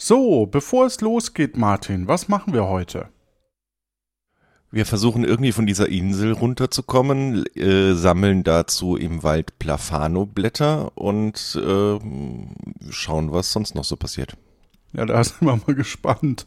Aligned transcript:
So, 0.00 0.46
bevor 0.46 0.86
es 0.86 1.00
losgeht, 1.00 1.56
Martin, 1.56 2.06
was 2.06 2.28
machen 2.28 2.54
wir 2.54 2.68
heute? 2.68 3.08
Wir 4.70 4.86
versuchen 4.86 5.24
irgendwie 5.24 5.50
von 5.50 5.66
dieser 5.66 5.88
Insel 5.88 6.32
runterzukommen, 6.32 7.44
äh, 7.56 7.94
sammeln 7.94 8.44
dazu 8.44 8.96
im 8.96 9.24
Wald 9.24 9.58
Plafano-Blätter 9.58 10.96
und 10.96 11.58
äh, 11.60 11.98
schauen, 12.90 13.32
was 13.32 13.52
sonst 13.52 13.74
noch 13.74 13.82
so 13.82 13.96
passiert. 13.96 14.36
Ja, 14.92 15.04
da 15.04 15.22
sind 15.24 15.40
wir 15.40 15.56
mal 15.56 15.74
gespannt. 15.74 16.46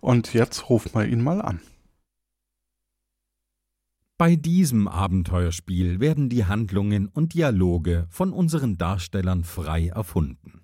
Und 0.00 0.32
jetzt 0.32 0.70
rufen 0.70 0.94
wir 0.94 1.04
ihn 1.04 1.22
mal 1.22 1.42
an. 1.42 1.60
Bei 4.16 4.36
diesem 4.36 4.88
Abenteuerspiel 4.88 6.00
werden 6.00 6.30
die 6.30 6.46
Handlungen 6.46 7.08
und 7.08 7.34
Dialoge 7.34 8.06
von 8.08 8.32
unseren 8.32 8.78
Darstellern 8.78 9.44
frei 9.44 9.88
erfunden. 9.88 10.59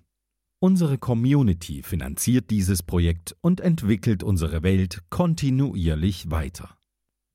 Unsere 0.59 0.97
Community 0.97 1.83
finanziert 1.83 2.49
dieses 2.49 2.81
Projekt 2.81 3.35
und 3.41 3.61
entwickelt 3.61 4.23
unsere 4.23 4.63
Welt 4.63 5.03
kontinuierlich 5.11 6.31
weiter. 6.31 6.69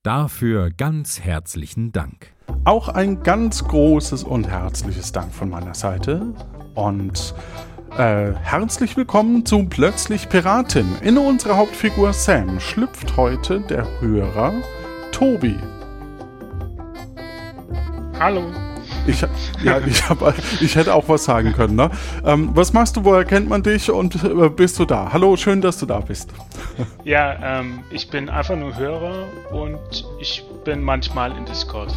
Dafür 0.02 0.70
ganz 0.70 1.20
herzlichen 1.20 1.92
Dank. 1.92 2.34
Auch 2.64 2.88
ein 2.88 3.22
ganz 3.22 3.62
großes 3.62 4.24
und 4.24 4.48
herzliches 4.48 5.12
Dank 5.12 5.32
von 5.32 5.50
meiner 5.50 5.74
Seite. 5.74 6.34
Und 6.74 7.32
äh, 7.96 8.32
herzlich 8.32 8.96
willkommen 8.96 9.46
zu 9.46 9.66
Plötzlich 9.66 10.28
Piratin. 10.28 10.96
In 11.02 11.16
unserer 11.16 11.58
Hauptfigur 11.58 12.12
Sam 12.12 12.58
schlüpft 12.58 13.16
heute 13.16 13.60
der 13.60 13.86
Hörer 14.00 14.52
Tobi. 15.12 15.54
Hallo. 18.18 18.71
Ich, 19.06 19.20
ja, 19.62 19.78
ich, 19.84 20.08
hab, 20.08 20.34
ich 20.60 20.76
hätte 20.76 20.94
auch 20.94 21.08
was 21.08 21.24
sagen 21.24 21.52
können. 21.52 21.74
Ne? 21.74 21.90
Ähm, 22.24 22.50
was 22.54 22.72
machst 22.72 22.96
du, 22.96 23.04
woher 23.04 23.24
kennt 23.24 23.48
man 23.48 23.62
dich 23.62 23.90
und 23.90 24.22
äh, 24.22 24.48
bist 24.48 24.78
du 24.78 24.84
da? 24.84 25.10
Hallo, 25.12 25.36
schön, 25.36 25.60
dass 25.60 25.78
du 25.78 25.86
da 25.86 26.00
bist. 26.00 26.30
Ja, 27.04 27.60
ähm, 27.60 27.80
ich 27.90 28.08
bin 28.10 28.28
einfach 28.28 28.56
nur 28.56 28.76
Hörer 28.76 29.26
und 29.50 30.06
ich 30.20 30.44
bin 30.64 30.82
manchmal 30.82 31.36
in 31.36 31.44
Discord. 31.44 31.92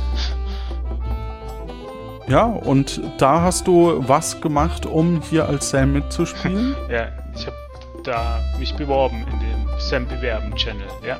Ja, 2.27 2.45
und 2.45 3.02
da 3.19 3.41
hast 3.41 3.67
du 3.67 4.03
was 4.08 4.41
gemacht, 4.41 4.87
um 4.87 5.21
hier 5.30 5.47
als 5.47 5.69
Sam 5.69 5.93
mitzuspielen? 5.93 6.75
ja, 6.89 7.09
ich 7.35 7.45
habe 7.45 7.55
da 8.03 8.39
mich 8.58 8.75
beworben 8.75 9.25
in 9.31 9.39
dem 9.39 9.80
Sam 9.80 10.08
Bewerben 10.08 10.55
Channel, 10.55 10.87
ja. 11.05 11.19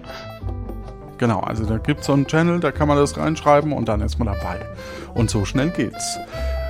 Genau, 1.17 1.39
also 1.39 1.66
da 1.66 1.77
gibt 1.77 2.02
es 2.02 2.08
so 2.08 2.13
einen 2.13 2.27
Channel, 2.27 2.59
da 2.59 2.71
kann 2.71 2.88
man 2.88 2.97
das 2.97 3.17
reinschreiben 3.17 3.71
und 3.71 3.88
dann 3.88 4.02
ist 4.02 4.19
man 4.19 4.27
dabei. 4.27 4.59
Und 5.13 5.30
so 5.30 5.45
schnell 5.45 5.69
geht's. 5.69 6.17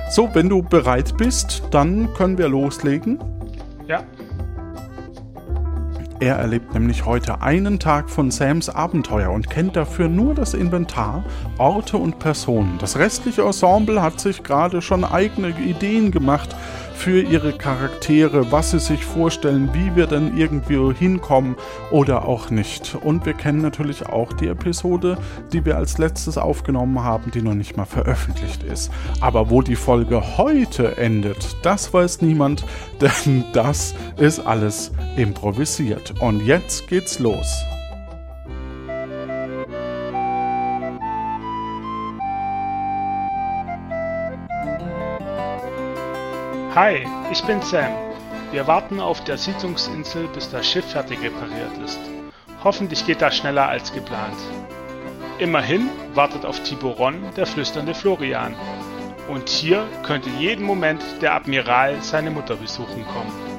So, 0.08 0.30
wenn 0.34 0.48
du 0.48 0.62
bereit 0.62 1.16
bist, 1.16 1.64
dann 1.72 2.12
können 2.14 2.38
wir 2.38 2.48
loslegen. 2.48 3.18
Ja. 3.88 4.04
Er 6.18 6.36
erlebt 6.36 6.72
nämlich 6.72 7.04
heute 7.04 7.42
einen 7.42 7.78
Tag 7.78 8.08
von 8.08 8.30
Sams 8.30 8.70
Abenteuer 8.70 9.30
und 9.30 9.50
kennt 9.50 9.76
dafür 9.76 10.08
nur 10.08 10.34
das 10.34 10.54
Inventar, 10.54 11.24
Orte 11.58 11.98
und 11.98 12.18
Personen. 12.20 12.78
Das 12.78 12.98
restliche 12.98 13.42
Ensemble 13.42 14.00
hat 14.00 14.18
sich 14.18 14.42
gerade 14.42 14.80
schon 14.80 15.04
eigene 15.04 15.48
Ideen 15.48 16.12
gemacht 16.12 16.56
für 16.96 17.20
ihre 17.20 17.52
Charaktere, 17.52 18.50
was 18.50 18.70
sie 18.70 18.80
sich 18.80 19.04
vorstellen, 19.04 19.70
wie 19.72 19.94
wir 19.94 20.06
dann 20.06 20.36
irgendwie 20.36 20.94
hinkommen 20.94 21.54
oder 21.90 22.26
auch 22.26 22.50
nicht. 22.50 22.96
Und 23.02 23.26
wir 23.26 23.34
kennen 23.34 23.60
natürlich 23.60 24.06
auch 24.06 24.32
die 24.32 24.48
Episode, 24.48 25.18
die 25.52 25.64
wir 25.64 25.76
als 25.76 25.98
letztes 25.98 26.38
aufgenommen 26.38 27.04
haben, 27.04 27.30
die 27.30 27.42
noch 27.42 27.54
nicht 27.54 27.76
mal 27.76 27.84
veröffentlicht 27.84 28.62
ist. 28.62 28.90
Aber 29.20 29.50
wo 29.50 29.62
die 29.62 29.76
Folge 29.76 30.38
heute 30.38 30.96
endet, 30.96 31.56
das 31.62 31.92
weiß 31.92 32.22
niemand, 32.22 32.64
denn 33.00 33.44
das 33.52 33.94
ist 34.16 34.40
alles 34.40 34.90
improvisiert. 35.16 36.14
Und 36.20 36.44
jetzt 36.44 36.88
geht's 36.88 37.18
los. 37.18 37.46
Hi, 46.76 47.06
ich 47.32 47.42
bin 47.44 47.62
Sam. 47.62 47.90
Wir 48.52 48.66
warten 48.66 49.00
auf 49.00 49.24
der 49.24 49.38
Siedlungsinsel, 49.38 50.28
bis 50.28 50.50
das 50.50 50.66
Schiff 50.66 50.84
fertig 50.84 51.22
repariert 51.22 51.72
ist. 51.82 51.98
Hoffentlich 52.62 53.06
geht 53.06 53.22
das 53.22 53.34
schneller 53.34 53.66
als 53.66 53.94
geplant. 53.94 54.36
Immerhin 55.38 55.88
wartet 56.12 56.44
auf 56.44 56.62
Tiburon 56.64 57.22
der 57.34 57.46
flüsternde 57.46 57.94
Florian. 57.94 58.54
Und 59.26 59.48
hier 59.48 59.88
könnte 60.02 60.28
jeden 60.28 60.66
Moment 60.66 61.02
der 61.22 61.34
Admiral 61.34 62.02
seine 62.02 62.30
Mutter 62.30 62.56
besuchen 62.56 63.06
kommen. 63.06 63.55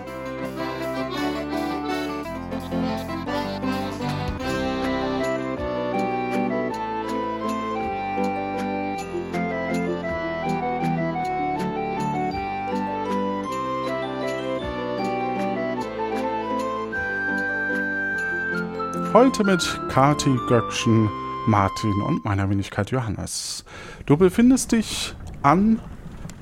Heute 19.17 19.43
mit 19.43 19.81
Kati 19.89 20.37
Göckchen, 20.47 21.09
Martin 21.47 22.03
und 22.03 22.23
meiner 22.23 22.47
Wenigkeit 22.51 22.91
Johannes. 22.91 23.65
Du 24.05 24.15
befindest 24.15 24.73
dich 24.73 25.15
an 25.41 25.79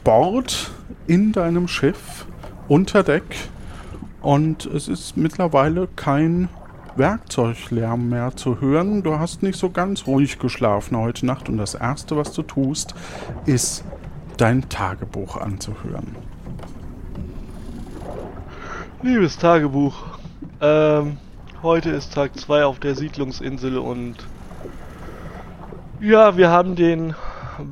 Bord 0.03 0.71
in 1.07 1.31
deinem 1.31 1.69
Schiff 1.69 2.25
unter 2.67 3.01
Deck 3.01 3.23
und 4.21 4.65
es 4.65 4.89
ist 4.89 5.15
mittlerweile 5.15 5.87
kein 5.95 6.49
Werkzeuglärm 6.97 8.09
mehr 8.09 8.35
zu 8.35 8.59
hören. 8.59 9.03
Du 9.03 9.19
hast 9.19 9.41
nicht 9.41 9.57
so 9.57 9.69
ganz 9.69 10.05
ruhig 10.05 10.37
geschlafen 10.37 10.97
heute 10.97 11.25
Nacht 11.25 11.47
und 11.47 11.55
das 11.55 11.75
Erste, 11.75 12.17
was 12.17 12.33
du 12.33 12.41
tust, 12.41 12.93
ist 13.45 13.85
dein 14.35 14.67
Tagebuch 14.67 15.37
anzuhören. 15.37 16.13
Liebes 19.01 19.37
Tagebuch, 19.37 19.95
ähm, 20.59 21.19
Heute 21.65 21.89
ist 21.89 22.13
Tag 22.13 22.37
2 22.39 22.63
auf 22.63 22.79
der 22.79 22.93
Siedlungsinsel 22.93 23.79
und 23.79 24.17
ja, 25.99 26.37
wir 26.37 26.51
haben 26.51 26.75
den 26.75 27.15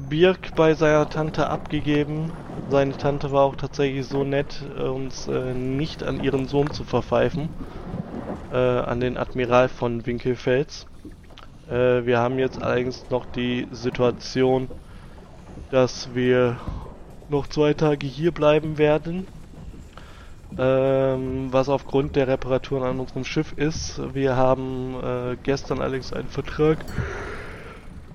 Birk 0.10 0.56
bei 0.56 0.74
seiner 0.74 1.08
Tante 1.12 1.48
abgegeben. 1.48 2.32
Seine 2.72 2.98
Tante 2.98 3.32
war 3.32 3.44
auch 3.44 3.56
tatsächlich 3.56 4.08
so 4.08 4.24
nett, 4.24 4.64
äh, 4.80 4.82
uns 4.82 5.28
äh, 5.28 5.54
nicht 5.54 6.02
an 6.02 6.24
ihren 6.24 6.48
Sohn 6.48 6.72
zu 6.72 6.84
verpfeifen, 6.84 7.50
äh, 8.52 8.58
an 8.58 9.00
den 9.00 9.16
Admiral 9.16 9.70
von 9.70 10.08
Winkelfels. 10.08 10.88
Äh, 11.70 12.04
wir 12.04 12.18
haben 12.18 12.40
jetzt 12.40 12.64
allerdings 12.64 13.06
noch 13.12 13.28
die 13.28 13.68
Situation, 13.72 14.70
dass 15.70 16.16
wir 16.16 16.58
noch 17.30 17.46
zwei 17.46 17.76
Tage 17.76 18.08
hier 18.08 18.32
bleiben 18.32 18.80
werden 18.80 19.28
ähm, 20.58 21.52
was 21.52 21.70
aufgrund 21.70 22.16
der 22.16 22.28
Reparaturen 22.28 22.84
an 22.84 23.00
unserem 23.00 23.26
Schiff 23.26 23.54
ist. 23.54 24.02
Wir 24.14 24.36
haben 24.36 24.96
äh, 25.04 25.38
gestern 25.44 25.82
allerdings 25.82 26.14
einen 26.14 26.30
Vertrag 26.30 26.86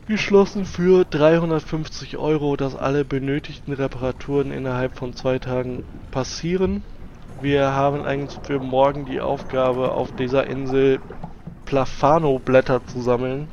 geschlossen 0.06 0.64
für 0.64 1.04
350 1.04 2.16
Euro, 2.16 2.56
dass 2.56 2.74
alle 2.76 3.04
benötigten 3.04 3.72
Reparaturen 3.72 4.52
innerhalb 4.52 4.96
von 4.96 5.12
zwei 5.14 5.38
Tagen 5.38 5.84
passieren. 6.10 6.82
Wir 7.40 7.72
haben 7.72 8.04
eigentlich 8.04 8.40
für 8.42 8.58
morgen 8.58 9.04
die 9.04 9.20
Aufgabe, 9.20 9.92
auf 9.92 10.10
dieser 10.12 10.46
Insel 10.46 10.98
Plafano-Blätter 11.66 12.86
zu 12.86 13.02
sammeln. 13.02 13.48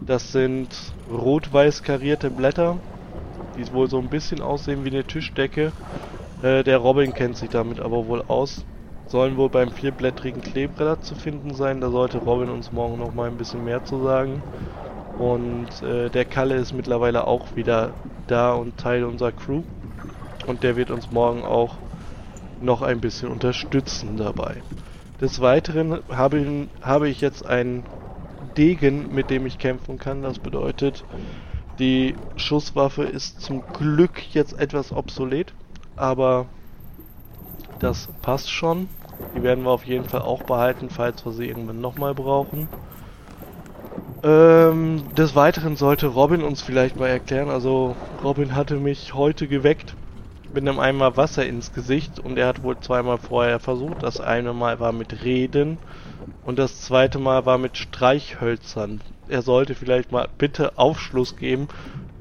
Das 0.00 0.32
sind 0.32 0.68
rot-weiß 1.08 1.82
karierte 1.82 2.30
Blätter, 2.30 2.78
die 3.56 3.72
wohl 3.72 3.88
so 3.88 3.98
ein 3.98 4.08
bisschen 4.08 4.42
aussehen 4.42 4.84
wie 4.84 4.90
eine 4.90 5.04
Tischdecke 5.04 5.72
äh, 6.42 6.62
der 6.62 6.78
Robin 6.78 7.12
kennt 7.14 7.36
sich 7.36 7.50
damit 7.50 7.80
aber 7.80 8.06
wohl 8.06 8.22
aus. 8.28 8.64
Sollen 9.08 9.36
wohl 9.36 9.48
beim 9.48 9.70
vierblättrigen 9.70 10.42
Kleebretter 10.42 11.00
zu 11.00 11.14
finden 11.14 11.54
sein. 11.54 11.80
Da 11.80 11.90
sollte 11.90 12.18
Robin 12.18 12.50
uns 12.50 12.72
morgen 12.72 12.98
noch 12.98 13.14
mal 13.14 13.28
ein 13.28 13.36
bisschen 13.36 13.64
mehr 13.64 13.84
zu 13.84 14.02
sagen. 14.02 14.42
Und 15.18 15.82
äh, 15.82 16.10
der 16.10 16.24
Kalle 16.24 16.56
ist 16.56 16.72
mittlerweile 16.72 17.26
auch 17.26 17.54
wieder 17.54 17.92
da 18.26 18.52
und 18.54 18.76
Teil 18.76 19.04
unserer 19.04 19.32
Crew. 19.32 19.62
Und 20.46 20.62
der 20.62 20.76
wird 20.76 20.90
uns 20.90 21.10
morgen 21.10 21.42
auch 21.42 21.74
noch 22.60 22.82
ein 22.82 23.00
bisschen 23.00 23.30
unterstützen 23.30 24.16
dabei. 24.16 24.62
Des 25.20 25.40
Weiteren 25.40 26.00
habe, 26.10 26.66
habe 26.82 27.08
ich 27.08 27.20
jetzt 27.20 27.46
einen 27.46 27.84
Degen, 28.56 29.14
mit 29.14 29.30
dem 29.30 29.46
ich 29.46 29.58
kämpfen 29.58 29.98
kann. 29.98 30.22
Das 30.22 30.38
bedeutet, 30.38 31.04
die 31.78 32.16
Schusswaffe 32.36 33.04
ist 33.04 33.40
zum 33.40 33.62
Glück 33.72 34.34
jetzt 34.34 34.58
etwas 34.58 34.92
obsolet 34.92 35.52
aber 35.96 36.46
das 37.78 38.08
passt 38.22 38.50
schon. 38.50 38.88
Die 39.34 39.42
werden 39.42 39.64
wir 39.64 39.70
auf 39.70 39.84
jeden 39.84 40.04
Fall 40.04 40.22
auch 40.22 40.42
behalten, 40.42 40.90
falls 40.90 41.24
wir 41.24 41.32
sie 41.32 41.48
irgendwann 41.48 41.80
nochmal 41.80 42.14
brauchen. 42.14 42.68
Ähm, 44.22 45.04
des 45.14 45.34
Weiteren 45.34 45.76
sollte 45.76 46.06
Robin 46.06 46.42
uns 46.42 46.62
vielleicht 46.62 46.96
mal 46.96 47.08
erklären, 47.08 47.48
also 47.48 47.94
Robin 48.24 48.54
hatte 48.54 48.76
mich 48.76 49.14
heute 49.14 49.46
geweckt 49.46 49.94
mit 50.52 50.66
einem 50.66 50.80
Eimer 50.80 51.16
Wasser 51.16 51.46
ins 51.46 51.72
Gesicht 51.74 52.18
und 52.18 52.38
er 52.38 52.46
hat 52.48 52.62
wohl 52.62 52.78
zweimal 52.80 53.18
vorher 53.18 53.60
versucht. 53.60 54.02
Das 54.02 54.20
eine 54.20 54.52
Mal 54.52 54.80
war 54.80 54.92
mit 54.92 55.22
Reden 55.22 55.78
und 56.44 56.58
das 56.58 56.80
zweite 56.80 57.18
Mal 57.18 57.44
war 57.44 57.58
mit 57.58 57.76
Streichhölzern. 57.76 59.00
Er 59.28 59.42
sollte 59.42 59.74
vielleicht 59.74 60.12
mal 60.12 60.28
bitte 60.38 60.78
Aufschluss 60.78 61.36
geben, 61.36 61.68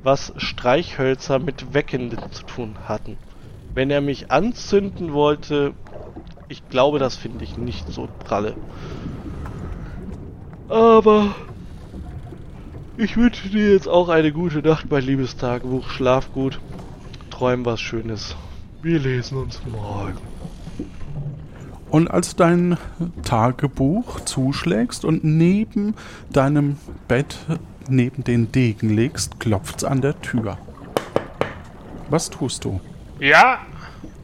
was 0.03 0.33
Streichhölzer 0.37 1.39
mit 1.39 1.73
Weckenden 1.73 2.31
zu 2.31 2.43
tun 2.43 2.75
hatten. 2.87 3.17
Wenn 3.75 3.91
er 3.91 4.01
mich 4.01 4.31
anzünden 4.31 5.13
wollte, 5.13 5.73
ich 6.47 6.67
glaube, 6.69 6.97
das 6.97 7.17
finde 7.17 7.43
ich 7.43 7.57
nicht 7.57 7.87
so 7.91 8.07
pralle. 8.23 8.55
Aber 10.69 11.35
ich 12.97 13.17
wünsche 13.17 13.49
dir 13.49 13.73
jetzt 13.73 13.89
auch 13.89 14.07
eine 14.07 14.31
gute 14.31 14.59
Nacht, 14.59 14.89
mein 14.89 15.03
liebes 15.03 15.35
Tagebuch. 15.35 15.89
Schlaf 15.89 16.31
gut, 16.33 16.59
träum 17.29 17.65
was 17.65 17.81
Schönes. 17.81 18.37
Wir 18.81 18.97
lesen 18.97 19.37
uns 19.37 19.61
morgen. 19.69 20.17
Und 21.89 22.09
als 22.09 22.37
dein 22.37 22.77
Tagebuch 23.23 24.21
zuschlägst 24.21 25.03
und 25.03 25.25
neben 25.25 25.95
deinem 26.31 26.77
Bett 27.09 27.37
neben 27.89 28.23
den 28.23 28.51
Degen 28.51 28.89
legst, 28.89 29.39
klopft's 29.39 29.83
an 29.83 29.99
der 29.99 30.19
Tür. 30.21 30.57
Was 32.09 32.29
tust 32.29 32.63
du? 32.63 32.79
Ja, 33.19 33.59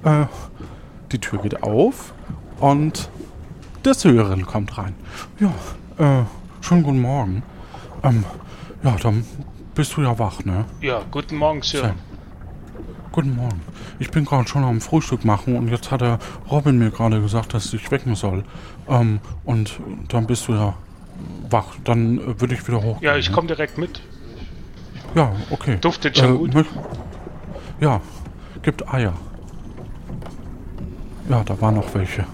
Äh, 0.04 0.26
die 1.12 1.20
Tür 1.20 1.40
geht 1.40 1.62
auf 1.64 2.14
und 2.60 3.10
der 3.86 3.94
Sören 3.94 4.46
kommt 4.48 4.78
rein. 4.78 4.96
Ja, 5.40 5.54
äh, 6.00 6.24
schönen 6.62 6.82
guten 6.84 7.02
Morgen. 7.02 7.44
Ähm, 8.04 8.26
ja, 8.84 8.96
dann 9.02 9.24
bist 9.76 9.96
du 9.96 10.02
ja 10.02 10.18
wach, 10.18 10.44
ne? 10.44 10.66
ja, 10.82 11.02
guten 11.12 11.36
Morgen, 11.38 11.62
Sir. 11.62 11.82
Sam. 11.82 11.94
Guten 13.12 13.36
Morgen. 13.36 13.62
Ich 14.00 14.10
bin 14.10 14.26
gerade 14.26 14.48
schon 14.48 14.64
am 14.64 14.82
Frühstück 14.82 15.24
machen 15.24 15.56
und 15.56 15.68
jetzt 15.68 15.92
hat 15.92 16.02
der 16.02 16.18
Robin 16.50 16.80
mir 16.80 16.90
gerade 16.90 17.22
gesagt, 17.22 17.54
dass 17.54 17.72
ich 17.74 17.92
wecken 17.92 18.16
soll. 18.16 18.44
Ähm, 18.88 19.20
und 19.44 19.80
dann 20.08 20.26
bist 20.26 20.48
du 20.48 20.54
ja 20.54 20.74
wach. 21.50 21.76
Dann 21.84 22.18
äh, 22.18 22.42
würde 22.42 22.56
ich 22.56 22.68
wieder 22.68 22.82
hochgehen. 22.82 23.04
Ja, 23.12 23.18
ich 23.18 23.30
ne? 23.30 23.36
komme 23.36 23.48
direkt 23.48 23.78
mit. 23.78 24.02
Ja, 25.14 25.32
okay. 25.52 25.78
Duftet 25.82 26.18
schon 26.18 26.38
gut. 26.38 26.56
möcht- 26.56 26.70
Ja, 27.80 28.00
gibt 28.62 28.94
Eier. 28.94 29.14
Ja, 31.30 31.44
da 31.44 31.60
waren 31.62 31.76
noch 31.76 31.94
welche. 31.94 32.26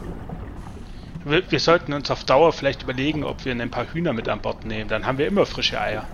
Wir, 1.25 1.51
wir 1.51 1.59
sollten 1.59 1.94
uns 1.94 2.09
auf 2.09 2.24
Dauer 2.24 2.53
vielleicht 2.53 2.83
überlegen, 2.83 3.24
ob 3.24 3.45
wir 3.45 3.53
ein 3.53 3.69
paar 3.69 3.85
Hühner 3.94 4.13
mit 4.13 4.29
an 4.29 4.39
Bord 4.39 4.65
nehmen. 4.65 4.89
Dann 4.89 5.06
haben 5.06 5.18
wir 5.18 5.27
immer 5.27 5.45
frische 5.45 5.79
Eier. 5.79 6.06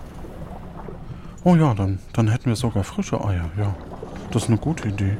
Oh 1.44 1.54
ja, 1.56 1.74
dann, 1.74 1.98
dann 2.12 2.28
hätten 2.28 2.46
wir 2.46 2.56
sogar 2.56 2.84
frische 2.84 3.22
Eier, 3.24 3.50
ja. 3.58 3.74
Das 4.30 4.44
ist 4.44 4.48
eine 4.48 4.58
gute 4.58 4.88
Idee. 4.88 5.16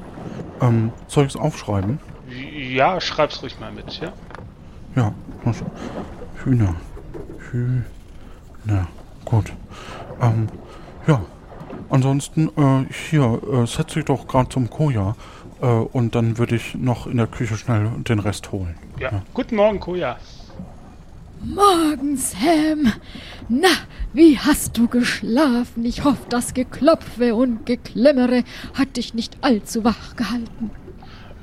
Ähm, 0.60 0.92
soll 1.06 1.26
ich 1.26 1.34
es 1.34 1.40
aufschreiben? 1.40 1.98
Ja, 2.28 3.00
schreib's 3.00 3.42
ruhig 3.42 3.60
mal 3.60 3.70
mit, 3.72 4.00
ja? 4.00 4.12
Ja? 4.96 5.12
Hühner. 6.44 6.74
Hühner. 7.50 7.84
Gut. 9.24 9.52
Ähm, 10.20 10.48
ja. 11.06 11.20
Ansonsten, 11.90 12.48
äh, 12.56 12.92
hier, 13.10 13.40
äh, 13.52 13.66
setz 13.66 13.94
dich 13.94 14.04
doch 14.04 14.26
gerade 14.26 14.48
zum 14.48 14.70
Koja. 14.70 15.16
Äh, 15.60 15.66
und 15.66 16.14
dann 16.14 16.38
würde 16.38 16.56
ich 16.56 16.74
noch 16.74 17.06
in 17.06 17.16
der 17.16 17.26
Küche 17.26 17.56
schnell 17.56 17.90
den 17.98 18.18
Rest 18.18 18.52
holen. 18.52 18.74
Ja. 18.98 19.22
Guten 19.32 19.56
Morgen, 19.56 19.80
Koja. 19.80 20.16
Morgen, 21.42 22.16
Sam. 22.16 22.92
Na, 23.48 23.68
wie 24.14 24.38
hast 24.38 24.78
du 24.78 24.88
geschlafen? 24.88 25.84
Ich 25.84 26.02
hoffe, 26.02 26.22
das 26.30 26.54
Geklopfe 26.54 27.34
und 27.34 27.66
Geklemmere 27.66 28.44
hat 28.72 28.96
dich 28.96 29.12
nicht 29.12 29.36
allzu 29.42 29.84
wach 29.84 30.16
gehalten. 30.16 30.70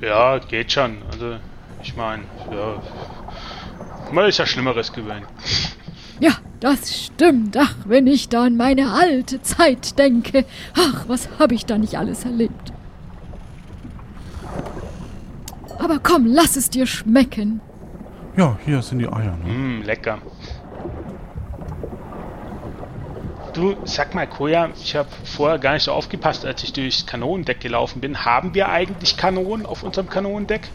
Ja, 0.00 0.38
geht 0.38 0.72
schon. 0.72 0.96
Also, 1.12 1.36
ich 1.82 1.96
meine, 1.96 2.24
ja. 2.50 2.82
Man 4.12 4.28
ist 4.28 4.38
ja 4.38 4.46
Schlimmeres 4.46 4.92
gewöhnt. 4.92 5.26
Ja, 6.18 6.32
das 6.62 7.04
stimmt. 7.06 7.56
Ach, 7.56 7.74
wenn 7.86 8.06
ich 8.06 8.28
da 8.28 8.44
an 8.44 8.56
meine 8.56 8.92
alte 8.92 9.42
Zeit 9.42 9.98
denke. 9.98 10.44
Ach, 10.76 11.04
was 11.08 11.28
habe 11.38 11.54
ich 11.54 11.66
da 11.66 11.76
nicht 11.76 11.98
alles 11.98 12.24
erlebt. 12.24 12.72
Aber 15.78 15.98
komm, 15.98 16.26
lass 16.26 16.56
es 16.56 16.70
dir 16.70 16.86
schmecken. 16.86 17.60
Ja, 18.36 18.56
hier 18.64 18.80
sind 18.82 19.00
die 19.00 19.08
Eier. 19.08 19.36
Ne? 19.44 19.52
Mmm, 19.52 19.82
lecker. 19.82 20.18
Du, 23.52 23.76
sag 23.84 24.14
mal, 24.14 24.26
Koja, 24.26 24.70
ich 24.80 24.94
habe 24.94 25.08
vorher 25.24 25.58
gar 25.58 25.74
nicht 25.74 25.82
so 25.82 25.92
aufgepasst, 25.92 26.46
als 26.46 26.62
ich 26.62 26.72
durchs 26.72 27.04
Kanonendeck 27.04 27.60
gelaufen 27.60 28.00
bin. 28.00 28.24
Haben 28.24 28.54
wir 28.54 28.68
eigentlich 28.68 29.16
Kanonen 29.16 29.66
auf 29.66 29.82
unserem 29.82 30.08
Kanonendeck? 30.08 30.70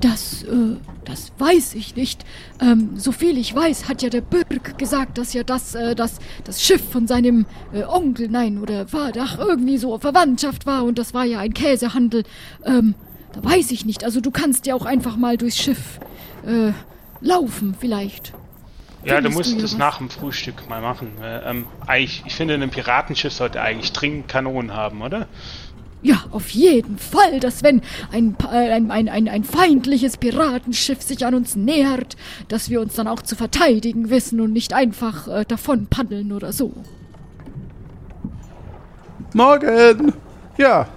Das, 0.00 0.44
äh, 0.44 0.76
das 1.04 1.32
weiß 1.38 1.74
ich 1.74 1.94
nicht. 1.94 2.24
Ähm, 2.60 2.90
so 2.96 3.12
viel 3.12 3.36
ich 3.36 3.54
weiß, 3.54 3.88
hat 3.88 4.02
ja 4.02 4.08
der 4.08 4.22
Birk 4.22 4.78
gesagt, 4.78 5.18
dass 5.18 5.34
ja 5.34 5.42
das, 5.42 5.74
äh, 5.74 5.94
das, 5.94 6.18
das 6.44 6.62
Schiff 6.62 6.82
von 6.90 7.06
seinem 7.06 7.46
äh, 7.72 7.84
Onkel, 7.84 8.28
nein, 8.28 8.58
oder 8.58 8.88
Vater, 8.88 9.22
ach, 9.24 9.38
irgendwie 9.38 9.76
so 9.76 9.98
Verwandtschaft 9.98 10.64
war 10.64 10.84
und 10.84 10.98
das 10.98 11.12
war 11.12 11.24
ja 11.24 11.40
ein 11.40 11.52
Käsehandel. 11.52 12.24
Ähm, 12.64 12.94
da 13.32 13.44
weiß 13.44 13.70
ich 13.72 13.84
nicht. 13.84 14.02
Also 14.04 14.20
du 14.20 14.30
kannst 14.30 14.66
ja 14.66 14.74
auch 14.74 14.86
einfach 14.86 15.16
mal 15.16 15.36
durchs 15.36 15.58
Schiff, 15.58 16.00
äh, 16.46 16.72
laufen 17.20 17.76
vielleicht. 17.78 18.32
Ja, 19.04 19.20
du 19.20 19.30
musst 19.30 19.52
du 19.52 19.56
das 19.56 19.72
was? 19.72 19.78
nach 19.78 19.98
dem 19.98 20.10
Frühstück 20.10 20.68
mal 20.68 20.80
machen. 20.80 21.12
Äh, 21.22 21.50
ähm, 21.50 21.66
eigentlich, 21.86 22.22
ich 22.26 22.34
finde, 22.34 22.54
ein 22.54 22.70
Piratenschiff 22.70 23.32
sollte 23.32 23.60
eigentlich 23.60 23.92
dringend 23.92 24.28
Kanonen 24.28 24.74
haben, 24.74 25.00
oder? 25.00 25.26
Ja, 26.02 26.24
auf 26.30 26.48
jeden 26.50 26.96
Fall, 26.98 27.40
dass 27.40 27.62
wenn 27.62 27.82
ein, 28.10 28.34
äh, 28.50 28.72
ein, 28.72 28.90
ein, 28.90 29.08
ein, 29.08 29.28
ein 29.28 29.44
feindliches 29.44 30.16
Piratenschiff 30.16 31.02
sich 31.02 31.26
an 31.26 31.34
uns 31.34 31.56
nähert, 31.56 32.16
dass 32.48 32.70
wir 32.70 32.80
uns 32.80 32.94
dann 32.94 33.06
auch 33.06 33.20
zu 33.20 33.36
verteidigen 33.36 34.08
wissen 34.08 34.40
und 34.40 34.52
nicht 34.52 34.72
einfach 34.72 35.28
äh, 35.28 35.44
davon 35.44 35.88
paddeln 35.88 36.32
oder 36.32 36.52
so. 36.52 36.72
Morgen! 39.34 40.14
Ja. 40.56 40.88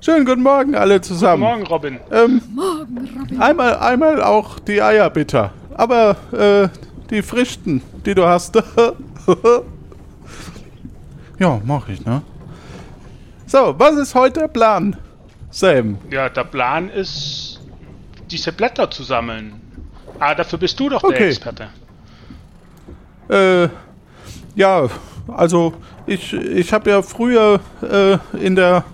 Schönen 0.00 0.26
guten 0.26 0.42
Morgen 0.42 0.74
alle 0.74 1.00
zusammen. 1.00 1.42
Morgen, 1.42 1.66
Robin. 1.66 1.98
Ähm, 2.10 2.42
Morgen, 2.54 3.08
Robin. 3.18 3.40
einmal, 3.40 3.76
einmal 3.76 4.22
auch 4.22 4.58
die 4.58 4.82
Eier 4.82 5.10
bitte. 5.10 5.50
Aber 5.74 6.16
äh, 6.32 6.68
die 7.10 7.22
frischsten, 7.22 7.82
die 8.04 8.14
du 8.14 8.26
hast. 8.26 8.56
ja, 11.38 11.60
mach 11.64 11.88
ich, 11.88 12.04
ne? 12.04 12.22
So, 13.48 13.74
was 13.78 13.96
ist 13.96 14.14
heute 14.14 14.40
der 14.40 14.48
Plan, 14.48 14.94
Sam? 15.50 15.96
Ja, 16.10 16.28
der 16.28 16.44
Plan 16.44 16.90
ist, 16.90 17.58
diese 18.30 18.52
Blätter 18.52 18.90
zu 18.90 19.02
sammeln. 19.02 19.54
Ah, 20.18 20.34
dafür 20.34 20.58
bist 20.58 20.78
du 20.78 20.90
doch 20.90 21.02
Okay. 21.02 21.16
der 21.16 21.28
Experte. 21.28 21.68
Äh, 23.30 23.68
ja, 24.54 24.88
also 25.28 25.72
ich, 26.06 26.34
ich 26.34 26.74
habe 26.74 26.90
ja 26.90 27.00
früher 27.00 27.60
äh, 27.80 28.18
in 28.36 28.54
der 28.54 28.84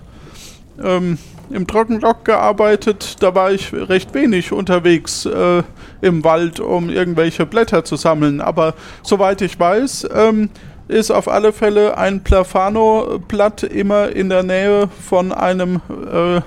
ähm, 0.81 1.17
im 1.49 1.67
Trockendock 1.67 2.23
gearbeitet. 2.23 3.17
Da 3.21 3.35
war 3.35 3.51
ich 3.51 3.73
recht 3.73 4.13
wenig 4.13 4.53
unterwegs 4.53 5.25
äh, 5.25 5.63
im 5.99 6.23
Wald, 6.23 6.61
um 6.61 6.89
irgendwelche 6.89 7.45
Blätter 7.45 7.83
zu 7.83 7.97
sammeln. 7.97 8.39
Aber 8.39 8.73
soweit 9.03 9.41
ich 9.41 9.59
weiß, 9.59 10.07
ähm, 10.13 10.49
ist 10.87 11.11
auf 11.11 11.27
alle 11.27 11.51
Fälle 11.51 11.97
ein 11.97 12.23
Plafano-Blatt 12.23 13.63
immer 13.63 14.09
in 14.09 14.29
der 14.29 14.43
Nähe 14.43 14.87
von 14.87 15.31
einem 15.31 15.81
äh, 16.11 16.41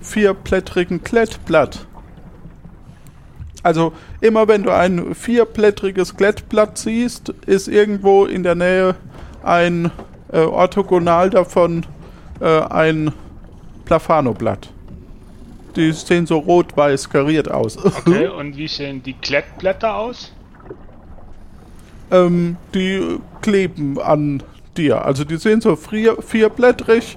vierblättrigen 0.00 1.02
Klettblatt. 1.02 1.86
Also 3.62 3.94
immer 4.20 4.46
wenn 4.46 4.62
du 4.62 4.70
ein 4.70 5.14
vierblättriges 5.14 6.16
Klettblatt 6.16 6.76
siehst, 6.76 7.30
ist 7.46 7.68
irgendwo 7.68 8.26
in 8.26 8.42
der 8.42 8.54
Nähe 8.54 8.94
ein 9.42 9.90
äh, 10.30 10.40
orthogonal 10.40 11.30
davon 11.30 11.86
äh, 12.40 12.60
ein 12.60 13.12
Plafano-Blatt. 13.86 14.70
Die 15.76 15.92
sehen 15.92 16.26
so 16.26 16.38
rot-weiß 16.38 17.08
kariert 17.08 17.50
aus. 17.50 17.82
Okay, 17.82 18.28
und 18.38 18.56
wie 18.56 18.68
sehen 18.68 19.02
die 19.02 19.14
Klettblätter 19.14 19.96
aus? 19.96 20.32
Ähm, 22.10 22.56
die 22.74 23.18
kleben 23.42 24.00
an 24.00 24.42
dir. 24.76 25.04
Also 25.04 25.24
die 25.24 25.36
sind 25.36 25.62
so 25.62 25.76
vier, 25.76 26.20
vierblättrig, 26.22 27.16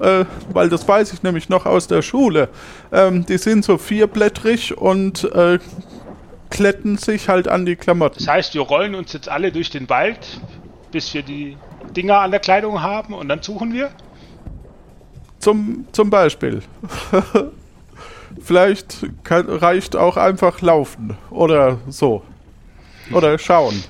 äh, 0.00 0.24
weil 0.52 0.68
das 0.68 0.86
weiß 0.86 1.12
ich 1.12 1.22
nämlich 1.22 1.48
noch 1.48 1.66
aus 1.66 1.86
der 1.86 2.02
Schule. 2.02 2.48
Ähm, 2.92 3.26
die 3.26 3.38
sind 3.38 3.64
so 3.64 3.78
vierblättrig 3.78 4.76
und 4.76 5.24
äh, 5.32 5.58
kletten 6.50 6.96
sich 6.96 7.28
halt 7.28 7.48
an 7.48 7.66
die 7.66 7.76
Klamotten. 7.76 8.18
Das 8.18 8.28
heißt, 8.28 8.54
wir 8.54 8.62
rollen 8.62 8.94
uns 8.94 9.12
jetzt 9.12 9.28
alle 9.28 9.52
durch 9.52 9.70
den 9.70 9.88
Wald, 9.88 10.40
bis 10.90 11.12
wir 11.14 11.22
die 11.22 11.56
Dinger 11.96 12.20
an 12.20 12.30
der 12.30 12.40
Kleidung 12.40 12.82
haben 12.82 13.14
und 13.14 13.28
dann 13.28 13.42
suchen 13.42 13.72
wir? 13.72 13.90
Zum, 15.38 15.86
zum 15.92 16.10
Beispiel. 16.10 16.62
Vielleicht 18.40 19.06
kann, 19.24 19.48
reicht 19.48 19.96
auch 19.96 20.16
einfach 20.16 20.60
laufen 20.60 21.16
oder 21.30 21.78
so. 21.88 22.22
Oder 23.12 23.38
schauen. 23.38 23.82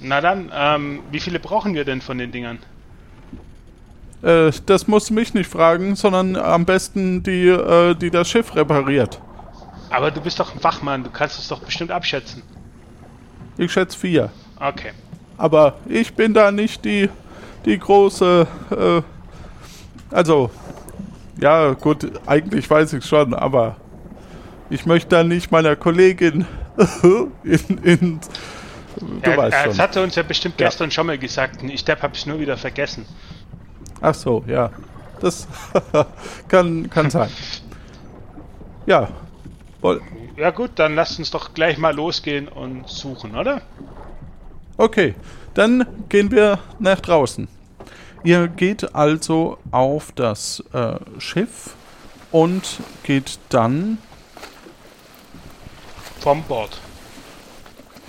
Na 0.00 0.20
dann, 0.20 0.50
ähm, 0.54 1.00
wie 1.10 1.20
viele 1.20 1.38
brauchen 1.38 1.74
wir 1.74 1.84
denn 1.84 2.00
von 2.00 2.18
den 2.18 2.30
Dingern? 2.30 2.58
Äh, 4.22 4.50
das 4.66 4.88
musst 4.88 5.10
du 5.10 5.14
mich 5.14 5.34
nicht 5.34 5.50
fragen, 5.50 5.96
sondern 5.96 6.36
am 6.36 6.64
besten 6.64 7.22
die, 7.22 7.48
äh, 7.48 7.94
die 7.94 8.10
das 8.10 8.28
Schiff 8.28 8.54
repariert. 8.54 9.20
Aber 9.90 10.10
du 10.10 10.20
bist 10.20 10.38
doch 10.40 10.54
ein 10.54 10.62
Wachmann, 10.62 11.04
du 11.04 11.10
kannst 11.10 11.38
es 11.38 11.48
doch 11.48 11.60
bestimmt 11.60 11.90
abschätzen. 11.90 12.42
Ich 13.56 13.72
schätze 13.72 13.98
vier. 13.98 14.30
Okay. 14.60 14.92
Aber 15.38 15.74
ich 15.86 16.12
bin 16.14 16.34
da 16.34 16.50
nicht 16.50 16.84
die, 16.84 17.08
die 17.64 17.78
große. 17.78 18.46
Äh, 18.70 19.02
also, 20.14 20.50
ja, 21.40 21.72
gut, 21.72 22.10
eigentlich 22.26 22.68
weiß 22.68 22.94
ich 22.94 23.04
schon, 23.04 23.34
aber 23.34 23.76
ich 24.70 24.86
möchte 24.86 25.10
da 25.10 25.24
nicht 25.24 25.50
meiner 25.50 25.76
Kollegin 25.76 26.46
in. 27.44 27.78
in 27.82 28.20
du 29.00 29.30
ja, 29.30 29.36
weißt 29.36 29.56
das 29.56 29.64
schon. 29.76 29.78
hat 29.82 29.96
er 29.96 30.02
uns 30.02 30.14
ja 30.14 30.22
bestimmt 30.22 30.60
Ja. 30.60 30.66
gestern 30.68 30.90
schon 30.90 31.06
mal 31.06 31.18
gesagt. 31.18 31.62
Ich 31.62 31.84
Depp 31.84 32.02
hab's 32.02 32.26
nur 32.26 32.38
wieder 32.38 32.56
vergessen. 32.56 33.06
Ach 34.00 34.14
so, 34.14 34.44
ja. 34.46 34.70
Das 35.20 35.46
kann, 36.48 36.90
kann 36.90 37.10
sein. 37.10 37.30
Ja. 38.86 39.08
Woll- 39.80 40.02
Ja 40.36 40.50
gut, 40.50 40.72
dann 40.76 40.94
lasst 40.94 41.18
uns 41.18 41.30
doch 41.30 41.54
gleich 41.54 41.78
mal 41.78 41.94
losgehen 41.94 42.48
und 42.48 42.88
suchen, 42.88 43.34
oder? 43.36 43.62
Okay, 44.76 45.14
dann 45.54 45.86
gehen 46.10 46.30
wir 46.30 46.58
nach 46.78 47.00
draußen. 47.00 47.48
Ihr 48.24 48.48
geht 48.48 48.94
also 48.94 49.56
auf 49.70 50.12
das 50.12 50.62
äh, 50.74 50.96
Schiff 51.18 51.74
und 52.32 52.80
geht 53.04 53.38
dann 53.48 53.98
Vom 56.20 56.42
Bord. 56.42 56.78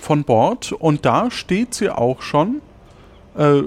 Von 0.08 0.24
Bord 0.24 0.72
und 0.72 1.04
da 1.04 1.30
steht 1.30 1.74
sie 1.74 1.90
auch 1.90 2.22
schon. 2.22 2.62
Äh, 3.36 3.60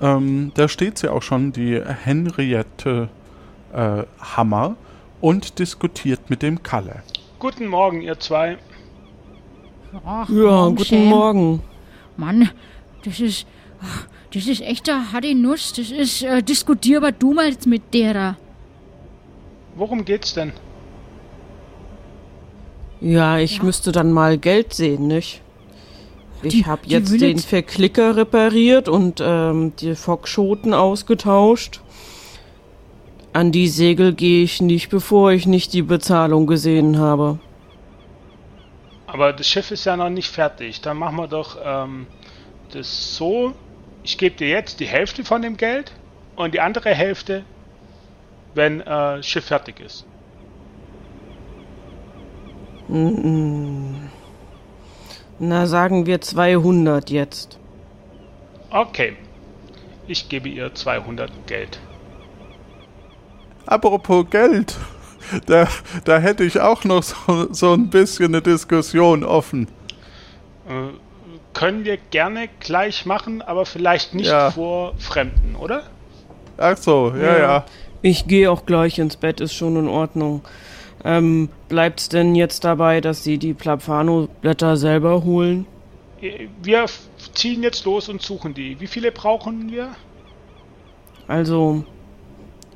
ähm, 0.00 0.50
da 0.54 0.66
steht 0.66 0.96
sie 0.96 1.12
auch 1.12 1.20
schon, 1.20 1.52
die 1.52 1.78
Henriette 1.78 3.10
äh, 3.74 4.04
Hammer, 4.18 4.76
und 5.20 5.58
diskutiert 5.58 6.30
mit 6.30 6.40
dem 6.40 6.62
Kalle. 6.62 7.02
Guten 7.38 7.66
Morgen, 7.66 8.00
ihr 8.00 8.18
zwei. 8.18 8.56
Ach, 10.06 10.26
Ja, 10.30 10.68
guten 10.68 10.84
Sam. 10.84 11.04
Morgen. 11.04 11.62
Mann, 12.16 12.50
das 13.04 13.20
ist. 13.20 13.46
ach, 13.82 14.06
Das 14.32 14.46
ist 14.46 14.62
echt 14.62 14.88
eine 14.88 15.12
harte 15.12 15.34
Nuss. 15.34 15.74
Das 15.74 15.90
ist. 15.90 16.22
Äh, 16.22 16.42
diskutier 16.42 16.96
aber 16.96 17.12
du 17.12 17.34
mal 17.34 17.50
jetzt 17.50 17.66
mit 17.66 17.92
derer. 17.92 18.38
Worum 19.74 20.06
geht's 20.06 20.32
denn? 20.32 20.52
Ja, 23.02 23.36
ich 23.38 23.62
müsste 23.62 23.92
dann 23.92 24.12
mal 24.12 24.38
Geld 24.38 24.72
sehen, 24.72 25.06
nicht? 25.08 25.42
Ich 26.42 26.66
habe 26.66 26.82
jetzt 26.86 27.12
will 27.12 27.18
den 27.18 27.38
Verklicker 27.38 28.16
repariert 28.16 28.88
und 28.88 29.20
ähm, 29.24 29.72
die 29.76 29.94
Fockschoten 29.94 30.72
ausgetauscht. 30.72 31.80
An 33.32 33.52
die 33.52 33.68
Segel 33.68 34.14
gehe 34.14 34.42
ich 34.42 34.60
nicht, 34.60 34.88
bevor 34.88 35.32
ich 35.32 35.46
nicht 35.46 35.72
die 35.72 35.82
Bezahlung 35.82 36.46
gesehen 36.46 36.98
habe. 36.98 37.38
Aber 39.06 39.32
das 39.32 39.48
Schiff 39.48 39.70
ist 39.70 39.84
ja 39.84 39.96
noch 39.96 40.10
nicht 40.10 40.28
fertig. 40.30 40.80
Dann 40.80 40.98
machen 40.98 41.16
wir 41.16 41.28
doch 41.28 41.56
ähm, 41.64 42.06
das 42.72 43.16
so. 43.16 43.54
Ich 44.04 44.18
gebe 44.18 44.36
dir 44.36 44.48
jetzt 44.48 44.80
die 44.80 44.86
Hälfte 44.86 45.24
von 45.24 45.42
dem 45.42 45.56
Geld 45.56 45.92
und 46.36 46.54
die 46.54 46.60
andere 46.60 46.90
Hälfte, 46.94 47.44
wenn 48.54 48.80
äh, 48.80 48.84
das 48.84 49.26
Schiff 49.26 49.46
fertig 49.46 49.80
ist. 49.80 50.06
Na, 55.38 55.66
sagen 55.66 56.06
wir 56.06 56.20
200 56.20 57.10
jetzt. 57.10 57.58
Okay. 58.70 59.16
Ich 60.06 60.28
gebe 60.28 60.48
ihr 60.48 60.74
200 60.74 61.30
Geld. 61.46 61.78
Apropos 63.66 64.26
Geld, 64.30 64.76
da, 65.46 65.68
da 66.04 66.18
hätte 66.18 66.42
ich 66.44 66.58
auch 66.60 66.84
noch 66.84 67.02
so, 67.02 67.52
so 67.52 67.74
ein 67.74 67.90
bisschen 67.90 68.26
eine 68.34 68.40
Diskussion 68.42 69.24
offen. 69.24 69.68
Äh, 70.68 70.94
können 71.52 71.84
wir 71.84 71.98
gerne 72.10 72.48
gleich 72.60 73.04
machen, 73.04 73.42
aber 73.42 73.66
vielleicht 73.66 74.14
nicht 74.14 74.28
Ja. 74.28 74.50
vor 74.50 74.94
Fremden, 74.98 75.54
oder? 75.56 75.82
Ach 76.56 76.76
so, 76.76 77.12
ja, 77.14 77.22
ja. 77.32 77.38
Ja. 77.38 77.64
Ich 78.00 78.26
gehe 78.26 78.50
auch 78.50 78.64
gleich 78.64 78.98
ins 78.98 79.16
Bett, 79.16 79.40
ist 79.40 79.54
schon 79.54 79.76
in 79.76 79.88
Ordnung. 79.88 80.42
Ähm, 81.04 81.48
bleibt's 81.68 82.08
denn 82.08 82.34
jetzt 82.34 82.64
dabei, 82.64 83.00
dass 83.00 83.22
Sie 83.22 83.38
die 83.38 83.54
Plapano-Blätter 83.54 84.76
selber 84.76 85.24
holen? 85.24 85.66
Wir 86.62 86.86
ziehen 87.34 87.62
jetzt 87.62 87.84
los 87.84 88.08
und 88.08 88.22
suchen 88.22 88.54
die. 88.54 88.80
Wie 88.80 88.88
viele 88.88 89.12
brauchen 89.12 89.70
wir? 89.70 89.90
Also 91.28 91.84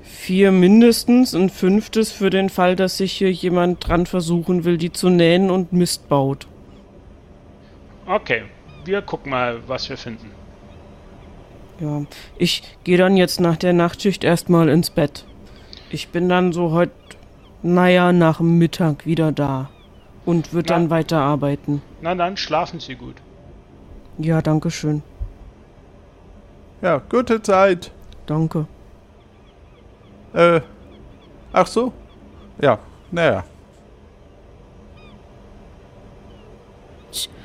vier 0.02 0.52
mindestens, 0.52 1.35
ein 1.35 1.50
fünftes 1.50 2.12
für 2.12 2.31
den 2.31 2.50
Fall, 2.50 2.76
dass 2.76 2.99
sich 2.99 3.12
hier 3.12 3.33
jemand 3.33 3.87
dran 3.87 4.07
versuchen 4.07 4.64
will, 4.64 4.79
die 4.79 4.93
zu 4.93 5.09
nähen 5.09 5.50
und 5.50 5.73
Mist 5.73 6.09
baut. 6.09 6.47
Okay, 8.07 8.43
wir 8.85 9.02
gucken 9.02 9.31
mal, 9.31 9.59
was 9.67 9.88
wir 9.88 9.97
finden. 9.97 10.31
Ja, 11.81 12.05
ich 12.37 12.62
gehe 12.85 12.99
dann 12.99 13.17
jetzt 13.17 13.41
nach 13.41 13.57
der 13.57 13.73
Nachtschicht 13.73 14.23
erstmal 14.23 14.69
ins 14.69 14.91
Bett. 14.91 15.25
Ich 15.91 16.09
bin 16.09 16.29
dann 16.29 16.52
so 16.52 16.71
heute, 16.71 16.93
naja, 17.62 18.12
nach 18.12 18.40
Mittag 18.40 19.07
wieder 19.07 19.33
da 19.33 19.71
und 20.25 20.52
wird 20.52 20.69
Na. 20.69 20.76
dann 20.76 20.90
weiterarbeiten. 20.90 21.83
Na 22.00 22.14
dann, 22.14 22.37
schlafen 22.37 22.81
Sie 22.81 22.95
gut. 22.95 23.16
Ja, 24.19 24.42
danke 24.42 24.71
schön. 24.71 25.02
Ja, 26.81 27.00
gute 27.09 27.40
Zeit. 27.42 27.92
Danke. 28.26 28.66
Äh, 30.35 30.61
ach 31.52 31.66
so? 31.66 31.92
Ja, 32.61 32.78
naja. 33.11 33.45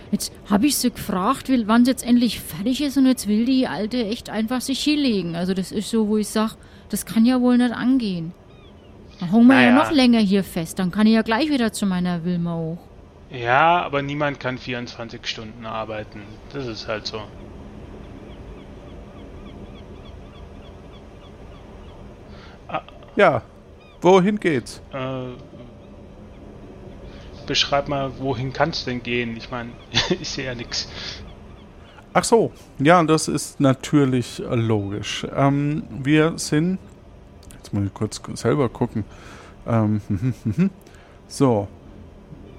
Jetzt 0.09 0.31
hab 0.49 0.63
ich 0.63 0.77
sie 0.77 0.89
gefragt, 0.89 1.51
wann 1.65 1.83
sie 1.83 1.91
jetzt 1.91 2.05
endlich 2.05 2.39
fertig 2.39 2.81
ist 2.81 2.97
und 2.97 3.05
jetzt 3.05 3.27
will 3.27 3.45
die 3.45 3.67
Alte 3.67 4.05
echt 4.05 4.29
einfach 4.29 4.61
sich 4.61 4.81
hinlegen. 4.81 5.35
Also 5.35 5.53
das 5.53 5.71
ist 5.71 5.89
so, 5.89 6.07
wo 6.07 6.17
ich 6.17 6.29
sag, 6.29 6.55
das 6.89 7.05
kann 7.05 7.25
ja 7.25 7.41
wohl 7.41 7.57
nicht 7.57 7.73
angehen. 7.73 8.31
Dann 9.19 9.31
hängen 9.31 9.47
wir 9.47 9.61
ja 9.61 9.71
Naja. 9.71 9.83
noch 9.83 9.91
länger 9.91 10.19
hier 10.19 10.43
fest. 10.43 10.79
Dann 10.79 10.91
kann 10.91 11.07
ich 11.07 11.13
ja 11.13 11.21
gleich 11.23 11.49
wieder 11.49 11.71
zu 11.73 11.85
meiner 11.85 12.23
Wilma 12.23 12.55
hoch. 12.55 12.77
Ja, 13.31 13.81
aber 13.83 14.01
niemand 14.01 14.39
kann 14.39 14.57
24 14.57 15.25
Stunden 15.27 15.65
arbeiten. 15.65 16.21
Das 16.53 16.65
ist 16.67 16.87
halt 16.87 17.05
so. 17.07 17.21
Ja, 23.15 23.41
wohin 24.01 24.39
geht's? 24.39 24.81
Äh, 24.93 25.29
beschreib 27.47 27.87
mal, 27.87 28.11
wohin 28.19 28.53
kann's 28.53 28.85
denn 28.85 29.01
gehen? 29.01 29.35
Ich 29.35 29.49
meine, 29.49 29.71
ich 30.21 30.29
sehe 30.29 30.45
ja 30.45 30.55
nichts. 30.55 30.87
Ach 32.13 32.23
so, 32.23 32.51
ja, 32.79 33.01
das 33.03 33.27
ist 33.27 33.59
natürlich 33.59 34.41
logisch. 34.49 35.25
Ähm, 35.35 35.83
wir 35.89 36.33
sind. 36.37 36.77
Jetzt 37.67 37.73
muss 37.73 37.85
ich 37.85 37.93
kurz 37.93 38.21
selber 38.39 38.69
gucken. 38.69 39.03
Ähm, 39.67 39.99
so. 41.27 41.67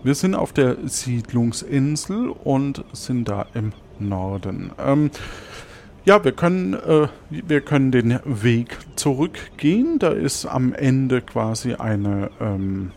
Wir 0.03 0.15
sind 0.15 0.35
auf 0.35 0.53
der 0.53 0.77
Siedlungsinsel 0.85 2.29
und 2.29 2.85
sind 2.93 3.27
da 3.27 3.47
im 3.55 3.73
Norden. 3.99 4.71
Ähm, 4.79 5.11
ja, 6.05 6.23
wir 6.23 6.33
können, 6.33 6.75
äh, 6.75 7.09
wir 7.31 7.63
können 7.63 7.91
den 7.91 8.21
Weg 8.27 8.77
zurückgehen. 8.97 9.99
Da 9.99 10.11
ist 10.11 10.45
am 10.45 10.75
Ende 10.75 11.23
quasi 11.23 11.73
eine, 11.73 12.31
ähm, 12.39 12.93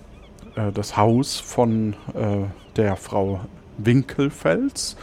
äh, 0.56 0.74
das 0.74 0.98
Haus 0.98 1.40
von 1.40 1.94
äh, 2.14 2.44
der 2.76 2.98
Frau 2.98 3.40
Winkelfels. 3.78 4.98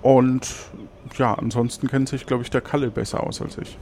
Und 0.00 0.48
ja, 1.18 1.34
ansonsten 1.34 1.86
kennt 1.86 2.08
sich, 2.08 2.24
glaube 2.24 2.42
ich, 2.42 2.50
der 2.50 2.62
Kalle 2.62 2.90
besser 2.90 3.22
aus 3.22 3.42
als 3.42 3.58
ich. 3.58 3.78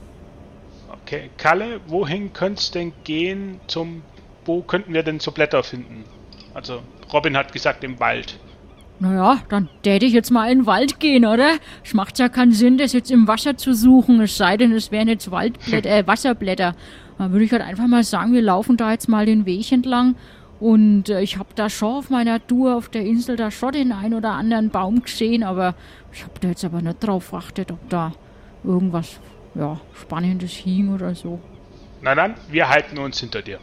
Okay, 1.13 1.29
Kalle, 1.37 1.79
wohin 1.85 2.33
könnte 2.33 2.71
denn 2.71 2.91
gehen 3.03 3.59
zum... 3.67 4.01
Wo 4.45 4.61
könnten 4.61 4.95
wir 4.95 5.03
denn 5.03 5.19
so 5.19 5.31
Blätter 5.31 5.61
finden? 5.61 6.05
Also, 6.55 6.81
Robin 7.13 7.37
hat 7.37 7.53
gesagt, 7.53 7.83
im 7.83 7.99
Wald. 7.99 8.39
Naja, 8.99 9.37
dann 9.47 9.69
täte 9.83 10.07
ich 10.07 10.13
jetzt 10.13 10.31
mal 10.31 10.51
in 10.51 10.59
den 10.59 10.65
Wald 10.65 10.99
gehen, 10.99 11.25
oder? 11.25 11.51
Es 11.83 11.93
macht 11.93 12.17
ja 12.17 12.29
keinen 12.29 12.51
Sinn, 12.51 12.79
das 12.79 12.93
jetzt 12.93 13.11
im 13.11 13.27
Wasser 13.27 13.57
zu 13.57 13.75
suchen, 13.75 14.21
es 14.21 14.37
sei 14.37 14.57
denn, 14.57 14.71
es 14.71 14.91
wären 14.91 15.07
jetzt 15.07 15.29
Waldblätter, 15.29 15.89
äh, 15.97 16.07
Wasserblätter. 16.07 16.75
Dann 17.19 17.31
würde 17.31 17.45
ich 17.45 17.51
halt 17.51 17.61
einfach 17.61 17.87
mal 17.87 18.03
sagen, 18.03 18.33
wir 18.33 18.41
laufen 18.41 18.75
da 18.75 18.91
jetzt 18.91 19.07
mal 19.07 19.27
den 19.27 19.45
Weg 19.45 19.71
entlang. 19.71 20.15
Und 20.59 21.09
äh, 21.09 21.21
ich 21.21 21.37
habe 21.37 21.49
da 21.53 21.69
schon 21.69 21.93
auf 21.93 22.09
meiner 22.09 22.45
Tour 22.45 22.75
auf 22.75 22.89
der 22.89 23.05
Insel 23.05 23.35
da 23.35 23.51
schon 23.51 23.73
den 23.73 23.91
ein 23.91 24.15
oder 24.15 24.31
anderen 24.31 24.71
Baum 24.71 25.03
gesehen, 25.03 25.43
aber 25.43 25.75
ich 26.11 26.23
habe 26.23 26.39
da 26.41 26.47
jetzt 26.47 26.65
aber 26.65 26.81
nicht 26.81 27.05
drauf 27.05 27.29
geachtet, 27.29 27.71
ob 27.71 27.87
da 27.89 28.13
irgendwas, 28.63 29.19
ja, 29.55 29.79
Spannendes 29.99 30.51
hing 30.51 30.93
oder 30.93 31.15
so. 31.15 31.39
Na 32.01 32.15
dann, 32.15 32.35
wir 32.49 32.69
halten 32.69 32.97
uns 32.97 33.19
hinter 33.19 33.41
dir. 33.41 33.59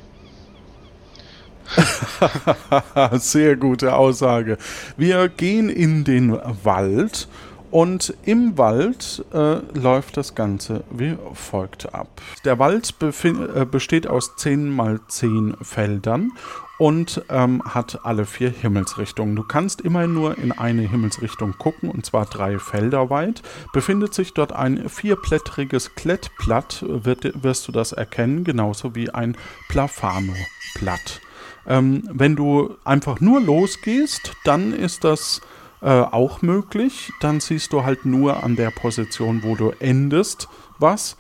Sehr 3.13 3.57
gute 3.57 3.95
Aussage. 3.95 4.59
Wir 4.97 5.29
gehen 5.29 5.69
in 5.69 6.05
den 6.05 6.37
Wald 6.65 7.29
Und 7.71 8.15
im 8.25 8.59
Wald 8.59 9.25
äh, 9.33 9.59
läuft 9.79 10.17
das 10.17 10.35
Ganze 10.35 10.83
wie 10.91 11.17
folgt 11.35 11.95
ab. 11.95 12.09
Der 12.45 12.59
Wald 12.59 12.95
äh, 13.01 13.65
besteht 13.65 14.09
aus 14.09 14.35
10 14.37 14.69
mal 14.69 15.01
10 15.07 15.57
Feldern 15.63 16.33
und 16.81 17.23
ähm, 17.29 17.63
hat 17.63 18.07
alle 18.07 18.25
vier 18.25 18.49
Himmelsrichtungen. 18.49 19.37
Du 19.37 19.43
kannst 19.43 19.83
immerhin 19.83 20.15
nur 20.15 20.39
in 20.39 20.51
eine 20.51 20.81
Himmelsrichtung 20.81 21.59
gucken, 21.59 21.91
und 21.91 22.07
zwar 22.07 22.25
drei 22.25 22.59
Felder 22.59 23.11
weit. 23.11 23.43
Befindet 23.75 24.15
sich 24.15 24.33
dort 24.33 24.55
ein 24.55 24.89
vierblättriges 24.89 25.95
Klettblatt, 25.95 26.83
wird, 26.89 27.45
wirst 27.45 27.69
du 27.69 27.73
das 27.73 27.93
erkennen, 27.93 28.45
genauso 28.45 28.95
wie 28.95 29.11
ein 29.11 29.37
Plafano-Blatt. 29.69 31.21
Ähm, 31.67 32.09
wenn 32.11 32.35
du 32.35 32.75
einfach 32.83 33.21
nur 33.21 33.43
losgehst, 33.43 34.33
dann 34.45 34.73
ist 34.73 35.05
das 35.05 35.43
äh, 35.83 35.91
auch 35.91 36.41
möglich. 36.41 37.13
Dann 37.21 37.41
siehst 37.41 37.75
du 37.75 37.85
halt 37.85 38.07
nur 38.07 38.43
an 38.43 38.57
der 38.57 38.71
Position, 38.71 39.43
wo 39.43 39.55
du 39.55 39.73
endest, 39.81 40.49
was. 40.79 41.19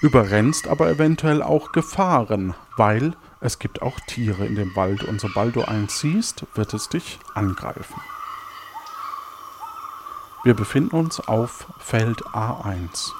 Überrennst 0.00 0.66
aber 0.66 0.88
eventuell 0.88 1.42
auch 1.42 1.72
Gefahren, 1.72 2.54
weil 2.78 3.12
es 3.40 3.58
gibt 3.58 3.82
auch 3.82 3.98
Tiere 4.00 4.44
in 4.44 4.56
dem 4.56 4.74
Wald 4.74 5.04
und 5.04 5.20
sobald 5.20 5.56
du 5.56 5.62
eins 5.62 6.00
siehst, 6.00 6.44
wird 6.54 6.74
es 6.74 6.88
dich 6.88 7.18
angreifen. 7.34 8.00
Wir 10.44 10.54
befinden 10.54 10.96
uns 10.96 11.20
auf 11.20 11.66
Feld 11.78 12.22
A1. 12.26 13.12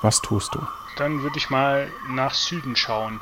Was 0.00 0.20
tust 0.22 0.54
du? 0.54 0.66
Dann 0.96 1.22
würde 1.22 1.38
ich 1.38 1.50
mal 1.50 1.90
nach 2.08 2.34
Süden 2.34 2.76
schauen. 2.76 3.20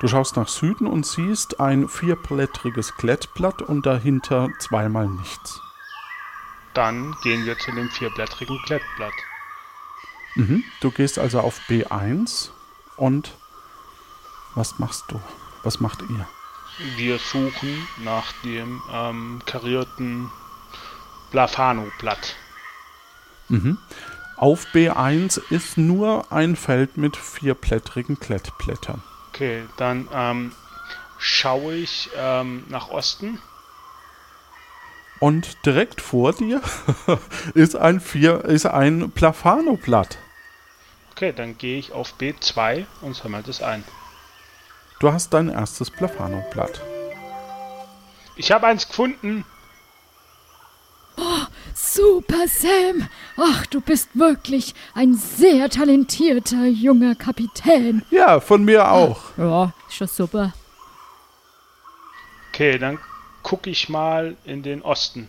Du 0.00 0.08
schaust 0.08 0.36
nach 0.36 0.48
Süden 0.48 0.86
und 0.86 1.06
siehst 1.06 1.60
ein 1.60 1.88
vierblättriges 1.88 2.96
Klettblatt 2.96 3.62
und 3.62 3.86
dahinter 3.86 4.48
zweimal 4.58 5.08
nichts. 5.08 5.60
Dann 6.74 7.14
gehen 7.22 7.44
wir 7.46 7.58
zu 7.58 7.70
dem 7.70 7.88
vierblättrigen 7.88 8.58
Klettblatt. 8.64 9.12
Mhm. 10.34 10.64
Du 10.80 10.90
gehst 10.90 11.18
also 11.18 11.40
auf 11.40 11.60
B1 11.68 12.50
und 12.96 13.36
was 14.54 14.78
machst 14.78 15.04
du? 15.08 15.20
Was 15.62 15.80
macht 15.80 16.02
ihr? 16.02 16.28
Wir 16.96 17.18
suchen 17.18 17.86
nach 18.04 18.32
dem 18.44 18.82
ähm, 18.92 19.42
karierten 19.46 20.30
Blafano-Blatt. 21.30 22.36
Mhm. 23.48 23.78
Auf 24.36 24.66
B1 24.72 25.40
ist 25.50 25.78
nur 25.78 26.32
ein 26.32 26.56
Feld 26.56 26.96
mit 26.96 27.16
vierblättrigen 27.16 28.18
Klettblättern. 28.18 29.02
Okay, 29.28 29.64
dann 29.76 30.08
ähm, 30.12 30.52
schaue 31.18 31.74
ich 31.74 32.10
ähm, 32.16 32.64
nach 32.68 32.88
Osten. 32.88 33.38
Und 35.20 35.64
direkt 35.64 36.00
vor 36.00 36.32
dir 36.32 36.60
ist 37.54 37.76
ein, 37.76 38.00
vier, 38.00 38.44
ist 38.44 38.66
ein 38.66 39.12
Plafano-Blatt. 39.12 40.18
Okay, 41.12 41.32
dann 41.32 41.56
gehe 41.56 41.78
ich 41.78 41.92
auf 41.92 42.14
B2 42.18 42.86
und 43.02 43.14
sammle 43.14 43.42
das 43.42 43.62
ein. 43.62 43.84
Du 45.02 45.12
hast 45.12 45.34
dein 45.34 45.48
erstes 45.48 45.90
Plafano-Blatt. 45.90 46.80
Ich 48.36 48.52
habe 48.52 48.68
eins 48.68 48.86
gefunden. 48.86 49.44
Oh, 51.16 51.40
super, 51.74 52.46
Sam. 52.46 53.08
Ach, 53.36 53.66
du 53.66 53.80
bist 53.80 54.10
wirklich 54.14 54.76
ein 54.94 55.14
sehr 55.14 55.68
talentierter 55.70 56.66
junger 56.66 57.16
Kapitän. 57.16 58.04
Ja, 58.10 58.38
von 58.38 58.64
mir 58.64 58.92
auch. 58.92 59.36
Ja, 59.36 59.72
ist 59.88 59.96
schon 59.96 60.06
super. 60.06 60.52
Okay, 62.50 62.78
dann 62.78 63.00
gucke 63.42 63.70
ich 63.70 63.88
mal 63.88 64.36
in 64.44 64.62
den 64.62 64.82
Osten. 64.82 65.28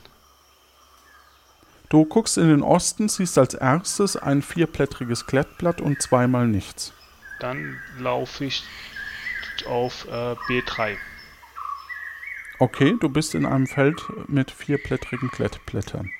Du 1.89 2.05
guckst 2.05 2.37
in 2.37 2.47
den 2.47 2.61
Osten, 2.61 3.09
siehst 3.09 3.39
als 3.39 3.55
erstes 3.55 4.17
ein 4.17 4.43
vierblättriges 4.43 5.25
Klettblatt 5.25 5.81
und 5.81 5.99
zweimal 5.99 6.45
nichts. 6.45 6.93
Dann 7.39 7.81
laufe 7.97 8.45
ich 8.45 8.63
auf 9.65 10.05
äh, 10.05 10.35
B3. 10.47 10.97
Okay, 12.59 12.95
du 12.99 13.09
bist 13.09 13.35
in 13.35 13.45
einem 13.45 13.67
Feld 13.67 14.01
mit 14.27 14.51
vierblättrigen 14.51 15.29
Klettblättern. 15.31 16.11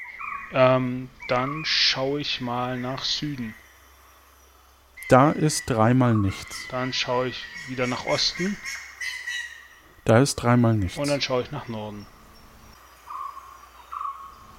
Ähm, 0.52 1.10
dann 1.28 1.64
schaue 1.66 2.22
ich 2.22 2.42
mal 2.42 2.78
nach 2.78 3.04
Süden. 3.04 3.56
Da 5.10 5.32
ist 5.32 5.70
dreimal 5.70 6.16
nichts. 6.16 6.68
Dann 6.70 6.94
schaue 6.94 7.28
ich 7.28 7.46
wieder 7.68 7.88
nach 7.88 8.06
Osten. 8.06 8.58
Da 10.06 10.20
ist 10.20 10.36
dreimal 10.36 10.76
nichts. 10.76 10.98
Und 10.98 11.08
dann 11.08 11.22
schaue 11.22 11.44
ich 11.44 11.52
nach 11.52 11.68
Norden. 11.68 12.06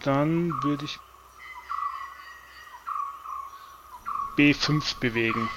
Dann 0.03 0.53
würde 0.63 0.85
ich 0.85 0.99
B5 4.37 4.99
bewegen. 5.01 5.49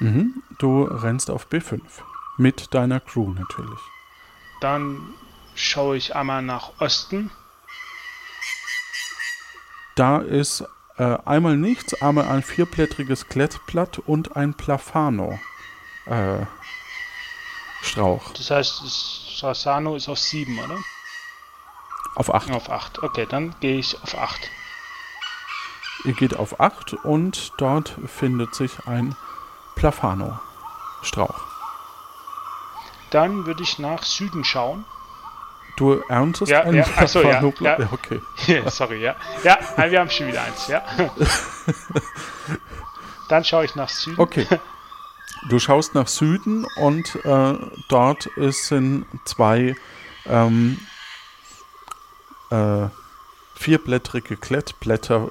Mhm, 0.00 0.42
du 0.58 0.84
rennst 0.84 1.30
auf 1.30 1.46
B5. 1.46 1.80
Mit 2.36 2.74
deiner 2.74 3.00
Crew 3.00 3.30
natürlich. 3.30 3.80
Dann 4.60 5.14
schaue 5.54 5.96
ich 5.96 6.16
einmal 6.16 6.42
nach 6.42 6.80
Osten. 6.80 7.30
Da 9.94 10.18
ist 10.18 10.64
äh, 10.96 11.18
einmal 11.26 11.56
nichts, 11.56 12.00
einmal 12.00 12.28
ein 12.28 12.42
vierblättriges 12.42 13.28
Klettblatt 13.28 13.98
und 13.98 14.36
ein 14.36 14.54
Plafano. 14.54 15.38
Äh, 16.06 16.46
Strauch. 17.82 18.32
Das 18.32 18.50
heißt, 18.50 19.38
Sassano 19.38 19.96
ist 19.96 20.08
auf 20.08 20.18
7, 20.18 20.58
oder? 20.58 20.78
Auf 22.14 22.32
8. 22.32 22.50
Auf 22.52 22.70
8. 22.70 23.02
Okay, 23.02 23.26
dann 23.28 23.54
gehe 23.60 23.78
ich 23.78 24.00
auf 24.02 24.14
8. 24.16 24.50
Ihr 26.04 26.14
geht 26.14 26.36
auf 26.36 26.60
8 26.60 26.94
und 27.04 27.52
dort 27.58 27.96
findet 28.06 28.54
sich 28.54 28.86
ein 28.86 29.14
Plafano-Strauch. 29.80 31.40
Dann 33.10 33.46
würde 33.46 33.62
ich 33.62 33.78
nach 33.78 34.02
Süden 34.02 34.44
schauen. 34.44 34.84
Du 35.76 36.02
erntest 36.08 36.52
ja, 36.52 36.60
einen 36.60 36.76
ja, 36.76 36.84
achso, 36.96 37.22
ja, 37.22 37.42
ja. 37.42 37.78
ja. 37.78 37.88
okay. 37.90 38.20
Sorry, 38.68 39.02
ja. 39.02 39.16
Ja, 39.42 39.58
wir 39.90 40.00
haben 40.00 40.10
schon 40.10 40.26
wieder 40.26 40.42
eins, 40.42 40.68
ja. 40.68 40.82
Dann 43.30 43.42
schaue 43.42 43.64
ich 43.64 43.74
nach 43.74 43.88
Süden. 43.88 44.20
Okay. 44.20 44.46
Du 45.48 45.58
schaust 45.58 45.94
nach 45.94 46.08
Süden 46.08 46.66
und 46.76 47.14
äh, 47.24 47.54
dort 47.88 48.26
ist, 48.26 48.66
sind 48.66 49.06
zwei 49.24 49.74
ähm, 50.26 50.78
äh, 52.50 52.88
vierblättrige 53.54 54.36
Klettblätter 54.36 55.30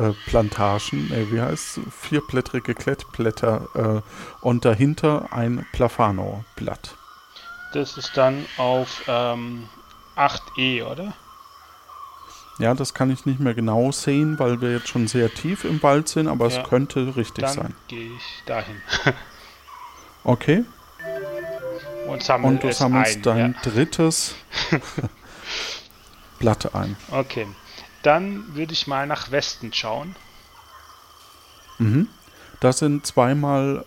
äh, 0.00 0.12
Plantagen, 0.26 1.12
äh, 1.12 1.30
wie 1.30 1.40
heißt 1.40 1.78
es? 1.78 1.80
Vierblättrige 1.94 2.74
Klettblätter 2.74 4.02
äh, 4.02 4.44
und 4.44 4.64
dahinter 4.64 5.32
ein 5.32 5.66
Plafano-Blatt. 5.72 6.96
Das 7.74 7.98
ist 7.98 8.16
dann 8.16 8.46
auf 8.56 9.02
ähm, 9.06 9.68
8e, 10.16 10.84
oder? 10.84 11.12
Ja, 12.58 12.74
das 12.74 12.94
kann 12.94 13.10
ich 13.10 13.26
nicht 13.26 13.40
mehr 13.40 13.54
genau 13.54 13.92
sehen, 13.92 14.38
weil 14.38 14.60
wir 14.60 14.72
jetzt 14.72 14.88
schon 14.88 15.06
sehr 15.06 15.32
tief 15.32 15.64
im 15.64 15.82
Wald 15.82 16.08
sind, 16.08 16.28
aber 16.28 16.48
ja, 16.48 16.60
es 16.60 16.68
könnte 16.68 17.16
richtig 17.16 17.44
dann 17.44 17.54
sein. 17.54 17.62
Dann 17.64 17.76
gehe 17.88 18.10
ich 18.16 18.44
dahin. 18.46 18.76
okay. 20.24 20.64
Und, 22.06 22.22
sammle 22.22 22.48
Und 22.48 22.62
du 22.62 22.72
sammelst 22.72 23.16
ein, 23.16 23.22
dein 23.22 23.52
ja. 23.52 23.70
drittes 23.70 24.34
Blatt 26.38 26.74
ein. 26.74 26.96
Okay. 27.10 27.46
Dann 28.02 28.54
würde 28.54 28.72
ich 28.72 28.86
mal 28.86 29.06
nach 29.06 29.30
Westen 29.30 29.72
schauen. 29.72 30.16
Mhm. 31.78 32.08
Das 32.60 32.78
sind 32.78 33.06
zweimal 33.06 33.84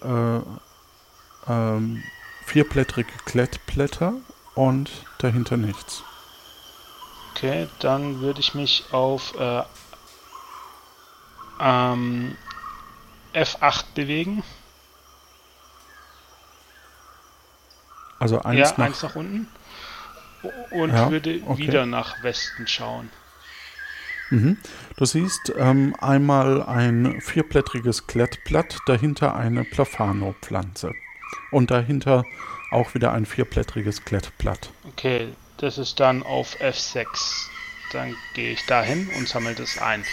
äh, 1.47 1.51
ähm, 1.51 2.03
vierblättrige 2.45 3.13
Klettblätter 3.25 4.13
und 4.55 4.89
dahinter 5.19 5.57
nichts. 5.57 6.03
Okay, 7.31 7.67
dann 7.79 8.21
würde 8.21 8.39
ich 8.39 8.53
mich 8.53 8.85
auf 8.91 9.33
äh, 9.39 9.63
ähm, 11.59 12.37
F8 13.33 13.85
bewegen. 13.95 14.43
Also 18.19 18.41
eins, 18.41 18.59
ja, 18.59 18.73
nach, 18.77 18.85
eins 18.85 19.01
nach 19.01 19.15
unten. 19.15 19.47
Und 20.71 20.89
Ja, 20.91 21.09
würde 21.09 21.41
okay. 21.47 21.57
wieder 21.57 21.85
nach 21.85 22.21
Westen 22.23 22.67
schauen. 22.67 23.09
Mhm. 24.33 24.57
Du 24.97 25.05
siehst 25.05 25.53
ähm, 25.57 25.95
einmal 26.01 26.63
ein 26.63 27.21
vierblättriges 27.21 28.07
Klettblatt, 28.07 28.79
dahinter 28.87 29.35
eine 29.35 29.63
Plafano-Pflanze. 29.63 30.91
Und 31.51 31.69
dahinter 31.69 32.25
auch 32.71 32.95
wieder 32.95 33.13
ein 33.13 33.27
vierblättriges 33.27 34.05
Klettblatt. 34.05 34.71
Okay, 34.87 35.29
das 35.57 35.77
ist 35.77 35.99
dann 35.99 36.23
auf 36.23 36.59
F6. 36.59 37.05
Dann 37.91 38.15
gehe 38.33 38.53
ich 38.53 38.65
dahin 38.65 39.07
und 39.19 39.27
sammle 39.27 39.53
das 39.53 39.77
ein. 39.77 40.03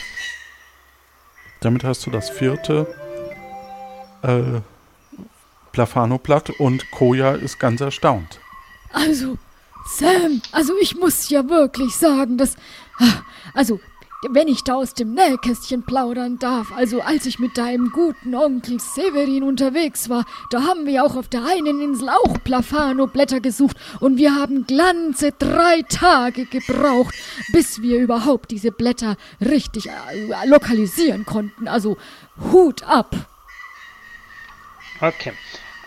Damit 1.61 1.83
hast 1.85 2.05
du 2.05 2.11
das 2.11 2.29
vierte 2.29 2.87
äh, 4.23 4.61
Plafano-Blatt 5.73 6.51
und 6.51 6.91
Koja 6.91 7.33
ist 7.33 7.59
ganz 7.59 7.81
erstaunt. 7.81 8.39
Also, 8.93 9.39
Sam, 9.87 10.43
also 10.53 10.75
ich 10.83 10.97
muss 10.97 11.31
ja 11.31 11.49
wirklich 11.49 11.97
sagen, 11.97 12.37
das 12.37 12.57
Also, 13.55 13.81
wenn 14.29 14.49
ich 14.49 14.65
da 14.65 14.75
aus 14.75 14.93
dem 14.93 15.15
Nähkästchen 15.15 15.83
plaudern 15.83 16.39
darf, 16.39 16.73
also 16.77 17.01
als 17.01 17.25
ich 17.25 17.39
mit 17.39 17.57
deinem 17.57 17.91
guten 17.91 18.35
Onkel 18.35 18.79
Severin 18.79 19.43
unterwegs 19.43 20.11
war, 20.11 20.27
da 20.51 20.63
haben 20.63 20.87
wir 20.87 21.05
auch 21.05 21.17
auf 21.17 21.29
der 21.29 21.45
einen 21.45 21.81
Insel 21.81 22.11
auch 22.11 22.43
Plafano-Blätter 22.45 23.41
gesucht 23.41 23.79
und 23.99 24.19
wir 24.19 24.35
haben 24.35 24.67
glanze 24.67 25.33
drei 25.33 25.83
Tage 25.89 26.45
gebraucht, 26.45 27.15
bis 27.53 27.81
wir 27.81 27.99
überhaupt 27.99 28.51
diese 28.51 28.73
Blätter 28.73 29.17
richtig 29.41 29.87
äh, 29.87 30.47
lokalisieren 30.47 31.25
konnten. 31.25 31.67
Also 31.67 31.97
Hut 32.53 32.83
ab. 32.83 33.17
Okay. 35.01 35.33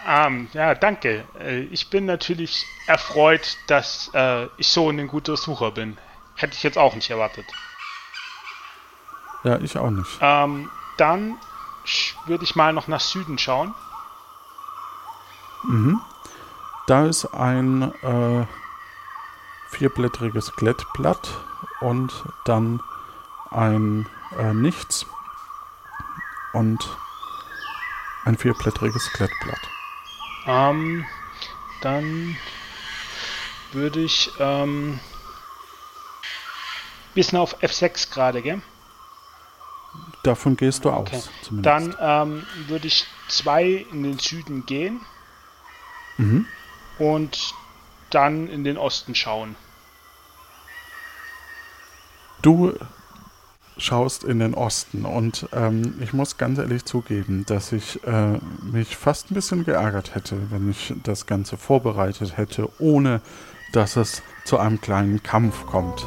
Ähm, 0.08 0.48
ja, 0.54 0.74
danke. 0.74 1.24
Äh, 1.40 1.62
ich 1.72 1.90
bin 1.90 2.06
natürlich 2.06 2.66
erfreut, 2.88 3.58
dass 3.68 4.10
äh, 4.14 4.48
ich 4.58 4.68
so 4.68 4.90
ein 4.90 5.08
guter 5.08 5.38
Sucher 5.38 5.72
bin. 5.72 5.98
Hätte 6.36 6.56
ich 6.56 6.64
jetzt 6.64 6.78
auch 6.78 6.96
nicht 6.96 7.10
erwartet. 7.12 7.46
Ja, 9.44 9.58
ich 9.60 9.78
auch 9.78 9.90
nicht. 9.90 10.20
Ähm, 10.22 10.70
dann 10.98 11.38
würde 12.26 12.44
ich 12.44 12.56
mal 12.56 12.74
noch 12.74 12.88
nach 12.88 13.02
Süden 13.02 13.38
schauen. 13.38 13.74
Mhm. 15.64 16.02
Da 16.88 17.06
ist 17.06 17.26
ein 17.34 17.94
äh, 18.04 18.46
vierblättriges 19.70 20.54
Klettblatt 20.54 21.30
und 21.80 22.12
dann 22.46 22.82
ein 23.52 24.08
äh, 24.38 24.54
Nichts 24.54 25.06
und 26.54 26.98
ein 28.26 28.38
vierblättriges 28.38 29.12
Klettblatt. 29.14 29.60
Ähm, 30.46 31.06
dann 31.82 32.38
würde 33.72 34.02
ich 34.02 34.32
ähm, 34.40 35.00
sind 37.16 37.38
auf 37.38 37.62
F6 37.62 38.12
gerade, 38.12 38.42
gell? 38.42 38.62
Davon 40.24 40.56
gehst 40.56 40.86
du 40.86 40.90
Okay. 40.92 41.16
aus. 41.18 41.30
Zumindest. 41.42 41.66
Dann 42.00 42.28
ähm, 42.28 42.44
würde 42.68 42.88
ich 42.88 43.06
zwei 43.28 43.86
in 43.92 44.04
den 44.04 44.20
Süden 44.20 44.66
gehen 44.66 45.02
Mhm. 46.18 46.46
und 47.00 47.54
dann 48.12 48.48
in 48.48 48.64
den 48.64 48.78
Osten 48.78 49.16
schauen. 49.16 49.56
Du 52.42 52.74
schaust 53.78 54.24
in 54.24 54.40
den 54.40 54.54
Osten 54.54 55.06
und 55.06 55.48
ähm, 55.54 55.96
ich 56.02 56.14
muss 56.14 56.38
ganz 56.38 56.60
ehrlich 56.60 56.86
zugeben, 56.86 57.46
dass 57.48 57.72
ich 57.72 58.04
äh, 58.06 58.38
mich 58.62 58.96
fast 58.96 59.32
ein 59.32 59.34
bisschen 59.34 59.66
geärgert 59.66 60.14
hätte, 60.14 60.52
wenn 60.52 60.70
ich 60.70 60.94
das 61.04 61.26
Ganze 61.26 61.58
vorbereitet 61.58 62.38
hätte, 62.38 62.70
ohne 62.80 63.22
dass 63.72 63.96
es 63.96 64.22
zu 64.46 64.60
einem 64.60 64.80
kleinen 64.80 65.24
Kampf 65.24 65.66
kommt. 65.66 66.06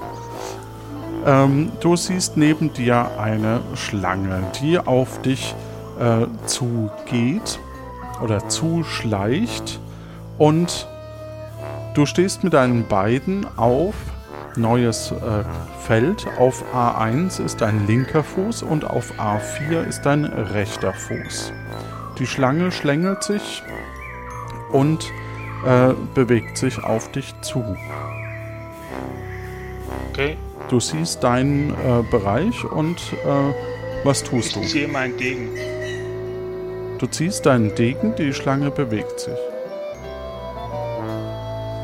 Ähm, 1.27 1.73
du 1.81 1.97
siehst 1.97 2.37
neben 2.37 2.73
dir 2.73 3.19
eine 3.19 3.61
Schlange, 3.75 4.45
die 4.61 4.79
auf 4.79 5.21
dich 5.23 5.57
äh, 5.99 6.27
zugeht 6.47 7.59
oder 8.23 8.49
zuschleicht 8.49 9.81
und 10.39 10.87
du 11.95 12.07
stehst 12.07 12.45
mit 12.45 12.53
deinen 12.53 12.87
beiden 12.87 13.45
auf 13.57 13.95
neues 14.55 15.11
äh, 15.11 15.45
Feld. 15.81 16.27
Auf 16.39 16.65
A1 16.73 17.45
ist 17.45 17.61
dein 17.61 17.89
linker 17.89 18.23
Fuß 18.23 18.63
und 18.63 18.85
auf 18.85 19.13
A4 19.19 19.83
ist 19.83 20.03
dein 20.03 20.25
rechter 20.25 20.93
Fuß. 20.93 21.53
Die 22.21 22.27
Schlange 22.27 22.71
schlängelt 22.71 23.25
sich 23.25 23.65
und 24.71 25.05
äh, 25.67 25.93
bewegt 26.15 26.57
sich 26.57 26.83
auf 26.85 27.11
dich 27.11 27.35
zu. 27.41 27.77
Okay? 30.11 30.37
Du 30.69 30.81
siehst 30.81 31.23
deinen 31.23 31.71
äh, 31.71 32.03
Bereich 32.11 32.65
und 32.65 32.97
äh, 33.25 33.55
was 34.05 34.23
tust 34.25 34.49
Ich 34.49 34.55
du? 34.55 34.63
ziehe 34.63 34.89
meinen 34.89 35.17
Degen. 35.17 35.51
Du 36.99 37.07
ziehst 37.07 37.47
deinen 37.47 37.75
Degen, 37.75 38.15
die 38.17 38.33
Schlange 38.33 38.71
bewegt 38.71 39.21
sich. 39.21 39.39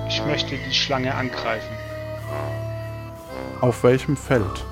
Ich 0.08 0.24
möchte 0.26 0.56
die 0.56 0.74
Schlange 0.74 1.14
angreifen. 1.14 1.74
Auf 3.60 3.84
welchem 3.84 4.16
Feld? 4.16 4.64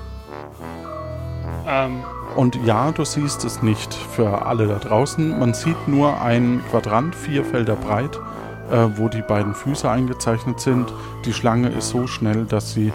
Ähm, 1.67 2.03
Und 2.35 2.57
ja, 2.65 2.91
du 2.91 3.05
siehst 3.05 3.45
es 3.45 3.61
nicht 3.63 3.93
für 3.93 4.45
alle 4.45 4.67
da 4.67 4.77
draußen. 4.79 5.39
Man 5.39 5.53
sieht 5.53 5.87
nur 5.87 6.19
ein 6.21 6.61
Quadrant, 6.69 7.15
vier 7.15 7.45
Felder 7.45 7.75
breit, 7.75 8.17
äh, 8.71 8.87
wo 8.97 9.07
die 9.07 9.21
beiden 9.21 9.55
Füße 9.55 9.89
eingezeichnet 9.89 10.59
sind. 10.59 10.91
Die 11.25 11.33
Schlange 11.33 11.69
ist 11.69 11.89
so 11.89 12.07
schnell, 12.07 12.45
dass 12.45 12.73
sie 12.73 12.91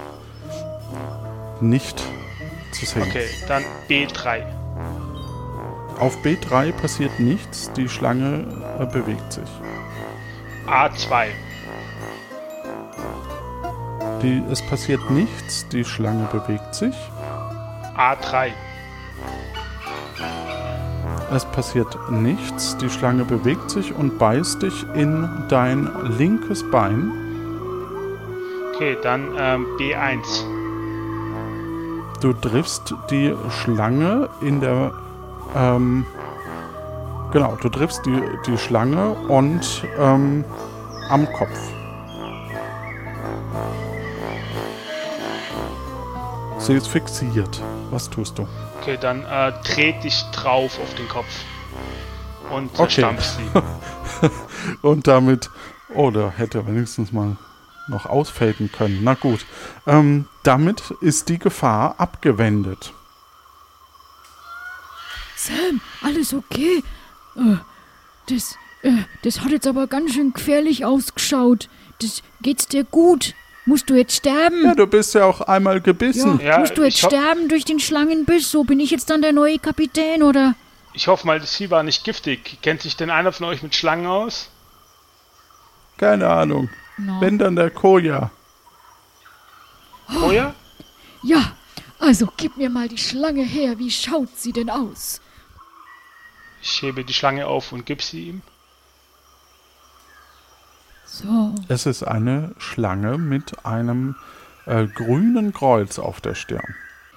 nicht 1.61 2.03
zu 2.73 2.87
sehen 2.87 3.03
okay, 3.03 3.27
dann 3.49 3.65
B3. 3.89 4.43
Auf 5.99 6.17
B3 6.23 6.73
passiert 6.73 7.19
nichts, 7.19 7.73
die 7.73 7.89
Schlange 7.89 8.45
äh, 8.79 8.87
bewegt 8.87 9.33
sich. 9.33 9.49
A2. 10.67 11.29
Die, 14.23 14.43
es 14.51 14.61
passiert 14.63 15.11
nichts, 15.11 15.67
die 15.69 15.85
Schlange 15.85 16.29
bewegt 16.31 16.75
sich. 16.75 16.95
A3. 17.97 18.51
Es 21.33 21.45
passiert 21.47 21.99
nichts, 22.11 22.77
die 22.77 22.91
Schlange 22.91 23.25
bewegt 23.25 23.71
sich 23.71 23.93
und 23.95 24.19
beißt 24.19 24.63
dich 24.63 24.85
in 24.95 25.29
dein 25.49 25.91
linkes 26.19 26.71
Bein. 26.71 27.11
Okay, 28.75 28.97
dann 29.03 29.35
ähm, 29.39 29.67
B1. 29.79 30.56
Du 32.21 32.33
triffst 32.33 32.95
die 33.11 33.35
Schlange 33.51 34.29
in 34.41 34.61
der. 34.61 34.93
Ähm, 35.55 36.07
genau, 37.33 37.57
du 37.61 37.69
triffst 37.69 38.05
die, 38.07 38.21
die 38.47 38.59
Schlange 38.59 39.11
und 39.29 39.85
ähm, 39.99 40.45
am 41.09 41.31
Kopf. 41.33 41.59
Sie 46.59 46.75
ist 46.75 46.89
fixiert. 46.89 47.63
Was 47.91 48.11
tust 48.11 48.39
du? 48.39 48.49
Okay, 48.81 48.99
dann 49.01 49.25
äh, 49.25 49.53
trete 49.63 50.09
ich 50.09 50.23
drauf 50.33 50.79
auf 50.83 50.95
den 50.95 51.09
Kopf. 51.09 51.27
Und 52.51 52.71
Okay. 52.75 52.77
zerstampf 52.77 53.23
sie. 53.23 54.31
Und 54.83 55.07
damit. 55.07 55.51
Oh, 55.95 56.11
da 56.11 56.33
hätte 56.37 56.59
er 56.59 56.67
wenigstens 56.67 57.13
mal 57.13 57.37
noch 57.89 58.07
ausfaden 58.07 58.71
können. 58.73 59.01
Na 59.03 59.15
gut. 59.15 59.45
Ähm, 59.87 60.27
damit 60.43 60.83
ist 61.01 61.29
die 61.29 61.39
Gefahr 61.39 61.97
abgewendet. 61.99 62.93
Sam, 65.37 65.81
alles 66.03 66.33
okay? 66.35 66.83
Äh, 67.37 67.57
das, 68.29 68.57
äh, 68.83 68.93
das 69.23 69.41
hat 69.41 69.51
jetzt 69.51 69.67
aber 69.67 69.87
ganz 69.87 70.15
schön 70.15 70.33
gefährlich 70.33 70.85
ausgeschaut. 70.85 71.69
Das, 72.01 72.23
geht's 72.43 72.67
dir 72.67 72.85
gut? 72.85 73.35
Musst 73.65 73.91
du 73.91 73.95
jetzt 73.95 74.15
sterben? 74.15 74.65
Ja, 74.65 74.75
du 74.75 74.87
bist 74.87 75.15
ja 75.15 75.25
auch 75.25 75.41
einmal 75.41 75.81
gebissen. 75.81 76.41
Ja, 76.41 76.59
Musst 76.59 76.79
du 76.79 76.85
jetzt 76.85 76.99
sterben 76.99 77.49
durch 77.49 77.65
den 77.65 77.81
Schlangenbiss? 77.81 78.51
So 78.51 78.63
bin 78.63 78.79
ich 78.79 78.91
jetzt 78.91 79.11
dann 79.11 79.23
der 79.23 79.33
neue 79.33 79.59
Kapitän, 79.59 80.23
oder? 80.23 80.55
Ich 80.93 81.09
hoffe 81.09 81.27
mal, 81.27 81.41
das 81.41 81.57
Vieh 81.57 81.71
war 81.71 81.83
nicht 81.83 82.05
giftig. 82.05 82.59
Kennt 82.63 82.83
sich 82.83 82.97
denn 82.97 83.11
einer 83.11 83.33
von 83.33 83.47
euch 83.47 83.63
mit 83.63 83.75
Schlangen 83.75 84.07
aus? 84.07 84.51
Keine 85.99 86.29
Ahnung. 86.29 86.71
No. 86.99 87.21
Wenn 87.21 87.39
dann 87.39 87.57
der 87.57 87.71
Koja. 87.71 88.31
Koja? 90.09 90.55
Ja, 91.23 91.53
also 91.99 92.29
gib 92.37 92.57
mir 92.57 92.71
mal 92.71 92.89
die 92.89 92.99
Schlange 92.99 93.43
her. 93.45 93.79
Wie 93.79 93.91
schaut 93.91 94.37
sie 94.37 94.53
denn 94.53 94.71
aus? 94.71 95.21
Ich 96.63 96.83
hebe 96.83 97.05
die 97.05 97.13
Schlange 97.13 97.47
auf 97.47 97.73
und 97.73 97.85
gib 97.87 98.03
sie 98.03 98.29
ihm. 98.29 98.43
So, 101.07 101.55
Es 101.69 101.87
ist 101.87 102.03
eine 102.03 102.55
Schlange 102.59 103.19
mit 103.19 103.65
einem 103.65 104.17
äh, 104.67 104.87
grünen 104.87 105.53
Kreuz 105.53 105.99
auf 105.99 106.21
der 106.21 106.35
Stirn. 106.35 106.75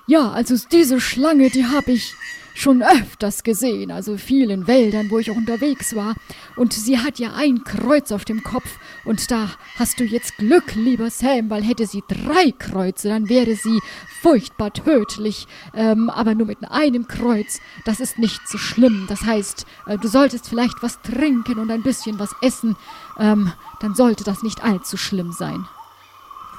Ja, 0.07 0.31
also 0.31 0.55
diese 0.71 1.01
Schlange, 1.01 1.49
die 1.49 1.65
habe 1.65 1.91
ich 1.91 2.13
schon 2.53 2.83
öfters 2.83 3.43
gesehen, 3.43 3.91
also 3.91 4.17
vielen 4.17 4.67
Wäldern, 4.67 5.09
wo 5.09 5.19
ich 5.19 5.31
auch 5.31 5.35
unterwegs 5.35 5.95
war. 5.95 6.15
Und 6.55 6.73
sie 6.73 6.99
hat 6.99 7.19
ja 7.19 7.33
ein 7.35 7.63
Kreuz 7.63 8.12
auf 8.12 8.25
dem 8.25 8.43
Kopf. 8.43 8.77
Und 9.05 9.31
da 9.31 9.49
hast 9.77 9.99
du 9.99 10.03
jetzt 10.03 10.38
Glück, 10.38 10.75
lieber 10.75 11.09
Sam, 11.09 11.49
weil 11.49 11.63
hätte 11.63 11.88
sie 11.88 12.03
drei 12.07 12.51
Kreuze, 12.51 13.09
dann 13.09 13.29
wäre 13.29 13.55
sie 13.55 13.79
furchtbar 14.21 14.73
tödlich. 14.73 15.47
Ähm, 15.73 16.09
aber 16.09 16.35
nur 16.35 16.47
mit 16.47 16.69
einem 16.69 17.07
Kreuz, 17.07 17.59
das 17.85 17.99
ist 17.99 18.19
nicht 18.19 18.47
so 18.47 18.57
schlimm. 18.57 19.05
Das 19.07 19.21
heißt, 19.21 19.65
äh, 19.88 19.97
du 19.97 20.07
solltest 20.07 20.49
vielleicht 20.49 20.81
was 20.81 21.01
trinken 21.01 21.59
und 21.59 21.71
ein 21.71 21.83
bisschen 21.83 22.19
was 22.19 22.35
essen. 22.41 22.75
Ähm, 23.17 23.51
dann 23.79 23.95
sollte 23.95 24.23
das 24.23 24.43
nicht 24.43 24.63
allzu 24.63 24.97
schlimm 24.97 25.31
sein. 25.31 25.65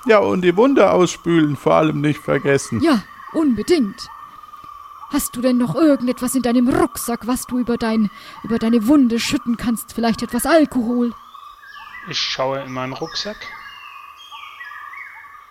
Ja, 0.07 0.19
und 0.19 0.41
die 0.43 0.57
Wunde 0.57 0.91
ausspülen 0.91 1.57
vor 1.57 1.75
allem 1.75 2.01
nicht 2.01 2.21
vergessen. 2.21 2.81
Ja, 2.83 3.03
unbedingt. 3.33 4.09
Hast 5.13 5.35
du 5.35 5.41
denn 5.41 5.59
noch 5.59 5.75
irgendetwas 5.75 6.37
in 6.37 6.43
deinem 6.43 6.69
Rucksack, 6.69 7.27
was 7.27 7.45
du 7.47 7.59
über, 7.59 7.77
dein, 7.77 8.11
über 8.45 8.61
deine 8.61 8.87
Wunde 8.87 9.19
schütten 9.19 9.57
kannst? 9.57 9.93
Vielleicht 9.93 10.23
etwas 10.23 10.47
Alkohol? 10.47 11.13
Ich 12.09 12.19
schaue 12.19 12.61
in 12.61 12.73
meinen 12.73 12.93
Rucksack. 12.93 13.37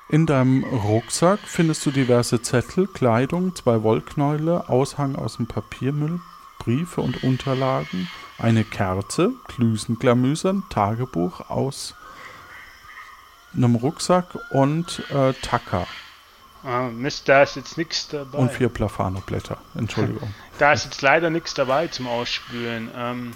In 0.08 0.26
deinem 0.26 0.63
Rucksack 0.63 1.39
findest 1.43 1.86
du 1.86 1.91
diverse 1.91 2.41
Zettel, 2.41 2.88
Kleidung, 2.88 3.54
zwei 3.54 3.84
Wollknäule, 3.84 4.69
Aushang 4.69 5.17
aus 5.17 5.36
dem 5.36 5.45
Papiermüll, 5.45 6.22
Briefe 6.58 7.02
und 7.02 7.24
Unterlagen, 7.24 8.10
eine 8.38 8.63
Kerze, 8.63 9.34
Klüsenglamüsern, 9.50 10.63
Tagebuch 10.69 11.50
aus 11.50 11.95
einem 13.54 13.76
Rucksack 13.76 14.38
und 14.52 15.04
äh, 15.10 15.34
Tacker 15.34 15.86
Ah, 16.63 16.89
Mist, 16.93 17.30
da 17.30 17.43
ist 17.43 17.56
jetzt 17.56 17.78
nichts 17.78 18.10
dabei. 18.10 18.38
und 18.38 18.52
vier 18.52 18.69
Plafano-Blätter. 18.69 19.58
Entschuldigung. 19.76 20.34
Da 20.60 20.74
ist 20.74 20.84
jetzt 20.84 21.02
leider 21.02 21.30
nichts 21.30 21.54
dabei 21.54 21.88
zum 21.88 22.06
Ausspülen. 22.08 22.91
Ähm, 22.93 23.34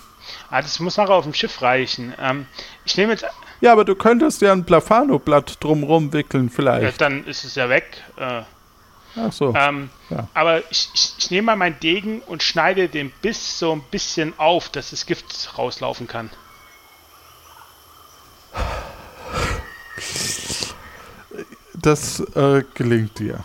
ah, 0.49 0.61
das 0.61 0.77
muss 0.81 0.97
nachher 0.97 1.13
auf 1.13 1.23
dem 1.23 1.33
Schiff 1.33 1.61
reichen. 1.61 2.13
Ähm, 2.19 2.47
ich 2.83 2.97
nehme 2.97 3.13
jetzt, 3.13 3.23
Ja, 3.61 3.71
aber 3.71 3.85
du 3.85 3.95
könntest 3.95 4.41
ja 4.41 4.51
ein 4.51 4.65
Plafano-Blatt 4.65 5.63
drumrum 5.63 6.11
wickeln 6.11 6.49
vielleicht. 6.49 6.99
dann 6.99 7.25
ist 7.25 7.45
es 7.45 7.55
ja 7.55 7.69
weg. 7.69 8.03
Äh, 8.17 8.41
Ach 9.15 9.31
so. 9.31 9.53
ähm, 9.55 9.89
Ja. 10.09 10.27
Aber 10.33 10.69
ich, 10.69 10.89
ich, 10.93 11.13
ich 11.17 11.31
nehme 11.31 11.45
mal 11.45 11.55
meinen 11.55 11.79
Degen 11.79 12.19
und 12.23 12.43
schneide 12.43 12.89
den 12.89 13.09
Biss 13.21 13.57
so 13.57 13.71
ein 13.71 13.83
bisschen 13.89 14.37
auf, 14.37 14.67
dass 14.67 14.89
das 14.89 15.05
Gift 15.05 15.57
rauslaufen 15.57 16.07
kann. 16.09 16.29
Das 21.83 22.21
äh, 22.35 22.63
gelingt 22.73 23.19
dir. 23.19 23.43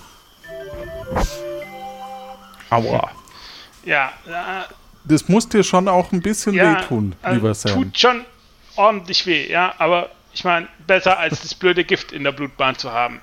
Aua. 2.70 3.10
Ja, 3.84 4.12
äh, 4.26 4.72
Das 5.04 5.28
muss 5.28 5.48
dir 5.48 5.64
schon 5.64 5.88
auch 5.88 6.12
ein 6.12 6.22
bisschen 6.22 6.54
ja 6.54 6.76
wehtun, 6.80 7.16
äh, 7.22 7.34
lieber 7.34 7.52
Sam. 7.54 7.72
tut 7.74 7.98
schon 7.98 8.24
ordentlich 8.76 9.26
weh, 9.26 9.50
ja, 9.50 9.74
aber 9.78 10.10
ich 10.32 10.44
meine, 10.44 10.68
besser 10.86 11.18
als 11.18 11.42
das 11.42 11.54
blöde 11.54 11.84
Gift 11.84 12.12
in 12.12 12.22
der 12.22 12.32
Blutbahn 12.32 12.76
zu 12.76 12.92
haben. 12.92 13.20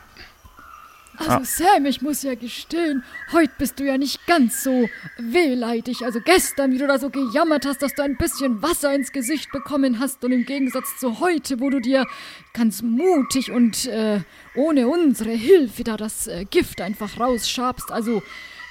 Also 1.17 1.63
Sam, 1.63 1.85
ich 1.85 2.01
muss 2.01 2.23
ja 2.23 2.35
gestehen, 2.35 3.03
heute 3.31 3.51
bist 3.57 3.79
du 3.79 3.83
ja 3.83 3.97
nicht 3.97 4.25
ganz 4.27 4.63
so 4.63 4.89
wehleidig. 5.17 6.03
Also 6.03 6.19
gestern, 6.21 6.71
wie 6.71 6.77
du 6.77 6.87
da 6.87 6.99
so 6.99 7.09
gejammert 7.09 7.65
hast, 7.65 7.81
dass 7.81 7.93
du 7.93 8.03
ein 8.03 8.17
bisschen 8.17 8.61
Wasser 8.61 8.93
ins 8.93 9.11
Gesicht 9.11 9.51
bekommen 9.51 9.99
hast 9.99 10.23
und 10.23 10.31
im 10.31 10.45
Gegensatz 10.45 10.97
zu 10.99 11.19
heute, 11.19 11.59
wo 11.59 11.69
du 11.69 11.79
dir 11.79 12.05
ganz 12.53 12.81
mutig 12.81 13.51
und 13.51 13.85
äh, 13.87 14.21
ohne 14.55 14.87
unsere 14.87 15.31
Hilfe 15.31 15.83
da 15.83 15.97
das 15.97 16.27
äh, 16.27 16.45
Gift 16.45 16.81
einfach 16.81 17.19
rausschabst. 17.19 17.91
Also 17.91 18.21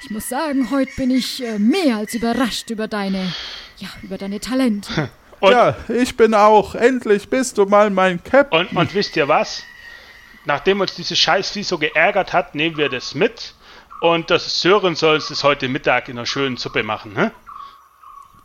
ich 0.04 0.10
muss 0.10 0.28
sagen, 0.28 0.70
heute 0.70 0.92
bin 0.96 1.10
ich 1.10 1.42
äh, 1.42 1.58
mehr 1.58 1.96
als 1.96 2.14
überrascht 2.14 2.70
über 2.70 2.88
deine, 2.88 3.32
ja, 3.78 3.88
über 4.02 4.18
deine 4.18 4.40
Talente. 4.40 5.10
Und, 5.40 5.50
ja, 5.50 5.76
ich 5.88 6.16
bin 6.16 6.32
auch. 6.32 6.74
Endlich 6.74 7.28
bist 7.28 7.58
du 7.58 7.66
mal 7.66 7.90
mein 7.90 8.22
Captain. 8.22 8.66
und, 8.66 8.76
und 8.76 8.94
wisst 8.94 9.14
ihr 9.16 9.28
was? 9.28 9.62
Nachdem 10.44 10.80
uns 10.80 10.94
dieses 10.94 11.18
Scheißvieh 11.18 11.62
so 11.62 11.78
geärgert 11.78 12.32
hat, 12.32 12.54
nehmen 12.54 12.76
wir 12.76 12.88
das 12.88 13.14
mit. 13.14 13.54
Und 14.00 14.30
das 14.30 14.60
Sören 14.60 14.94
soll 14.94 15.16
uns 15.16 15.28
das 15.28 15.42
heute 15.44 15.68
Mittag 15.68 16.08
in 16.08 16.18
einer 16.18 16.26
schönen 16.26 16.56
Suppe 16.56 16.82
machen, 16.82 17.14
ne? 17.14 17.32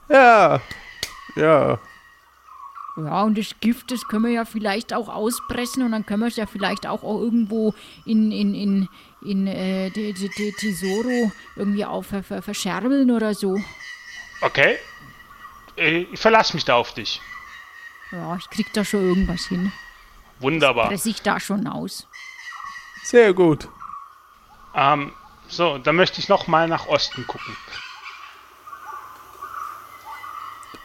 Ja. 0.09 0.61
Ja. 1.35 1.79
Ja, 2.97 3.21
und 3.23 3.37
das 3.37 3.55
Gift, 3.59 3.91
das 3.91 4.07
können 4.07 4.25
wir 4.25 4.31
ja 4.31 4.45
vielleicht 4.45 4.93
auch 4.93 5.07
auspressen 5.09 5.83
und 5.83 5.91
dann 5.91 6.05
können 6.05 6.21
wir 6.21 6.27
es 6.27 6.35
ja 6.35 6.45
vielleicht 6.45 6.85
auch, 6.85 7.03
auch 7.03 7.21
irgendwo 7.21 7.73
in, 8.05 8.31
in, 8.31 8.53
in, 8.53 8.89
in 9.21 9.47
äh, 9.47 9.89
die, 9.91 10.13
die, 10.13 10.29
die 10.29 10.51
Tesoro 10.53 11.31
irgendwie 11.55 11.85
auch 11.85 12.03
ver, 12.03 12.23
ver, 12.23 12.41
verscherbeln 12.41 13.11
oder 13.11 13.33
so. 13.33 13.57
Okay. 14.41 14.77
Äh, 15.77 16.07
Ich 16.11 16.19
verlasse 16.19 16.55
mich 16.55 16.65
da 16.65 16.75
auf 16.75 16.93
dich. 16.93 17.21
Ja, 18.11 18.35
ich 18.37 18.49
krieg 18.49 18.67
da 18.73 18.83
schon 18.83 19.07
irgendwas 19.07 19.45
hin. 19.45 19.71
Wunderbar. 20.39 20.87
Press 20.87 21.05
ich 21.05 21.21
da 21.21 21.39
schon 21.39 21.67
aus. 21.67 22.07
Sehr 23.03 23.33
gut. 23.33 23.67
Ähm, 24.73 25.11
so, 25.47 25.77
dann 25.77 25.95
möchte 25.95 26.19
ich 26.19 26.29
noch 26.29 26.47
mal 26.47 26.67
nach 26.67 26.87
Osten 26.87 27.25
gucken. 27.27 27.55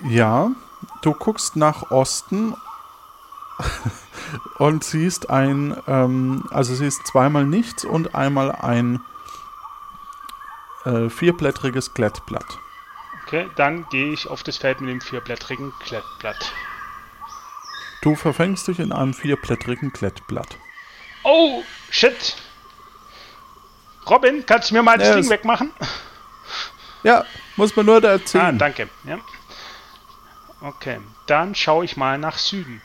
Ja, 0.01 0.51
du 1.03 1.13
guckst 1.13 1.57
nach 1.57 1.91
Osten 1.91 2.55
und 4.59 4.85
siehst 4.85 5.31
ein, 5.31 5.77
ähm, 5.87 6.45
also 6.51 6.75
siehst 6.75 7.07
zweimal 7.07 7.45
nichts 7.45 7.85
und 7.85 8.15
einmal 8.15 8.53
ein 8.53 9.01
äh, 10.85 11.09
vierblättriges 11.09 11.95
Klettblatt. 11.95 12.59
Okay, 13.27 13.49
dann 13.57 13.87
gehe 13.89 14.13
ich 14.13 14.29
auf 14.29 14.43
das 14.43 14.59
Feld 14.59 14.81
mit 14.81 14.91
dem 14.91 15.01
vierblättrigen 15.01 15.73
Klettblatt. 15.81 16.53
Du 18.05 18.15
verfängst 18.15 18.69
dich 18.69 18.81
in 18.81 18.93
einem 18.93 19.15
vierblättrigen 19.15 19.91
Klettblatt. 19.91 20.59
Oh, 21.23 21.63
shit. 21.89 22.37
Robin, 24.11 24.45
kannst 24.45 24.69
du 24.71 24.75
mir 24.75 24.83
mal 24.83 24.99
das 24.99 25.09
Ja, 25.09 25.15
Ding 25.15 25.31
wegmachen? 25.31 25.71
Ja, 27.03 27.25
muss 27.57 27.75
man 27.77 27.87
nur 27.87 28.03
da 28.03 28.09
Ah, 28.09 28.13
erzählen. 28.13 28.59
danke. 28.59 28.91
Ja. 29.05 29.19
Okay, 30.61 31.01
dann 31.27 31.55
schaue 31.55 31.87
ich 31.87 31.97
mal 31.97 32.19
nach 32.19 32.37
Süden. 32.37 32.83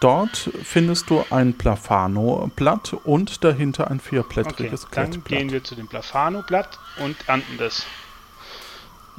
Dort 0.00 0.50
findest 0.64 1.10
du 1.10 1.22
ein 1.28 1.58
Plafano-Blatt 1.58 2.94
und 3.04 3.44
dahinter 3.44 3.88
ein 3.90 3.98
Okay, 3.98 4.08
vierblättriges 4.08 4.88
dann 4.92 5.10
Klettblatt. 5.10 5.24
gehen 5.26 5.50
wir 5.52 5.62
zu 5.62 5.74
dem 5.74 5.88
Plafano-Blatt 5.88 6.78
und 6.96 7.16
ernten 7.28 7.58
das. 7.58 7.84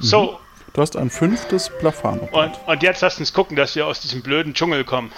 So, 0.00 0.40
Du 0.74 0.80
hast 0.80 0.96
ein 0.96 1.10
fünftes 1.10 1.68
Plafano-Blatt. 1.78 2.58
und, 2.60 2.68
und 2.68 2.82
jetzt 2.82 3.02
lasst 3.02 3.18
uns 3.20 3.32
gucken, 3.34 3.56
dass 3.56 3.74
wir 3.74 3.86
aus 3.86 4.00
diesem 4.00 4.22
blöden 4.22 4.54
Dschungel 4.54 4.84
kommen. 4.84 5.12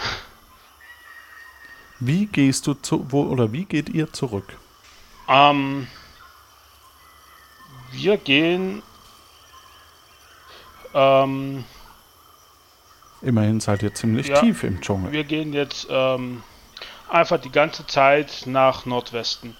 Wie 2.01 2.27
gehst 2.27 2.67
du 2.67 2.75
zu, 2.75 3.07
wo 3.12 3.23
oder 3.25 3.53
wie 3.53 3.64
geht 3.64 3.88
ihr 3.88 4.12
zurück? 4.12 4.57
Ähm, 5.29 5.87
wir 7.93 8.17
gehen. 8.17 8.83
Ähm, 10.93 11.64
Immerhin 13.23 13.61
seid 13.61 13.83
ihr 13.85 13.95
ziemlich 13.95 14.27
Ja. 14.29 14.40
tief 14.40 14.64
im 14.64 14.81
Dschungel. 14.81 15.12
wir 15.12 15.25
gehen 15.25 15.53
jetzt 15.53 15.87
ähm, 15.88 16.43
einfach 17.09 17.40
die 17.40 17.51
ganze 17.53 17.87
Zeit 17.87 18.43
nach 18.47 18.87
Nordwesten. 18.87 19.57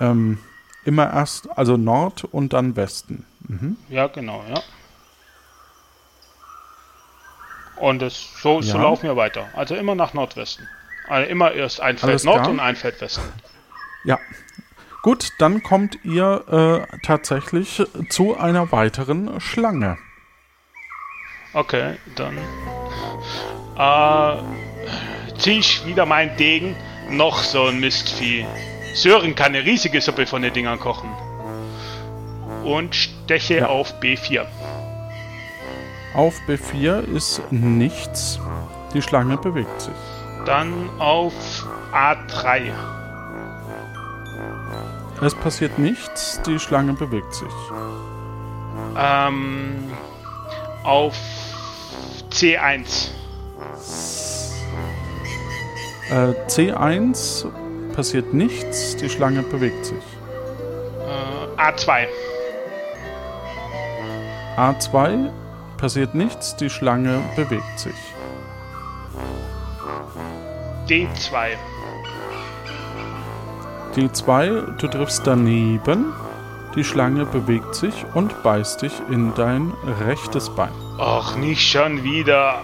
Ähm, 0.00 0.38
immer 0.84 1.12
erst, 1.12 1.48
also 1.56 1.76
Nord 1.76 2.24
und 2.24 2.52
dann 2.52 2.76
Westen. 2.76 3.24
Mhm. 3.48 3.76
Ja, 3.88 4.06
genau, 4.06 4.44
ja. 4.48 4.60
Und 7.76 8.00
das, 8.02 8.28
so, 8.40 8.62
so 8.62 8.76
Ja. 8.76 8.82
laufen 8.82 9.04
wir 9.04 9.16
weiter. 9.16 9.48
Also 9.54 9.74
immer 9.74 9.94
nach 9.94 10.14
Nordwesten. 10.14 10.68
Also 11.08 11.28
immer 11.30 11.52
erst 11.52 11.80
ein 11.80 11.98
Feld 11.98 12.10
Alles 12.10 12.24
Nord 12.24 12.38
klar. 12.38 12.50
und 12.50 12.60
ein 12.60 12.76
Feld 12.76 13.00
Westen. 13.00 13.22
Ja. 14.04 14.18
Gut, 15.02 15.30
dann 15.38 15.62
kommt 15.62 15.98
ihr 16.04 16.86
äh, 16.90 16.98
tatsächlich 17.04 17.82
zu 18.08 18.36
einer 18.38 18.72
weiteren 18.72 19.38
Schlange. 19.40 19.98
Okay, 21.52 21.96
dann 22.16 22.38
äh, 23.76 24.42
zieh 25.38 25.58
ich 25.58 25.84
wieder 25.86 26.06
meinen 26.06 26.36
Degen. 26.36 26.74
Noch 27.10 27.38
so 27.42 27.66
ein 27.66 27.80
Mistvieh. 27.80 28.46
Sören 28.94 29.34
kann 29.34 29.54
eine 29.54 29.64
riesige 29.64 30.00
Suppe 30.00 30.26
von 30.26 30.42
den 30.42 30.52
Dingern 30.52 30.78
kochen. 30.78 31.10
Und 32.64 32.94
steche 32.94 33.58
Ja. 33.58 33.66
auf 33.66 33.92
B4. 34.00 34.46
Auf 36.14 36.34
B4 36.46 37.00
ist 37.14 37.42
nichts. 37.50 38.38
Die 38.94 39.02
Schlange 39.02 39.36
bewegt 39.36 39.80
sich. 39.80 39.94
Dann 40.46 40.88
auf 40.98 41.32
A3. 41.92 42.70
Es 45.20 45.34
passiert 45.34 45.78
nichts, 45.78 46.40
die 46.46 46.58
Schlange 46.58 46.92
bewegt 46.92 47.34
sich. 47.34 47.52
Ähm, 48.96 49.90
auf 50.84 51.16
C1. 52.30 53.10
Äh, 56.10 56.34
C1 56.48 57.46
passiert 57.94 58.34
nichts, 58.34 58.96
die 58.96 59.08
Schlange 59.08 59.42
bewegt 59.42 59.86
sich. 59.86 60.04
Äh, 61.06 61.60
A2. 61.60 62.06
A2 64.56 65.30
passiert 65.78 66.14
nichts, 66.14 66.56
die 66.56 66.70
Schlange 66.70 67.20
bewegt 67.36 67.78
sich. 67.78 67.94
D2. 70.88 71.56
D2, 73.96 74.76
du 74.76 74.88
triffst 74.88 75.26
daneben, 75.26 76.12
die 76.74 76.84
Schlange 76.84 77.26
bewegt 77.26 77.74
sich 77.74 77.94
und 78.14 78.42
beißt 78.42 78.82
dich 78.82 78.92
in 79.08 79.32
dein 79.34 79.72
rechtes 80.06 80.50
Bein. 80.50 80.72
Och, 80.98 81.36
nicht 81.36 81.62
schon 81.62 82.02
wieder. 82.02 82.62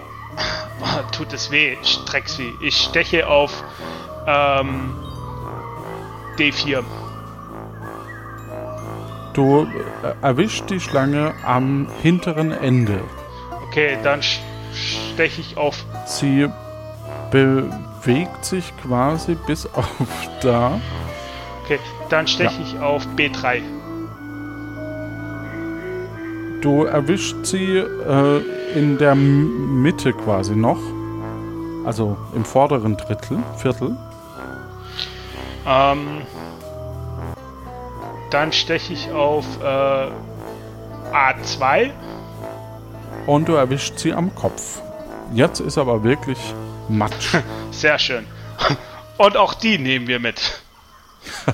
Tut 1.11 1.31
es 1.33 1.51
weh, 1.51 1.77
Strecksvieh. 1.83 2.53
Ich 2.61 2.75
steche 2.77 3.27
auf 3.27 3.63
ähm, 4.27 4.93
D4. 6.37 6.83
Du 9.33 9.63
äh, 9.63 10.13
erwischst 10.21 10.69
die 10.69 10.79
Schlange 10.79 11.33
am 11.45 11.87
hinteren 12.01 12.51
Ende. 12.51 13.01
Okay, 13.67 13.97
dann 14.03 14.21
steche 14.73 15.41
ich 15.41 15.57
auf 15.57 15.85
Sie 16.05 16.47
bewegt 17.31 18.43
sich 18.43 18.73
quasi 18.83 19.35
bis 19.47 19.65
auf 19.73 20.29
da. 20.41 20.79
Okay, 21.63 21.79
dann 22.09 22.27
steche 22.27 22.61
ich 22.61 22.79
auf 22.79 23.05
B3. 23.15 23.61
Du 26.61 26.83
erwischt 26.83 27.37
sie 27.43 27.77
äh, 27.77 28.41
in 28.75 28.97
der 28.97 29.15
Mitte 29.15 30.13
quasi 30.13 30.55
noch. 30.55 30.77
Also 31.85 32.17
im 32.35 32.45
vorderen 32.45 32.97
Drittel, 32.97 33.39
Viertel. 33.57 33.97
Ähm, 35.71 36.21
dann 38.29 38.51
steche 38.51 38.93
ich 38.93 39.11
auf 39.11 39.45
äh, 39.61 40.11
A2. 41.13 41.91
Und 43.25 43.47
du 43.47 43.53
erwischt 43.53 43.99
sie 43.99 44.13
am 44.13 44.33
Kopf. 44.35 44.81
Jetzt 45.33 45.59
ist 45.59 45.77
aber 45.77 46.03
wirklich 46.03 46.37
Matsch. 46.89 47.35
Sehr 47.71 47.97
schön. 47.99 48.25
Und 49.17 49.37
auch 49.37 49.53
die 49.53 49.77
nehmen 49.77 50.07
wir 50.07 50.19
mit. 50.19 50.61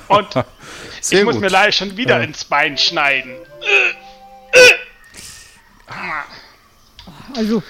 Und 0.07 0.27
ich 1.11 1.23
muss 1.23 1.33
gut. 1.35 1.41
mir 1.41 1.49
leider 1.49 1.71
schon 1.71 1.95
wieder 1.97 2.19
Äh. 2.19 2.23
ins 2.25 2.43
Bein 2.45 2.77
schneiden. 2.77 3.35
Also, 7.35 7.61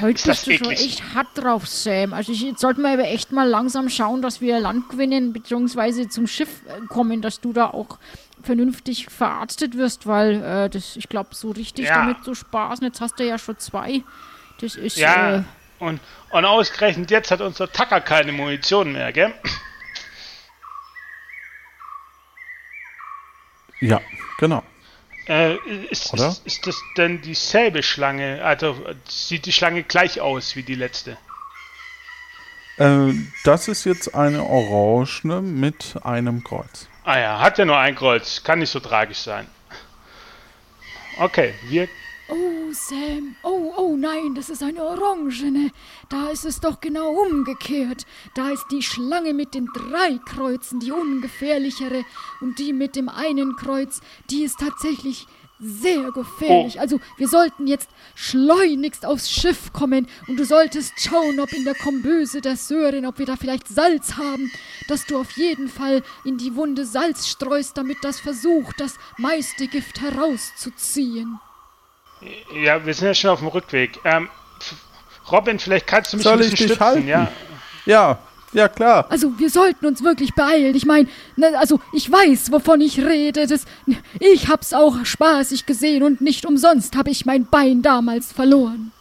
heute 0.00 0.16
ist 0.18 0.26
das 0.26 0.44
bist 0.44 0.60
du 0.60 0.64
schon 0.64 0.72
echt 0.74 1.14
hart 1.14 1.28
drauf, 1.34 1.66
Sam. 1.66 2.12
Also, 2.12 2.32
ich, 2.32 2.42
jetzt 2.42 2.60
sollten 2.60 2.82
wir 2.82 2.90
aber 2.92 3.04
echt 3.04 3.32
mal 3.32 3.48
langsam 3.48 3.88
schauen, 3.88 4.22
dass 4.22 4.40
wir 4.40 4.58
Land 4.60 4.88
gewinnen, 4.88 5.32
beziehungsweise 5.32 6.08
zum 6.08 6.26
Schiff 6.26 6.48
äh, 6.66 6.86
kommen, 6.88 7.22
dass 7.22 7.40
du 7.40 7.52
da 7.52 7.66
auch 7.70 7.98
vernünftig 8.42 9.06
verarztet 9.08 9.76
wirst, 9.76 10.06
weil 10.06 10.42
äh, 10.42 10.70
das, 10.70 10.96
ich 10.96 11.08
glaube, 11.08 11.34
so 11.34 11.50
richtig 11.50 11.86
Ja. 11.86 11.94
damit 11.96 12.24
zu 12.24 12.34
spaßen. 12.34 12.84
Jetzt 12.86 13.00
hast 13.00 13.18
du 13.18 13.24
ja 13.26 13.38
schon 13.38 13.58
zwei. 13.58 14.02
Das 14.60 14.74
ist, 14.76 14.96
Ja, 14.96 15.36
äh, 15.36 15.42
und, 15.78 16.00
und 16.30 16.44
ausgerechnet 16.44 17.10
jetzt 17.10 17.30
hat 17.30 17.40
unser 17.40 17.70
Tacker 17.70 18.00
keine 18.00 18.32
Munition 18.32 18.92
mehr, 18.92 19.12
gell? 19.12 19.32
Ja, 23.80 24.00
genau. 24.38 24.62
Äh, 25.28 25.56
ist, 25.90 26.12
Oder? 26.14 26.28
ist, 26.28 26.46
ist 26.46 26.66
das 26.66 26.82
denn 26.96 27.20
dieselbe 27.20 27.82
Schlange? 27.82 28.42
Also 28.42 28.76
sieht 29.06 29.44
die 29.44 29.52
Schlange 29.52 29.82
gleich 29.82 30.20
aus 30.20 30.56
wie 30.56 30.62
die 30.62 30.74
letzte? 30.74 31.18
Äh, 32.78 33.12
das 33.44 33.68
ist 33.68 33.84
jetzt 33.84 34.14
eine 34.14 34.42
orangene 34.42 35.42
mit 35.42 35.96
einem 36.02 36.42
Kreuz. 36.44 36.88
Ah 37.04 37.18
ja, 37.18 37.40
hat 37.40 37.58
ja 37.58 37.64
nur 37.64 37.78
ein 37.78 37.94
Kreuz. 37.94 38.42
Kann 38.42 38.60
nicht 38.60 38.70
so 38.70 38.80
tragisch 38.80 39.18
sein. 39.18 39.46
Okay, 41.18 41.54
wir. 41.64 41.88
Oh, 42.30 42.72
Sam. 42.72 43.36
Oh, 43.42 43.72
oh 43.76 43.96
nein, 43.96 44.34
das 44.34 44.50
ist 44.50 44.62
eine 44.62 44.82
orangene. 44.82 45.70
Da 46.10 46.28
ist 46.28 46.44
es 46.44 46.60
doch 46.60 46.78
genau 46.80 47.10
umgekehrt. 47.12 48.04
Da 48.34 48.50
ist 48.50 48.66
die 48.70 48.82
Schlange 48.82 49.32
mit 49.32 49.54
den 49.54 49.66
drei 49.74 50.18
Kreuzen 50.26 50.78
die 50.78 50.92
ungefährlichere. 50.92 52.04
Und 52.42 52.58
die 52.58 52.74
mit 52.74 52.96
dem 52.96 53.08
einen 53.08 53.56
Kreuz, 53.56 54.02
die 54.28 54.42
ist 54.42 54.58
tatsächlich 54.60 55.26
sehr 55.58 56.12
gefährlich. 56.12 56.78
Also, 56.78 57.00
wir 57.16 57.28
sollten 57.28 57.66
jetzt 57.66 57.88
schleunigst 58.14 59.06
aufs 59.06 59.30
Schiff 59.30 59.72
kommen. 59.72 60.06
Und 60.26 60.36
du 60.36 60.44
solltest 60.44 61.00
schauen, 61.00 61.40
ob 61.40 61.50
in 61.54 61.64
der 61.64 61.74
Komböse 61.74 62.42
der 62.42 62.56
Sören, 62.56 63.06
ob 63.06 63.18
wir 63.18 63.26
da 63.26 63.36
vielleicht 63.36 63.68
Salz 63.68 64.18
haben. 64.18 64.52
Dass 64.86 65.06
du 65.06 65.18
auf 65.18 65.30
jeden 65.38 65.68
Fall 65.68 66.02
in 66.26 66.36
die 66.36 66.54
Wunde 66.54 66.84
Salz 66.84 67.26
streust, 67.26 67.78
damit 67.78 67.98
das 68.02 68.20
versucht, 68.20 68.80
das 68.80 68.96
meiste 69.16 69.66
Gift 69.66 70.02
herauszuziehen. 70.02 71.40
Ja, 72.62 72.84
wir 72.84 72.94
sind 72.94 73.06
ja 73.08 73.14
schon 73.14 73.30
auf 73.30 73.38
dem 73.40 73.48
Rückweg. 73.48 73.98
Ähm, 74.04 74.28
Robin, 75.30 75.58
vielleicht 75.58 75.86
kannst 75.86 76.12
du 76.12 76.16
mich 76.16 76.24
Soll 76.24 76.34
ein 76.34 76.40
ich 76.40 76.50
bisschen 76.50 76.68
dich 76.68 76.76
stützen, 76.76 76.84
halten? 76.86 77.08
ja? 77.08 77.30
Ja, 77.86 78.18
ja 78.52 78.68
klar. 78.68 79.06
Also, 79.10 79.38
wir 79.38 79.50
sollten 79.50 79.86
uns 79.86 80.02
wirklich 80.02 80.34
beeilen. 80.34 80.74
Ich 80.74 80.86
meine, 80.86 81.08
ne, 81.36 81.52
also, 81.58 81.80
ich 81.92 82.10
weiß, 82.10 82.50
wovon 82.50 82.80
ich 82.80 82.98
rede. 83.00 83.46
Das, 83.46 83.64
ich 84.20 84.48
hab's 84.48 84.72
auch 84.72 85.04
spaßig 85.04 85.66
gesehen 85.66 86.02
und 86.02 86.20
nicht 86.20 86.46
umsonst 86.46 86.96
habe 86.96 87.10
ich 87.10 87.26
mein 87.26 87.46
Bein 87.46 87.82
damals 87.82 88.32
verloren. 88.32 88.92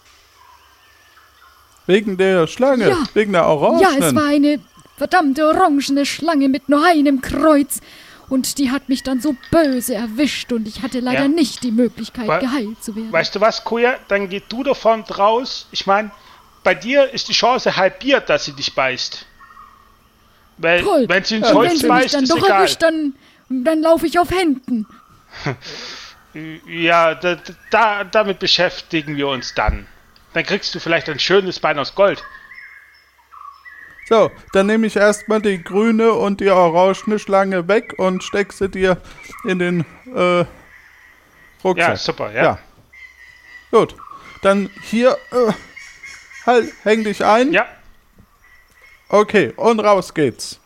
Wegen 1.86 2.17
der 2.17 2.47
Schlange, 2.47 2.89
Ja. 2.89 2.97
wegen 3.13 3.32
der 3.32 3.41
Ja, 3.43 3.47
orangenen. 3.47 4.03
es 4.03 4.15
war 4.15 4.25
eine 4.27 4.60
verdammte 4.97 5.47
orangene 5.47 6.06
Schlange 6.06 6.49
mit 6.49 6.67
nur 6.69 6.84
einem 6.86 7.21
Kreuz. 7.21 7.80
Und 8.29 8.57
die 8.57 8.71
hat 8.71 8.89
mich 8.89 9.03
dann 9.03 9.21
so 9.21 9.35
böse 9.51 9.95
erwischt 9.95 10.51
und 10.51 10.67
ich 10.67 10.81
hatte 10.81 10.99
leider 10.99 11.23
Ja. 11.23 11.27
nicht 11.29 11.63
die 11.63 11.71
Möglichkeit, 11.71 12.27
Wa- 12.27 12.39
geheilt 12.39 12.83
zu 12.83 12.95
werden. 12.95 13.11
Weißt 13.11 13.33
du 13.35 13.39
was, 13.41 13.63
Koja? 13.63 13.95
Dann 14.09 14.27
geh 14.27 14.41
du 14.49 14.63
davon 14.63 15.01
raus. 15.03 15.67
Ich 15.71 15.85
meine, 15.87 16.11
bei 16.63 16.75
dir 16.75 17.09
ist 17.13 17.29
die 17.29 17.33
Chance 17.33 17.77
halbiert, 17.77 18.29
dass 18.29 18.43
sie 18.45 18.51
dich 18.53 18.75
beißt. 18.75 19.25
Weil, 20.57 20.81
Toll. 20.81 21.05
wenn 21.07 21.23
sie 21.23 21.37
ins 21.37 21.53
Holz 21.53 21.69
wenn 21.71 21.77
sie 21.77 21.83
mich 21.85 21.89
beißt, 21.89 22.13
dann 22.15 22.23
ist 22.23 22.31
doch 22.31 22.37
egal. 22.45 22.51
erwischt, 22.61 22.81
dann, 22.81 23.13
dann 23.49 23.81
laufe 23.81 24.07
ich 24.07 24.19
auf 24.19 24.29
Händen. 24.31 24.85
Ja, 26.67 27.15
da, 27.15 27.37
da, 27.71 28.03
damit 28.03 28.39
beschäftigen 28.39 29.15
wir 29.15 29.27
uns 29.27 29.53
dann. 29.55 29.87
Dann 30.33 30.43
kriegst 30.45 30.75
du 30.75 30.79
vielleicht 30.79 31.09
ein 31.09 31.19
schönes 31.19 31.59
Bein 31.59 31.79
aus 31.79 31.95
Gold. 31.95 32.21
So, 34.08 34.32
dann 34.54 34.67
nehme 34.67 34.88
ich 34.88 34.96
erstmal 34.96 35.41
die 35.41 35.62
grüne 35.62 36.13
und 36.13 36.39
die 36.39 36.50
orangene 36.50 37.20
Schlange 37.20 37.67
weg 37.67 37.96
und 37.98 38.24
steck 38.24 38.54
sie 38.54 38.70
dir 38.70 38.98
in 39.43 39.60
den 39.60 39.86
äh, 40.15 40.46
Rucksack. 41.63 41.89
Ja, 41.89 41.96
super, 41.98 42.32
ja. 42.32 42.43
Ja. 42.43 42.60
Gut. 43.72 43.96
Dann 44.43 44.70
hier, 44.84 45.17
äh, 45.32 45.52
halt, 46.46 46.72
häng 46.84 47.04
dich 47.04 47.26
ein. 47.26 47.52
Ja, 47.52 47.65
Okay, 49.10 49.54
und 49.56 49.80
raus 49.80 50.13
geht's. 50.13 50.60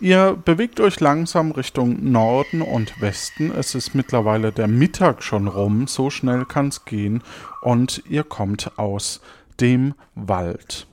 Ihr 0.00 0.36
bewegt 0.44 0.80
euch 0.80 0.98
langsam 0.98 1.52
Richtung 1.52 2.10
Norden 2.10 2.62
und 2.62 3.00
Westen. 3.00 3.52
Es 3.52 3.76
ist 3.76 3.94
mittlerweile 3.94 4.50
der 4.50 4.66
Mittag 4.66 5.22
schon 5.22 5.46
rum, 5.46 5.86
so 5.86 6.10
schnell 6.10 6.46
kann's 6.46 6.84
gehen. 6.84 7.22
Und 7.60 8.02
ihr 8.08 8.24
kommt 8.24 8.76
aus 8.76 9.20
dem 9.60 9.94
Wald. 10.16 10.88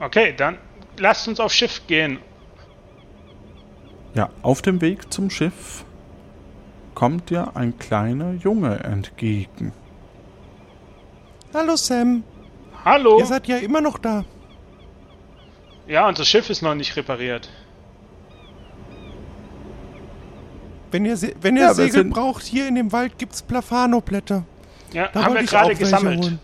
okay, 0.00 0.32
dann 0.34 0.56
lasst 1.00 1.26
uns 1.28 1.40
aufs 1.40 1.54
Schiff 1.54 1.82
gehen. 1.86 2.18
Ja, 4.14 4.30
auf 4.42 4.62
dem 4.62 4.80
Weg 4.80 5.12
zum 5.12 5.30
Schiff 5.30 5.84
kommt 6.94 7.30
dir 7.30 7.52
ein 7.56 7.78
kleiner 7.78 8.32
Junge 8.34 8.80
entgegen. 8.80 9.72
Hallo 11.54 11.76
Sam, 11.76 12.22
Hallo? 12.84 13.18
ihr 13.18 13.26
seid 13.26 13.46
ja 13.48 13.56
immer 13.58 13.80
noch 13.80 13.98
da. 13.98 14.24
Ja, 15.86 16.06
unser 16.08 16.24
Schiff 16.24 16.50
ist 16.50 16.62
noch 16.62 16.74
nicht 16.74 16.94
repariert. 16.96 17.48
Wenn 20.92 21.04
ihr, 21.04 21.16
Se- 21.16 21.34
wenn 21.40 21.56
ihr 21.56 21.62
Ja, 21.62 21.74
Segel 21.74 22.04
braucht, 22.04 22.42
hier 22.42 22.66
in 22.66 22.74
dem 22.74 22.90
Wald 22.92 23.16
gibt's 23.18 23.42
Plafano-Blätter. 23.42 24.44
Ja, 24.92 25.08
Da 25.12 25.24
haben 25.24 25.34
wir 25.34 25.44
gerade 25.44 25.74
gesammelt. 25.76 26.20
holen. 26.24 26.38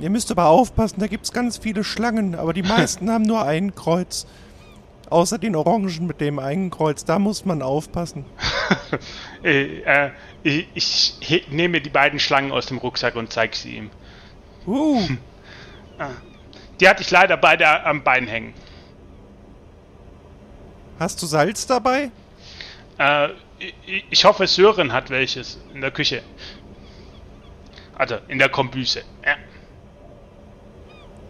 Ihr 0.00 0.08
müsst 0.08 0.30
aber 0.30 0.46
aufpassen, 0.46 1.00
da 1.00 1.06
gibt's 1.06 1.32
ganz 1.32 1.58
viele 1.58 1.84
Schlangen, 1.84 2.34
aber 2.34 2.54
die 2.54 2.62
meisten 2.62 3.10
haben 3.12 3.24
nur 3.24 3.44
ein 3.44 3.74
Kreuz. 3.74 4.26
Außer 5.10 5.38
den 5.38 5.56
Orangen 5.56 6.06
mit 6.06 6.20
dem 6.20 6.38
einen 6.38 6.70
Kreuz, 6.70 7.04
da 7.04 7.18
muss 7.18 7.44
man 7.44 7.62
aufpassen. 7.62 8.24
Äh, 9.42 9.80
äh, 9.80 10.10
ich 10.42 11.46
nehme 11.50 11.80
die 11.80 11.88
beiden 11.88 12.20
Schlangen 12.20 12.52
aus 12.52 12.66
dem 12.66 12.76
Rucksack 12.76 13.16
und 13.16 13.32
zeige 13.32 13.56
sie 13.56 13.76
ihm. 13.76 13.90
Uh, 14.66 15.00
Die 16.80 16.88
hatte 16.88 17.02
ich 17.02 17.10
leider 17.10 17.38
beide 17.38 17.66
am 17.84 18.04
Bein 18.04 18.26
hängen. 18.26 18.52
hast 20.98 21.22
du 21.22 21.26
Salz 21.26 21.66
dabei? 21.66 22.10
Äh, 22.98 23.28
ich, 23.86 24.04
ich 24.10 24.24
hoffe, 24.26 24.46
Sören 24.46 24.92
hat 24.92 25.08
welches 25.08 25.58
in 25.72 25.80
der 25.80 25.90
Küche. 25.90 26.22
Also 27.94 28.16
in 28.28 28.38
der 28.38 28.50
Kombüse. 28.50 29.02
Ja. 29.24 29.36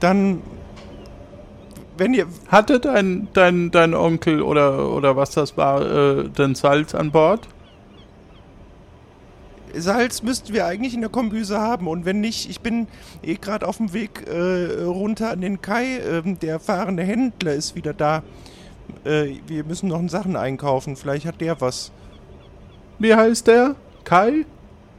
Dann, 0.01 0.43
wenn 1.97 2.15
ihr, 2.15 2.27
Hatte 2.49 2.81
dein, 2.81 3.29
dein, 3.35 3.71
dein 3.71 3.95
Onkel 3.95 4.43
oder, 4.43 4.91
oder 4.91 5.17
was 5.17 5.31
das 5.31 5.57
war, 5.57 5.83
äh, 5.83 6.29
denn 6.29 6.55
Salz 6.55 6.95
an 6.95 7.11
Bord? 7.11 7.47
Salz 9.75 10.23
müssten 10.23 10.53
wir 10.53 10.67
eigentlich 10.67 10.95
in 10.95 11.01
der 11.01 11.11
Kombüse 11.11 11.61
haben 11.61 11.87
und 11.87 12.05
wenn 12.05 12.21
nicht, 12.21 12.51
ich 12.51 12.61
bin 12.61 12.89
eh 13.23 13.35
gerade 13.35 13.69
auf 13.69 13.77
dem 13.77 13.93
Weg 13.93 14.27
äh, 14.27 14.83
runter 14.83 15.31
an 15.31 15.41
den 15.41 15.61
Kai. 15.61 15.99
Ähm, 15.99 16.39
der 16.39 16.59
fahrende 16.59 17.03
Händler 17.03 17.55
ist 17.55 17.77
wieder 17.77 17.95
da. 17.95 18.23
Äh, 19.05 19.37
wir 19.47 19.65
müssen 19.65 19.89
noch 19.89 20.01
Sachen 20.09 20.37
einkaufen. 20.37 20.97
Vielleicht 20.97 21.27
hat 21.27 21.41
der 21.41 21.61
was. 21.61 21.93
Wie 22.99 23.15
heißt 23.15 23.47
der? 23.47 23.77
Kai? 24.05 24.45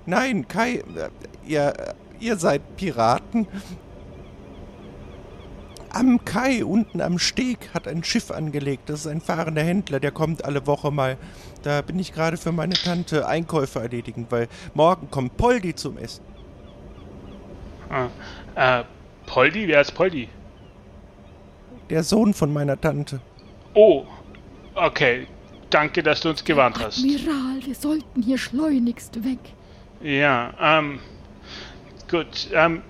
Nein, 0.06 0.48
Kai, 0.48 0.76
äh, 0.76 1.10
ihr, 1.46 1.74
ihr 2.20 2.38
seid 2.38 2.78
Piraten. 2.78 3.48
Am 5.94 6.24
Kai, 6.24 6.64
unten 6.64 7.02
am 7.02 7.20
Steg, 7.20 7.70
hat 7.74 7.88
ein 7.88 8.04
Schiff 8.04 8.32
angelegt. 8.32 8.90
Das 8.90 9.02
ist 9.02 9.08
ein 9.08 9.20
fahrender 9.20 9.64
Händler, 9.64 10.00
der 10.00 10.12
kommt 10.12 10.46
alle 10.46 10.66
Woche 10.66 10.92
mal. 10.92 11.18
Da 11.64 11.82
bin 11.82 12.00
ich 12.00 12.14
gerade 12.14 12.38
für 12.38 12.52
meine 12.52 12.76
Tante 12.76 13.28
Einkäufe 13.28 13.80
erledigen, 13.80 14.26
weil 14.30 14.48
morgen 14.74 15.12
kommt 15.12 15.36
Poldi 15.38 15.76
zum 15.76 15.98
Essen. 15.98 16.24
Äh, 18.56 18.84
Poldi? 19.26 19.68
Wer 19.68 19.82
ist 19.82 19.92
Poldi? 19.92 20.30
Der 21.90 22.04
Sohn 22.04 22.34
von 22.34 22.54
meiner 22.54 22.80
Tante. 22.80 23.20
Oh, 23.74 24.06
okay. 24.76 25.28
Danke, 25.70 26.04
dass 26.04 26.22
du 26.22 26.30
uns 26.30 26.44
gewarnt 26.44 26.80
hast. 26.80 27.00
Admiral, 27.00 27.60
wir 27.66 27.76
sollten 27.76 28.22
hier 28.22 28.38
schleunigst 28.38 29.24
weg. 29.24 29.40
Ja, 30.02 30.54
ähm, 30.60 31.00
gut. 32.10 32.50
Ähm, 32.54 32.82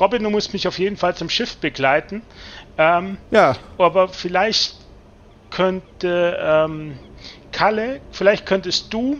Robin, 0.00 0.22
du 0.22 0.30
musst 0.30 0.52
mich 0.52 0.68
auf 0.68 0.78
jeden 0.78 0.96
Fall 0.96 1.14
zum 1.16 1.28
Schiff 1.28 1.56
begleiten. 1.56 2.22
Ähm, 2.78 3.18
Ja, 3.30 3.56
aber 3.78 4.08
vielleicht 4.08 4.76
könnte 5.50 6.38
ähm, 6.40 6.98
Kalle, 7.52 8.00
vielleicht 8.10 8.46
könntest 8.46 8.92
du 8.92 9.18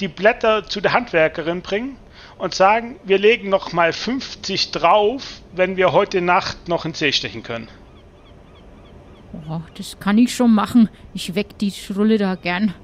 die 0.00 0.08
Blätter 0.08 0.68
zu 0.68 0.80
der 0.80 0.92
Handwerkerin 0.92 1.62
bringen 1.62 1.96
und 2.38 2.54
sagen, 2.54 2.98
wir 3.04 3.18
legen 3.18 3.48
noch 3.48 3.72
mal 3.72 3.92
50 3.92 4.70
drauf, 4.72 5.40
wenn 5.52 5.76
wir 5.76 5.92
heute 5.92 6.20
Nacht 6.20 6.68
noch 6.68 6.84
in 6.84 6.94
See 6.94 7.12
stechen 7.12 7.42
können. 7.42 7.68
Oh, 9.48 9.60
das 9.76 9.98
kann 10.00 10.18
ich 10.18 10.34
schon 10.34 10.54
machen. 10.54 10.88
Ich 11.14 11.34
weck 11.34 11.58
die 11.58 11.70
Schrulle 11.70 12.18
da 12.18 12.34
gern. 12.34 12.74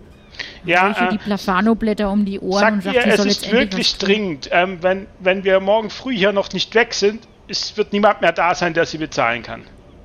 Ja, 0.65 1.09
die 1.11 1.17
äh, 1.17 1.19
Plafano-Blätter 1.19 2.11
um 2.11 2.25
die 2.25 2.39
Ohren 2.41 2.75
und 2.75 2.83
sag 2.83 2.95
sagt, 2.95 3.07
ihr, 3.07 3.17
sie 3.19 3.29
es 3.29 3.37
ist 3.43 3.53
wirklich 3.53 3.97
dringend. 3.99 4.49
Ähm, 4.53 4.79
wenn, 4.81 5.07
wenn 5.19 5.45
wir 5.45 5.59
morgen 5.61 5.91
früh 5.91 6.15
hier 6.17 6.33
noch 6.33 6.53
nicht 6.53 6.75
weg 6.75 6.95
sind, 6.95 7.27
es 7.49 7.77
wird 7.77 7.93
niemand 7.93 8.21
mehr 8.21 8.33
da 8.33 8.55
sein, 8.55 8.73
der 8.75 8.87
sie 8.87 8.99
bezahlen 8.99 9.43
kann. 9.43 9.63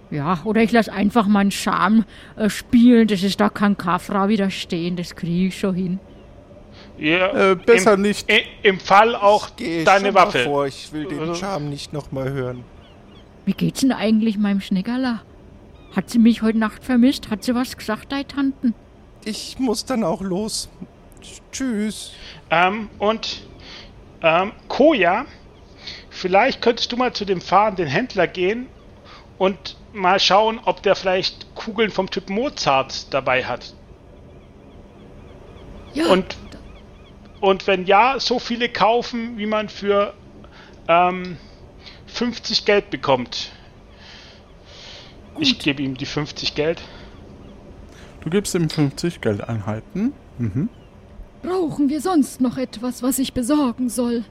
Ja, 0.10 0.40
oder 0.46 0.62
ich 0.64 0.72
lass 0.72 0.90
einfach 0.90 1.28
meinen 1.28 1.52
Charme 1.52 2.06
äh, 2.38 2.50
spielen. 2.50 3.08
Das 3.08 3.24
ist 3.24 3.40
da 3.40 3.50
kann 3.50 3.78
keine 3.78 4.00
Frau 4.00 4.28
widerstehen. 4.30 4.96
Das 4.96 5.16
kriege 5.16 5.48
ich 5.48 5.60
schon 5.60 5.76
hin. 5.76 6.00
Ja, 6.98 7.52
Äh, 7.52 7.56
besser 7.56 7.94
im, 7.94 8.02
nicht. 8.02 8.28
Im 8.64 8.80
Fall 8.80 9.16
auch 9.16 9.50
deine 9.86 10.14
Waffe. 10.14 10.40
Vor. 10.40 10.66
Ich 10.68 10.92
will 10.94 11.06
den 11.06 11.20
Also- 11.20 11.36
Charme 11.36 11.70
nicht 11.70 11.94
nochmal 11.94 12.30
hören. 12.32 12.64
Wie 13.46 13.54
geht's 13.54 13.82
denn 13.82 13.92
eigentlich 13.92 14.38
meinem 14.38 14.62
Schneckerler? 14.62 15.22
Hat 15.96 16.10
sie 16.10 16.20
mich 16.20 16.42
heute 16.42 16.58
Nacht 16.58 16.84
vermisst? 16.84 17.30
Hat 17.30 17.44
sie 17.44 17.56
was 17.56 17.78
gesagt, 17.78 18.12
deine 18.12 18.28
Tanten? 18.28 18.74
Ich 19.28 19.60
muss 19.60 19.84
dann 19.84 20.06
auch 20.06 20.22
los. 20.22 20.70
Tschüss. 21.52 22.14
Ähm, 22.50 22.90
und 22.98 23.46
ähm, 24.22 24.54
Koja, 24.70 25.26
vielleicht 26.10 26.62
könntest 26.62 26.94
du 26.94 26.96
mal 26.96 27.12
zu 27.12 27.26
dem 27.26 27.42
fahrenden 27.42 27.88
Händler 27.88 28.26
gehen 28.26 28.68
und 29.38 29.76
mal 29.92 30.22
schauen, 30.22 30.62
ob 30.64 30.82
der 30.82 30.96
vielleicht 30.96 31.54
Kugeln 31.56 31.92
vom 31.92 32.10
Typ 32.10 32.30
Mozart 32.30 33.14
dabei 33.14 33.44
hat. 33.44 33.74
Ja, 35.94 36.08
Und, 36.08 36.38
und 37.42 37.68
wenn 37.68 37.86
ja, 37.86 38.22
so 38.22 38.40
viele 38.40 38.70
kaufen, 38.70 39.38
wie 39.38 39.46
man 39.46 39.68
für 39.68 40.14
ähm, 40.88 41.36
50 42.06 42.64
Geld 42.64 42.90
bekommt. 42.92 43.52
Ich 45.38 45.60
gebe 45.60 45.84
ihm 45.84 45.98
die 45.98 46.06
50 46.06 46.56
Geld. 46.56 46.82
Du 48.22 48.30
gibst 48.30 48.56
ihm 48.56 48.70
50 48.70 49.22
Geldeinheiten. 49.22 50.14
Mhm. 50.38 50.70
brauchen 51.42 51.90
wir 51.90 52.02
sonst 52.02 52.42
noch 52.42 52.58
etwas, 52.58 53.02
was 53.04 53.20
ich 53.20 53.34
besorgen 53.34 53.90
soll? 53.90 54.24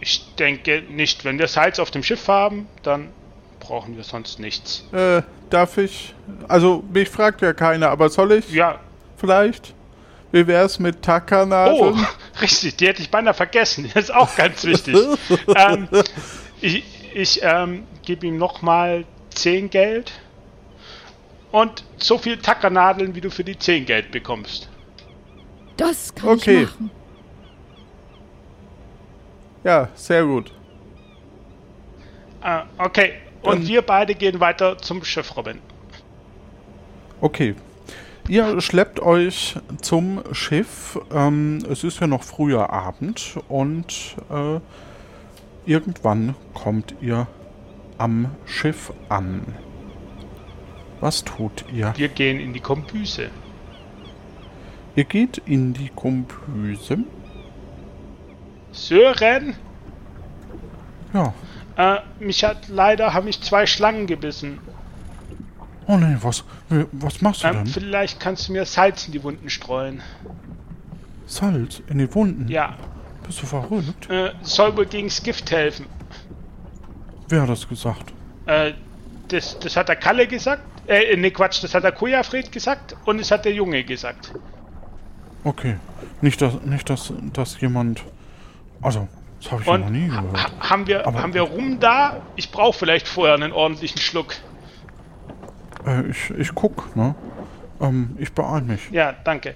Ich 0.00 0.34
denke 0.38 0.82
nicht. 0.90 1.24
Wenn 1.24 1.38
wir 1.38 1.48
Salz 1.48 1.78
auf 1.78 1.90
dem 1.90 2.02
Schiff 2.02 2.28
haben, 2.28 2.68
dann 2.82 3.08
brauchen 3.60 3.96
wir 3.96 4.04
sonst 4.04 4.38
nichts. 4.38 4.84
Äh, 4.92 5.22
darf 5.50 5.78
ich? 5.78 6.14
Also, 6.48 6.84
mich 6.92 7.08
fragt 7.08 7.42
ja 7.42 7.52
keiner, 7.52 7.90
aber 7.90 8.08
soll 8.08 8.32
ich 8.32 8.50
Ja, 8.52 8.78
vielleicht? 9.16 9.74
Wie 10.32 10.46
wär's 10.46 10.78
mit 10.78 10.96
Oh, 10.96 11.00
Tackernadeln? 11.02 12.06
richtig, 12.40 12.76
die 12.76 12.86
hätte 12.86 13.02
ich 13.02 13.10
beinahe 13.10 13.34
vergessen. 13.34 13.90
Das 13.94 14.04
ist 14.04 14.14
auch 14.14 14.34
ganz 14.36 14.64
wichtig. 14.64 14.96
ähm, 15.56 15.88
ich 16.60 16.84
ich 17.14 17.40
ähm, 17.42 17.84
gebe 18.04 18.26
ihm 18.26 18.36
nochmal 18.36 19.04
10 19.30 19.70
Geld 19.70 20.12
und 21.56 21.84
so 21.96 22.18
viel 22.18 22.36
Tackernadeln, 22.36 23.14
wie 23.14 23.22
du 23.22 23.30
für 23.30 23.42
die 23.42 23.58
10 23.58 23.86
Geld 23.86 24.10
bekommst. 24.10 24.68
Das 25.78 26.14
kann 26.14 26.28
Okay. 26.36 26.64
ich 26.64 26.70
machen. 26.70 26.90
Ja, 29.64 29.88
sehr 29.94 30.24
gut. 30.26 30.52
Äh, 32.42 32.60
okay, 32.76 33.12
und 33.40 33.60
Dann- 33.60 33.66
wir 33.68 33.80
beide 33.80 34.14
gehen 34.14 34.38
weiter 34.38 34.76
zum 34.76 35.02
Schiff, 35.02 35.34
Robin. 35.34 35.58
Okay. 37.22 37.54
Ihr 38.28 38.60
schleppt 38.60 39.00
euch 39.00 39.56
zum 39.80 40.22
Schiff. 40.32 40.98
Ähm, 41.10 41.64
es 41.70 41.84
ist 41.84 42.00
ja 42.00 42.06
noch 42.06 42.22
früher 42.22 42.68
Abend 42.70 43.38
und 43.48 44.16
äh, 44.30 44.60
irgendwann 45.64 46.34
kommt 46.52 46.94
ihr 47.00 47.26
am 47.96 48.34
Schiff 48.44 48.92
an. 49.08 49.54
Was 51.00 51.24
tut 51.24 51.64
ihr? 51.72 51.92
Wir 51.96 52.08
gehen 52.08 52.40
in 52.40 52.52
die 52.52 52.60
Kombüse. 52.60 53.30
Ihr 54.94 55.04
geht 55.04 55.38
in 55.44 55.74
die 55.74 55.90
Kombüse. 55.94 56.98
Sören, 58.72 59.54
Ja. 61.12 61.32
äh, 61.76 61.98
mich 62.18 62.44
hat 62.44 62.68
leider, 62.68 63.14
haben 63.14 63.24
mich 63.26 63.40
zwei 63.42 63.66
Schlangen 63.66 64.06
gebissen. 64.06 64.58
Oh 65.86 65.96
nee, 65.96 66.16
was, 66.20 66.44
was 66.92 67.20
machst 67.22 67.44
du 67.44 67.48
Ähm, 67.48 67.54
denn? 67.58 67.66
vielleicht 67.66 68.18
kannst 68.20 68.48
du 68.48 68.52
mir 68.52 68.64
Salz 68.66 69.06
in 69.06 69.12
die 69.12 69.22
Wunden 69.22 69.48
streuen. 69.48 70.02
Salz 71.26 71.80
in 71.88 71.98
die 71.98 72.12
Wunden. 72.14 72.48
Ja, 72.48 72.76
Bist 73.26 73.42
du 73.42 73.46
verrückt? 73.46 74.10
äh, 74.10 74.30
soll 74.42 74.76
wohl 74.76 74.86
gegens 74.86 75.22
Gift 75.22 75.50
helfen. 75.50 75.86
Wer 77.28 77.42
hat 77.42 77.48
das 77.48 77.68
gesagt? 77.68 78.12
Äh, 78.46 78.72
das, 79.28 79.58
das 79.58 79.76
hat 79.76 79.88
der 79.88 79.96
Kalle 79.96 80.26
gesagt. 80.26 80.62
Äh, 80.88 81.16
ne 81.16 81.30
Quatsch, 81.30 81.62
das 81.64 81.74
hat 81.74 81.84
der 81.84 81.92
Kujafred 81.92 82.52
gesagt 82.52 82.96
und 83.04 83.18
es 83.20 83.30
hat 83.30 83.44
der 83.44 83.52
Junge 83.52 83.82
gesagt. 83.84 84.32
Okay. 85.44 85.76
Nicht, 86.20 86.40
dass, 86.42 86.60
nicht, 86.64 86.88
dass, 86.88 87.12
dass 87.32 87.60
jemand. 87.60 88.02
Also, 88.82 89.08
das 89.42 89.52
habe 89.52 89.62
ich 89.62 89.68
Und 89.68 89.80
noch 89.82 89.90
nie 89.90 90.06
gehört. 90.08 90.42
ha- 90.60 90.70
haben 90.70 90.86
wir, 90.86 91.06
Aber- 91.06 91.20
haben 91.22 91.34
wir 91.34 91.42
Rum 91.42 91.78
da? 91.80 92.22
Ich 92.36 92.50
brauche 92.50 92.78
vielleicht 92.78 93.06
vorher 93.08 93.34
einen 93.34 93.52
ordentlichen 93.52 93.98
Schluck. 94.00 94.34
Äh, 95.86 96.06
ich, 96.08 96.30
ich 96.30 96.54
guck, 96.54 96.94
ne? 96.96 97.14
Ähm, 97.80 98.16
ich 98.18 98.32
beeil 98.32 98.62
mich. 98.62 98.90
Ja, 98.90 99.12
danke. 99.24 99.54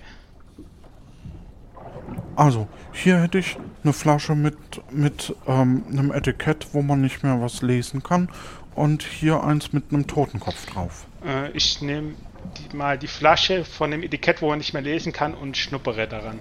Also, 2.36 2.68
hier 2.92 3.20
hätte 3.20 3.38
ich 3.38 3.56
eine 3.84 3.92
Flasche 3.92 4.34
mit, 4.34 4.56
mit 4.92 5.34
ähm, 5.46 5.84
einem 5.90 6.12
Etikett, 6.12 6.68
wo 6.72 6.82
man 6.82 7.00
nicht 7.00 7.22
mehr 7.22 7.40
was 7.40 7.62
lesen 7.62 8.02
kann. 8.02 8.28
Und 8.74 9.02
hier 9.02 9.42
eins 9.42 9.72
mit 9.72 9.92
einem 9.92 10.06
Totenkopf 10.06 10.66
drauf. 10.66 11.06
Äh, 11.24 11.50
ich 11.52 11.80
nehme 11.82 12.14
die, 12.56 12.76
mal 12.76 12.98
die 12.98 13.06
Flasche 13.06 13.64
von 13.64 13.90
dem 13.90 14.02
Etikett, 14.02 14.42
wo 14.42 14.48
man 14.48 14.58
nicht 14.58 14.72
mehr 14.72 14.82
lesen 14.82 15.12
kann, 15.12 15.34
und 15.34 15.56
schnuppere 15.56 16.08
daran. 16.08 16.38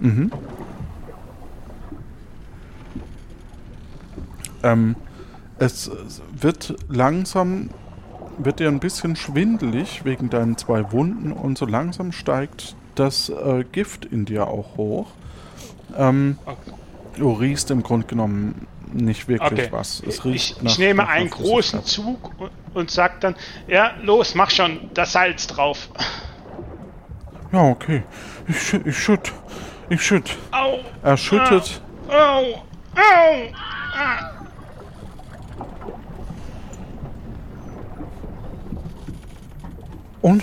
Mhm. 0.00 0.30
Ähm, 4.62 4.96
es 5.58 5.90
wird 6.32 6.76
langsam, 6.88 7.70
wird 8.38 8.60
dir 8.60 8.68
ein 8.68 8.80
bisschen 8.80 9.16
schwindelig 9.16 10.04
wegen 10.04 10.28
deinen 10.28 10.56
zwei 10.56 10.92
Wunden 10.92 11.32
und 11.32 11.56
so 11.56 11.66
langsam 11.66 12.12
steigt 12.12 12.76
das 12.94 13.28
äh, 13.28 13.64
Gift 13.70 14.04
in 14.04 14.24
dir 14.24 14.48
auch 14.48 14.76
hoch. 14.76 15.08
Ähm, 15.96 16.38
Okay. 16.44 16.72
du 17.16 17.32
riechst 17.32 17.70
im 17.70 17.82
Grunde 17.82 18.06
genommen 18.06 18.66
nicht 18.92 19.28
wirklich 19.28 19.52
Okay. 19.64 19.68
was. 19.72 20.00
Ich, 20.06 20.22
nach, 20.62 20.70
ich 20.70 20.78
nehme 20.78 21.08
einen 21.08 21.30
großen. 21.30 21.84
Zug 21.84 22.32
und, 22.38 22.50
und 22.74 22.90
sag 22.90 23.20
dann, 23.20 23.34
ja, 23.66 23.92
los, 24.02 24.34
mach 24.34 24.50
schon, 24.50 24.90
das 24.94 25.12
Salz 25.12 25.46
drauf. 25.46 25.88
Ja, 27.52 27.62
okay. 27.62 28.02
Ich, 28.48 28.60
schü 28.60 28.80
ich 28.84 28.98
schütt. 28.98 29.32
Ich 29.88 30.02
schütt. 30.02 30.36
Au, 30.50 30.80
Er 31.02 31.16
schüttet. 31.16 31.80
au, 32.08 32.64
au. 32.94 33.52
Und? 40.22 40.42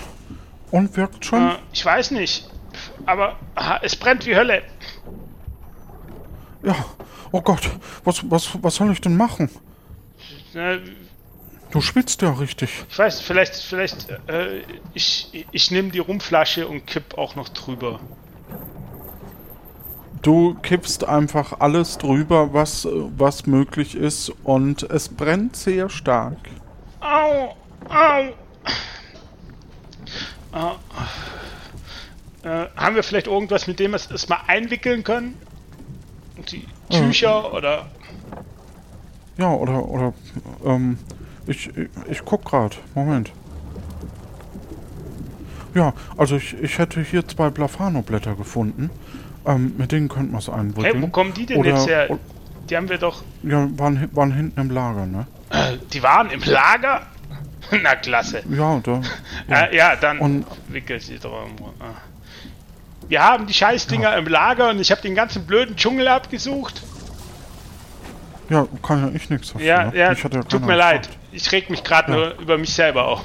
Und 0.72 0.96
wirkt 0.98 1.26
schon? 1.26 1.50
Äh, 1.52 1.56
ich 1.72 1.86
weiß 1.86 2.12
nicht, 2.12 2.50
aber 3.06 3.36
aha, 3.56 3.80
es 3.84 3.96
brennt 3.96 4.26
wie 4.26 4.36
Hölle. 4.36 4.64
Ja. 6.64 6.76
Oh 7.32 7.42
Gott. 7.42 7.70
Was, 8.04 8.30
was, 8.30 8.50
was 8.62 8.76
soll 8.76 8.92
ich 8.92 9.02
denn 9.02 9.18
machen? 9.18 9.50
Äh, 10.54 10.80
Du 11.74 11.82
schwitzt 11.82 12.22
ja 12.22 12.32
richtig. 12.34 12.70
Ich 12.88 13.00
weiß, 13.00 13.20
vielleicht, 13.22 13.56
vielleicht, 13.56 14.08
äh, 14.28 14.62
ich, 14.94 15.48
ich 15.52 15.72
nehme 15.72 15.90
die 15.90 15.98
Rumflasche 15.98 16.68
und 16.68 16.86
kipp 16.86 17.18
auch 17.18 17.36
noch 17.36 17.50
drüber. 17.50 18.00
Du 20.22 20.54
kippst 20.62 21.04
einfach 21.04 21.62
alles 21.62 21.98
drüber, 21.98 22.54
was, 22.54 22.86
äh, 22.86 22.90
was 23.18 23.48
möglich 23.48 23.96
ist 23.96 24.32
und 24.44 24.84
es 24.84 25.10
brennt 25.10 25.56
sehr 25.56 25.90
stark. 25.90 26.38
Au, 27.02 27.56
au. 27.90 28.34
Ah. 30.52 30.76
Äh, 32.44 32.68
haben 32.76 32.96
wir 32.96 33.02
vielleicht 33.02 33.26
irgendwas, 33.26 33.66
mit 33.66 33.80
dem 33.80 33.92
wir 33.92 33.96
es 33.96 34.12
es 34.12 34.30
mal 34.30 34.42
einwickeln 34.46 35.04
können? 35.04 35.42
Die 36.52 36.66
Tücher 36.90 37.54
oder 37.54 37.88
Ja, 39.38 39.52
oder, 39.52 39.84
oder, 39.88 40.14
ähm, 40.66 40.98
ich, 41.48 41.70
ich, 42.10 42.24
guck 42.24 42.46
grad. 42.46 42.78
Moment. 42.96 43.32
Ja, 45.74 45.94
also 46.18 46.36
ich, 46.36 46.54
ich 46.62 46.78
hätte 46.78 47.02
hier 47.02 47.28
zwei 47.28 47.50
Blafano-Blätter 47.50 48.36
gefunden. 48.36 48.90
Ähm, 49.46 49.74
mit 49.78 49.92
denen 49.92 50.08
könnte 50.08 50.32
man 50.32 50.40
es 50.40 50.50
einwickeln. 50.50 50.94
Hey, 50.94 51.02
wo 51.02 51.08
kommen 51.08 51.34
die 51.34 51.46
denn 51.46 51.58
Oder- 51.58 51.72
jetzt 51.72 51.88
her? 51.88 52.20
Die 52.70 52.78
haben 52.78 52.88
wir 52.88 52.98
doch. 52.98 53.24
Ja, 53.44 53.68
waren, 53.78 54.08
waren 54.14 54.32
hinten 54.32 54.60
im 54.62 54.72
Lager, 54.72 55.06
ne? 55.06 55.28
Äh, 55.50 55.78
die 55.92 56.02
waren 56.02 56.30
im 56.30 56.42
Lager? 56.44 57.02
Na 57.84 57.96
klasse. 57.96 58.42
Ja, 58.50 58.80
da. 58.82 59.02
Ja, 59.50 59.62
äh, 59.66 59.76
ja 59.76 59.96
dann 59.98 60.20
Und- 60.20 60.46
wickelt 60.70 61.02
sie 61.02 61.20
drum. 61.20 61.52
Ah. 61.80 61.96
Wir 63.14 63.24
haben 63.24 63.46
die 63.46 63.54
Scheißdinger 63.54 64.18
im 64.18 64.26
Lager 64.26 64.72
und 64.72 64.80
ich 64.80 64.90
habe 64.90 65.04
den 65.04 65.14
ganzen 65.14 65.46
blöden 65.46 65.76
Dschungel 65.76 66.08
abgesucht. 66.08 66.82
Ja, 68.50 68.66
kann 68.82 69.04
ja 69.08 69.12
ich 69.16 69.30
nichts 69.30 69.54
dafür. 69.54 69.68
Ja, 69.68 69.84
ne? 69.92 69.96
ja, 69.96 70.12
Ich 70.14 70.24
hatte 70.24 70.40
tut 70.48 70.66
mir 70.66 70.76
leid. 70.76 71.04
gefragt. 71.04 71.20
Ich 71.32 71.52
reg 71.52 71.70
mich 71.70 71.84
gerade 71.84 72.12
Ja. 72.12 72.18
nur 72.18 72.40
über 72.40 72.58
mich 72.58 72.74
selber 72.74 73.08
auf. 73.08 73.22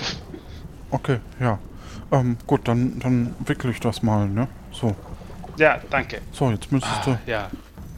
Okay, 0.91 1.21
ja. 1.41 1.59
Ähm, 2.13 2.37
gut, 2.47 2.69
dann, 2.69 2.99
dann 2.99 3.35
wickel 3.47 3.71
ich 3.71 3.81
das 3.81 4.03
mal, 4.03 4.29
ne? 4.29 4.47
So. 4.73 4.95
Ja, 5.57 5.79
danke. 5.89 6.21
So, 6.33 6.51
jetzt 6.51 6.71
müsstest 6.71 7.07
du. 7.07 7.19
Ja, 7.25 7.49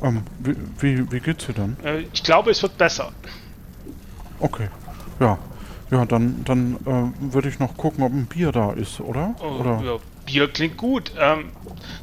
Ähm, 0.00 0.22
wie, 0.38 0.54
wie, 0.78 1.10
wie 1.10 1.18
geht's 1.18 1.46
dir 1.46 1.54
dann? 1.54 1.76
äh, 1.82 2.04
ich 2.12 2.22
glaube, 2.22 2.52
es 2.52 2.62
wird 2.62 2.78
besser. 2.78 3.10
Okay. 4.38 4.68
Ja. 5.18 5.38
Ja, 5.90 6.04
dann, 6.04 6.44
dann 6.44 6.76
äh, 6.86 7.32
würde 7.32 7.48
ich 7.48 7.58
noch 7.58 7.76
gucken, 7.76 8.04
ob 8.04 8.12
ein 8.12 8.26
Bier 8.26 8.52
da 8.52 8.74
ist, 8.74 9.00
oder? 9.00 9.34
Oh, 9.42 9.58
oder? 9.58 9.82
ja, 9.84 9.96
Bier 10.30 10.48
klingt 10.48 10.76
gut. 10.76 11.12
Ähm, 11.18 11.50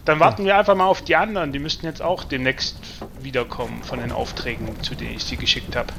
dann 0.06 0.20
warten 0.20 0.46
wir 0.46 0.58
einfach 0.58 0.76
mal 0.76 0.86
auf 0.86 1.02
die 1.02 1.16
anderen. 1.16 1.52
Die 1.54 1.60
müssten 1.60 1.86
jetzt 1.86 2.02
auch 2.02 2.24
demnächst 2.24 2.78
wiederkommen 3.22 3.84
von 3.84 4.00
den 4.00 4.12
Aufträgen, 4.12 4.82
zu 4.84 4.96
denen 4.96 5.16
ich 5.16 5.24
sie 5.24 5.38
geschickt 5.38 5.76
habe. 5.76 5.94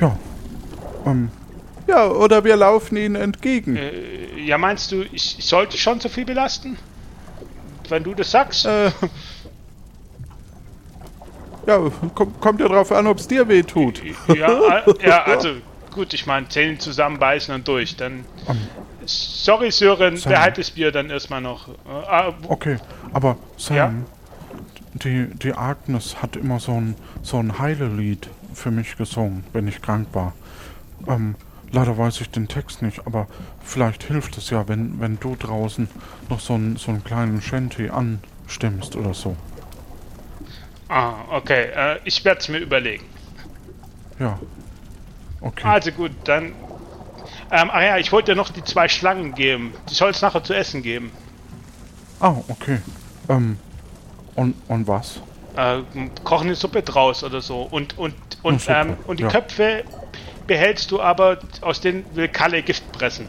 Ja. 0.00 0.16
Ähm, 1.06 1.30
ja, 1.86 2.06
oder 2.08 2.44
wir 2.44 2.56
laufen 2.56 2.96
ihnen 2.96 3.14
entgegen. 3.14 3.76
Äh, 3.76 4.38
ja, 4.40 4.58
meinst 4.58 4.92
du, 4.92 5.02
ich, 5.02 5.38
ich 5.38 5.46
sollte 5.46 5.78
schon 5.78 6.00
so 6.00 6.08
viel 6.08 6.24
belasten? 6.24 6.78
Wenn 7.88 8.04
du 8.04 8.14
das 8.14 8.30
sagst? 8.30 8.66
Äh, 8.66 8.90
ja, 11.66 11.90
kommt, 12.14 12.40
kommt 12.40 12.60
ja 12.60 12.68
drauf 12.68 12.92
an, 12.92 13.06
ob 13.06 13.18
es 13.18 13.28
dir 13.28 13.48
weh 13.48 13.62
tut. 13.62 14.02
Ja, 14.28 14.78
äh, 14.78 15.06
ja, 15.06 15.24
also 15.24 15.54
gut, 15.92 16.12
ich 16.12 16.26
meine, 16.26 16.48
Zähne 16.48 16.78
zusammenbeißen 16.78 17.54
und 17.54 17.66
durch. 17.66 17.96
Dann. 17.96 18.24
Sorry, 19.08 19.70
Sören, 19.70 20.16
Sam. 20.16 20.32
behalt 20.32 20.58
das 20.58 20.70
Bier 20.70 20.92
dann 20.92 21.08
erstmal 21.10 21.40
noch. 21.40 21.68
Äh, 21.68 21.72
ah, 22.08 22.34
Okay, 22.48 22.76
aber 23.12 23.36
Sam, 23.56 23.76
Ja? 23.76 23.92
die, 24.94 25.26
die 25.38 25.54
Agnes 25.54 26.20
hat 26.22 26.36
immer 26.36 26.60
so 26.60 26.72
ein, 26.72 26.94
so 27.22 27.38
ein 27.38 27.58
Heilelied 27.58 28.28
für 28.52 28.70
mich 28.70 28.96
gesungen, 28.96 29.44
wenn 29.52 29.66
ich 29.68 29.80
krank 29.80 30.08
war. 30.12 30.34
Ähm, 31.06 31.36
leider 31.70 31.96
weiß 31.96 32.20
ich 32.20 32.30
den 32.30 32.48
Text 32.48 32.82
nicht, 32.82 33.06
aber 33.06 33.28
vielleicht 33.64 34.02
hilft 34.04 34.36
es 34.36 34.50
ja, 34.50 34.68
wenn, 34.68 35.00
wenn 35.00 35.18
du 35.20 35.36
draußen 35.36 35.88
noch 36.28 36.40
so, 36.40 36.54
ein, 36.56 36.76
so 36.76 36.90
einen 36.90 37.02
kleinen 37.04 37.40
Shanty 37.40 37.88
anstimmst 37.88 38.94
oder 38.96 39.14
so. 39.14 39.36
ah, 40.88 41.14
okay, 41.30 41.68
äh, 41.74 41.98
ich 42.04 42.24
werde 42.24 42.40
es 42.40 42.48
mir 42.48 42.58
überlegen. 42.58 43.04
Ja. 44.18 44.38
Okay. 45.40 45.66
Also 45.66 45.92
gut, 45.92 46.10
dann. 46.24 46.52
Ähm, 47.50 47.70
ah 47.70 47.82
ja, 47.82 47.96
ich 47.98 48.12
wollte 48.12 48.32
dir 48.32 48.36
noch 48.36 48.50
die 48.50 48.62
zwei 48.64 48.88
Schlangen 48.88 49.34
geben. 49.34 49.72
Die 49.88 49.94
soll 49.94 50.10
es 50.10 50.20
nachher 50.20 50.44
zu 50.44 50.54
essen 50.54 50.82
geben. 50.82 51.12
Ah, 52.20 52.34
okay. 52.48 52.80
Ähm, 53.28 53.58
und, 54.34 54.54
und 54.68 54.86
was? 54.86 55.20
Äh, 55.56 55.80
koch 56.24 56.42
eine 56.42 56.54
Suppe 56.54 56.82
draus 56.82 57.24
oder 57.24 57.40
so. 57.40 57.62
Und, 57.62 57.96
und, 57.98 58.14
und, 58.42 58.62
ähm, 58.68 58.96
und 59.06 59.18
die 59.18 59.24
ja. 59.24 59.30
Köpfe 59.30 59.84
behältst 60.46 60.90
du 60.90 61.00
aber, 61.00 61.38
aus 61.62 61.80
denen 61.80 62.04
will 62.14 62.28
Kalle 62.28 62.62
Gift 62.62 62.90
pressen. 62.92 63.28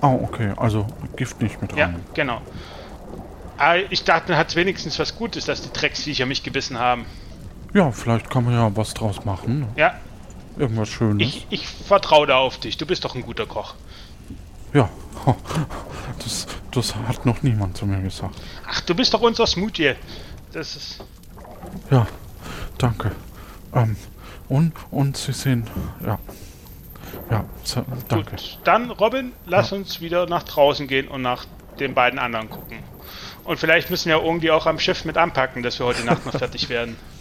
Ah, 0.00 0.12
okay, 0.12 0.52
also 0.56 0.86
Gift 1.16 1.40
nicht 1.42 1.60
mit 1.60 1.74
Ja, 1.76 1.86
rein. 1.86 2.00
genau. 2.14 2.40
Ah, 3.58 3.76
ich 3.76 4.04
dachte, 4.04 4.36
hat 4.36 4.54
wenigstens 4.54 4.98
was 4.98 5.16
Gutes, 5.16 5.46
dass 5.46 5.62
die 5.62 5.72
Drecksviecher 5.72 6.26
mich 6.26 6.42
gebissen 6.42 6.78
haben. 6.78 7.06
Ja, 7.72 7.90
vielleicht 7.90 8.30
kann 8.30 8.44
man 8.44 8.54
ja 8.54 8.70
was 8.74 8.94
draus 8.94 9.24
machen. 9.24 9.66
Ja, 9.76 9.94
Irgendwas 10.58 10.88
Schönes. 10.88 11.26
ich, 11.26 11.46
ich 11.50 11.66
vertraue 11.66 12.26
da 12.26 12.38
auf 12.38 12.58
dich. 12.58 12.76
Du 12.76 12.86
bist 12.86 13.04
doch 13.04 13.14
ein 13.14 13.22
guter 13.22 13.46
Koch. 13.46 13.74
Ja, 14.72 14.88
das, 16.24 16.46
das 16.70 16.94
hat 16.94 17.24
noch 17.26 17.42
niemand 17.42 17.76
zu 17.76 17.86
mir 17.86 18.00
gesagt. 18.02 18.34
Ach, 18.68 18.80
du 18.80 18.94
bist 18.94 19.14
doch 19.14 19.20
unser 19.20 19.46
Smoothie. 19.46 19.94
Das 20.52 20.76
ist. 20.76 21.04
Ja, 21.90 22.06
danke. 22.78 23.12
Ähm, 23.74 23.96
und, 24.48 24.72
und 24.90 25.16
Sie 25.16 25.32
sehen, 25.32 25.68
ja. 26.04 26.18
Ja, 27.30 27.44
so, 27.64 27.84
danke. 28.08 28.30
Gut. 28.30 28.58
Dann, 28.64 28.90
Robin, 28.90 29.32
lass 29.46 29.72
uns 29.72 30.00
wieder 30.00 30.26
nach 30.26 30.44
draußen 30.44 30.86
gehen 30.86 31.08
und 31.08 31.22
nach 31.22 31.44
den 31.80 31.94
beiden 31.94 32.18
anderen 32.18 32.48
gucken. 32.48 32.78
Und 33.44 33.58
vielleicht 33.58 33.90
müssen 33.90 34.08
wir 34.08 34.22
irgendwie 34.22 34.50
auch 34.50 34.66
am 34.66 34.78
Schiff 34.78 35.04
mit 35.04 35.16
anpacken, 35.16 35.62
dass 35.62 35.78
wir 35.78 35.86
heute 35.86 36.04
Nacht 36.04 36.24
noch 36.26 36.32
fertig 36.32 36.68
werden. 36.68 36.96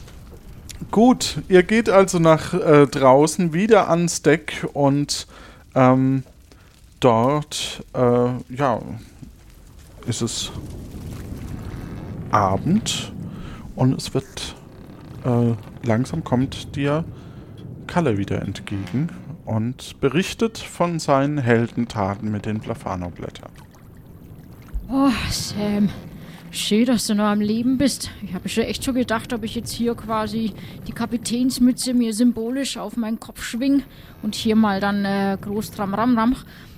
Gut, 0.91 1.41
ihr 1.47 1.63
geht 1.63 1.89
also 1.89 2.19
nach 2.19 2.53
äh, 2.53 2.85
draußen 2.87 3.53
wieder 3.53 3.89
ans 3.89 4.21
Deck 4.21 4.67
und 4.73 5.27
ähm, 5.73 6.23
dort, 6.99 7.83
äh, 7.93 8.29
ja, 8.49 8.81
ist 10.05 10.21
es 10.21 10.51
Abend 12.31 13.13
und 13.75 13.97
es 13.97 14.13
wird 14.13 14.55
äh, 15.25 15.53
langsam 15.83 16.23
kommt 16.23 16.75
dir 16.75 17.03
Kalle 17.87 18.17
wieder 18.17 18.41
entgegen 18.41 19.09
und 19.45 19.99
berichtet 20.01 20.57
von 20.57 20.99
seinen 20.99 21.37
Heldentaten 21.37 22.31
mit 22.31 22.45
den 22.45 22.59
Plafano-Blättern. 22.59 23.51
Oh, 24.89 25.09
Sam. 25.29 25.89
Schön, 26.55 26.85
dass 26.85 27.05
du 27.05 27.15
noch 27.15 27.25
am 27.25 27.41
Leben 27.41 27.77
bist. 27.77 28.11
Ich 28.23 28.33
habe 28.33 28.47
schon 28.47 28.63
echt 28.63 28.85
schon 28.85 28.95
gedacht, 28.95 29.33
ob 29.33 29.43
ich 29.43 29.55
jetzt 29.55 29.73
hier 29.73 29.93
quasi 29.93 30.53
die 30.87 30.93
Kapitänsmütze 30.93 31.93
mir 31.93 32.13
symbolisch 32.13 32.77
auf 32.77 32.95
meinen 32.95 33.19
Kopf 33.19 33.43
schwing 33.43 33.83
und 34.23 34.35
hier 34.35 34.55
mal 34.55 34.79
dann 34.79 35.03
äh, 35.03 35.37
groß 35.41 35.71
dran 35.71 35.93
ram 35.93 36.17
ram. 36.17 36.35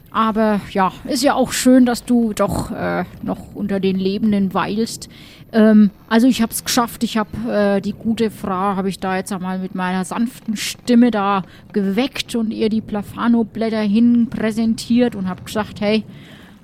Aber 0.09 0.61
ja, 0.71 0.91
ist 1.07 1.21
ja 1.21 1.35
auch 1.35 1.51
schön, 1.51 1.85
dass 1.85 2.03
du 2.03 2.33
doch 2.33 2.71
äh, 2.71 3.03
noch 3.21 3.53
unter 3.53 3.79
den 3.79 3.99
Lebenden 3.99 4.51
weilst. 4.55 5.09
Ähm, 5.51 5.91
also 6.09 6.25
ich 6.25 6.41
habe 6.41 6.51
es 6.51 6.63
geschafft. 6.63 7.03
Ich 7.03 7.15
habe 7.15 7.29
äh, 7.47 7.79
die 7.79 7.93
gute 7.93 8.31
Frau, 8.31 8.75
habe 8.75 8.89
ich 8.89 8.99
da 8.99 9.15
jetzt 9.15 9.31
einmal 9.31 9.59
mit 9.59 9.75
meiner 9.75 10.05
sanften 10.05 10.57
Stimme 10.57 11.11
da 11.11 11.43
geweckt 11.71 12.35
und 12.35 12.49
ihr 12.49 12.69
die 12.69 12.81
Plafano-Blätter 12.81 13.81
hin 13.81 14.27
präsentiert 14.31 15.15
und 15.15 15.29
habe 15.29 15.43
gesagt, 15.43 15.81
hey, 15.81 16.03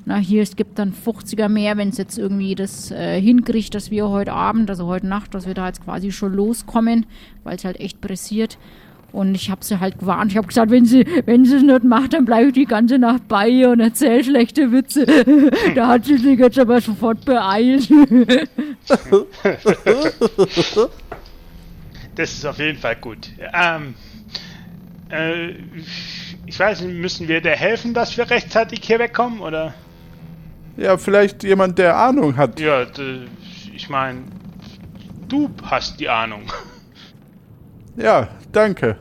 na, 0.05 0.17
hier, 0.17 0.43
es 0.43 0.55
gibt 0.55 0.79
dann 0.79 0.93
50er 0.93 1.47
mehr, 1.47 1.77
wenn 1.77 1.89
es 1.89 1.97
jetzt 1.97 2.17
irgendwie 2.17 2.55
das 2.55 2.91
äh, 2.91 3.21
hinkriegt, 3.21 3.73
dass 3.73 3.89
wir 3.89 4.09
heute 4.09 4.33
Abend, 4.33 4.69
also 4.69 4.85
heute 4.87 5.07
Nacht, 5.07 5.33
dass 5.33 5.47
wir 5.47 5.53
da 5.53 5.67
jetzt 5.67 5.83
quasi 5.83 6.11
schon 6.11 6.33
loskommen, 6.33 7.05
weil 7.43 7.55
es 7.55 7.63
halt 7.63 7.79
echt 7.79 8.01
pressiert. 8.01 8.57
Und 9.13 9.35
ich 9.35 9.51
habe 9.51 9.63
sie 9.63 9.79
halt 9.79 9.99
gewarnt. 9.99 10.31
Ich 10.31 10.37
habe 10.37 10.47
gesagt, 10.47 10.71
wenn 10.71 10.85
sie, 10.85 11.05
wenn 11.25 11.43
es 11.43 11.61
nicht 11.61 11.83
macht, 11.83 12.13
dann 12.13 12.25
bleibe 12.25 12.47
ich 12.47 12.53
die 12.53 12.65
ganze 12.65 12.97
Nacht 12.97 13.27
bei 13.27 13.47
ihr 13.47 13.69
und 13.69 13.79
erzähle 13.79 14.23
schlechte 14.23 14.71
Witze. 14.71 15.05
da 15.75 15.87
hat 15.87 16.05
sie 16.05 16.17
sich 16.17 16.39
jetzt 16.39 16.57
aber 16.57 16.81
sofort 16.81 17.23
beeilt. 17.23 17.89
Das 22.15 22.31
ist 22.31 22.45
auf 22.45 22.59
jeden 22.59 22.77
Fall 22.77 22.95
gut. 22.97 23.29
Ähm, 23.53 23.95
äh, 25.09 25.55
ich 26.45 26.59
weiß 26.59 26.81
nicht, 26.81 26.95
müssen 26.95 27.27
wir 27.27 27.41
dir 27.41 27.55
helfen, 27.55 27.95
dass 27.95 28.15
wir 28.17 28.29
rechtzeitig 28.29 28.81
hier 28.83 28.99
wegkommen, 28.99 29.39
oder? 29.39 29.73
Ja, 30.77 30.97
vielleicht 30.97 31.43
jemand, 31.43 31.77
der 31.77 31.95
Ahnung 31.95 32.35
hat. 32.35 32.59
Ja, 32.59 32.85
ich 33.73 33.89
meine, 33.89 34.23
du 35.27 35.49
hast 35.63 35.99
die 35.99 36.09
Ahnung. 36.09 36.43
Ja, 37.95 38.27
danke. 38.51 38.97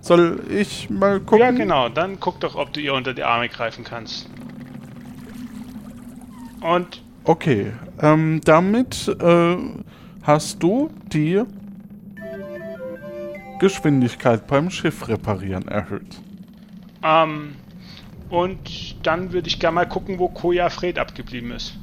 Soll 0.00 0.40
ich 0.50 0.90
mal 0.90 1.20
gucken? 1.20 1.38
Ja, 1.38 1.50
genau. 1.52 1.88
Dann 1.88 2.18
guck 2.18 2.40
doch, 2.40 2.56
ob 2.56 2.72
du 2.72 2.80
ihr 2.80 2.94
unter 2.94 3.14
die 3.14 3.22
Arme 3.22 3.48
greifen 3.48 3.84
kannst. 3.84 4.28
Und 6.60 7.02
Okay, 7.24 7.72
ähm, 8.00 8.40
damit 8.44 9.06
äh, 9.20 9.56
hast 10.24 10.60
du 10.60 10.90
die 11.12 11.42
Geschwindigkeit 13.60 14.48
beim 14.48 14.70
Schiff 14.70 15.06
reparieren 15.06 15.68
erhöht. 15.68 16.20
Ähm, 17.04 17.54
und 18.32 19.04
dann 19.06 19.32
würde 19.32 19.46
ich 19.48 19.58
gerne 19.60 19.74
mal 19.74 19.84
gucken, 19.86 20.18
wo 20.18 20.26
Koja 20.28 20.70
Fred 20.70 20.98
abgeblieben 20.98 21.50
ist. 21.50 21.76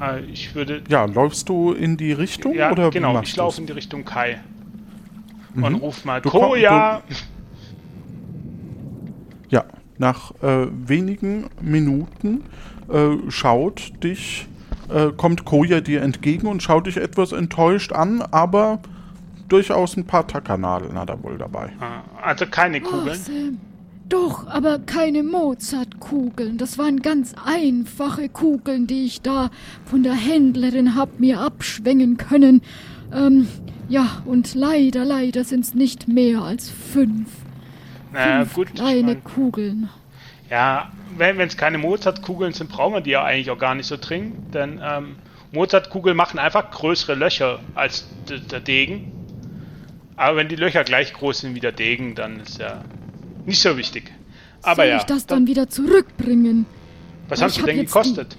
Äh, 0.00 0.20
ich 0.26 0.54
würde. 0.54 0.82
Ja, 0.88 1.06
läufst 1.06 1.48
du 1.48 1.72
in 1.72 1.96
die 1.96 2.12
Richtung 2.12 2.54
Ja, 2.54 2.70
oder 2.70 2.90
genau. 2.90 3.18
Ich 3.22 3.34
laufe 3.36 3.60
in 3.62 3.66
die 3.66 3.72
Richtung 3.72 4.04
Kai. 4.04 4.40
Mhm. 5.54 5.62
Und 5.64 5.74
ruf 5.76 6.04
mal 6.04 6.20
Du 6.20 6.28
komm- 6.30 6.40
Koja! 6.50 7.02
Ja, 9.48 9.64
nach 9.98 10.32
äh, 10.42 10.66
wenigen 10.86 11.46
Minuten 11.62 12.44
äh, 12.92 13.16
schaut 13.30 13.92
dich 14.04 14.46
äh, 14.92 15.12
kommt 15.16 15.46
Koja 15.46 15.80
dir 15.80 16.02
entgegen 16.02 16.46
und 16.46 16.62
schaut 16.62 16.86
dich 16.86 16.98
etwas 16.98 17.32
enttäuscht 17.32 17.92
an, 17.92 18.20
aber 18.20 18.80
durchaus 19.48 19.96
ein 19.96 20.04
paar 20.06 20.26
Tackernadeln 20.26 20.98
hat 20.98 21.08
er 21.08 21.22
wohl 21.22 21.38
dabei. 21.38 21.70
Ah, 21.80 22.02
Also 22.22 22.44
keine 22.46 22.80
Kugeln. 22.82 23.58
Doch, 24.08 24.46
aber 24.46 24.80
keine 24.80 25.22
Mozart-Kugeln. 25.22 26.58
Das 26.58 26.76
waren 26.76 27.00
ganz 27.00 27.34
einfache 27.44 28.28
Kugeln, 28.28 28.86
die 28.86 29.06
ich 29.06 29.22
da 29.22 29.50
von 29.86 30.02
der 30.02 30.12
Händlerin 30.12 30.94
hab 30.94 31.20
mir 31.20 31.40
abschwenken 31.40 32.18
können. 32.18 32.60
Ähm, 33.12 33.48
ja, 33.88 34.22
und 34.26 34.54
leider, 34.54 35.04
leider 35.04 35.44
sind's 35.44 35.74
nicht 35.74 36.06
mehr 36.06 36.42
als 36.42 36.68
fünf. 36.70 37.30
Na 38.12 38.40
fünf 38.40 38.54
gut, 38.54 38.68
ich 38.68 38.74
kleine 38.74 39.14
mein, 39.14 39.24
Kugeln. 39.24 39.88
ja, 40.50 40.92
wenn 41.16 41.40
es 41.40 41.56
keine 41.56 41.78
Mozartkugeln 41.78 42.52
sind, 42.52 42.70
brauchen 42.70 42.94
wir 42.94 43.00
die 43.00 43.10
ja 43.10 43.24
eigentlich 43.24 43.50
auch 43.50 43.58
gar 43.58 43.74
nicht 43.74 43.86
so 43.86 43.96
dringend, 43.96 44.54
denn 44.54 44.80
ähm, 44.82 45.16
Mozartkugeln 45.52 46.16
machen 46.16 46.38
einfach 46.38 46.70
größere 46.70 47.14
Löcher 47.14 47.60
als 47.74 48.06
der 48.28 48.60
Degen. 48.60 49.12
Aber 50.16 50.36
wenn 50.36 50.48
die 50.48 50.56
Löcher 50.56 50.84
gleich 50.84 51.12
groß 51.12 51.40
sind 51.40 51.54
wie 51.54 51.60
der 51.60 51.72
Degen, 51.72 52.14
dann 52.14 52.40
ist 52.40 52.58
ja 52.58 52.82
nicht 53.46 53.60
so 53.60 53.76
wichtig. 53.76 54.12
Aber 54.62 54.82
Soll 54.82 54.86
ja, 54.86 54.96
ich 54.98 55.04
das 55.04 55.26
dann 55.26 55.46
wieder 55.46 55.68
zurückbringen? 55.68 56.66
was 57.28 57.38
Ja, 57.40 57.44
haben 57.44 57.52
sie 57.52 57.60
hab 57.60 57.66
denn 57.66 57.78
gekostet? 57.78 58.36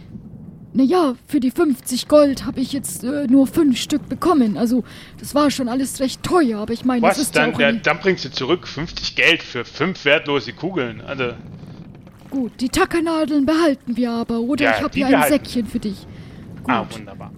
Naja, 0.74 1.16
für 1.28 1.40
die 1.40 1.52
50 1.52 2.10
Gold 2.10 2.46
habe 2.46 2.60
ich 2.60 2.74
jetzt 2.74 3.04
äh, 3.06 3.28
nur 3.28 3.48
fünf 3.48 3.78
Stück 3.80 4.10
bekommen. 4.10 4.58
Also, 4.58 4.84
das 5.20 5.34
war 5.34 5.50
schon 5.50 5.70
alles 5.70 6.02
recht 6.02 6.22
teuer, 6.22 6.60
aber 6.60 6.74
ich 6.74 6.84
meine, 6.84 7.02
das 7.02 7.12
Was? 7.12 7.28
ist 7.28 7.36
ja 7.36 7.42
Dann, 7.46 7.54
auch 7.54 7.58
der, 7.58 7.74
dann 7.74 8.00
bringst 8.00 8.26
du 8.26 8.32
zurück 8.32 8.68
50 8.68 9.16
Geld 9.16 9.42
für 9.42 9.64
fünf 9.64 10.04
wertlose 10.04 10.52
Kugeln. 10.52 11.00
Also, 11.00 11.32
gut. 12.30 12.52
Die 12.60 12.68
Tackernadeln 12.68 13.46
behalten 13.46 13.96
wir 13.96 14.12
aber, 14.12 14.42
oder? 14.42 14.66
Ja, 14.66 14.76
ich 14.78 14.84
habe 14.84 14.94
hier 14.94 15.06
ein 15.06 15.12
behalten 15.14 15.34
Säckchen 15.34 15.66
für 15.68 15.80
dich. 15.80 16.06
Gut, 16.64 16.74
ah, 16.74 16.86
wunderbar. 16.92 17.32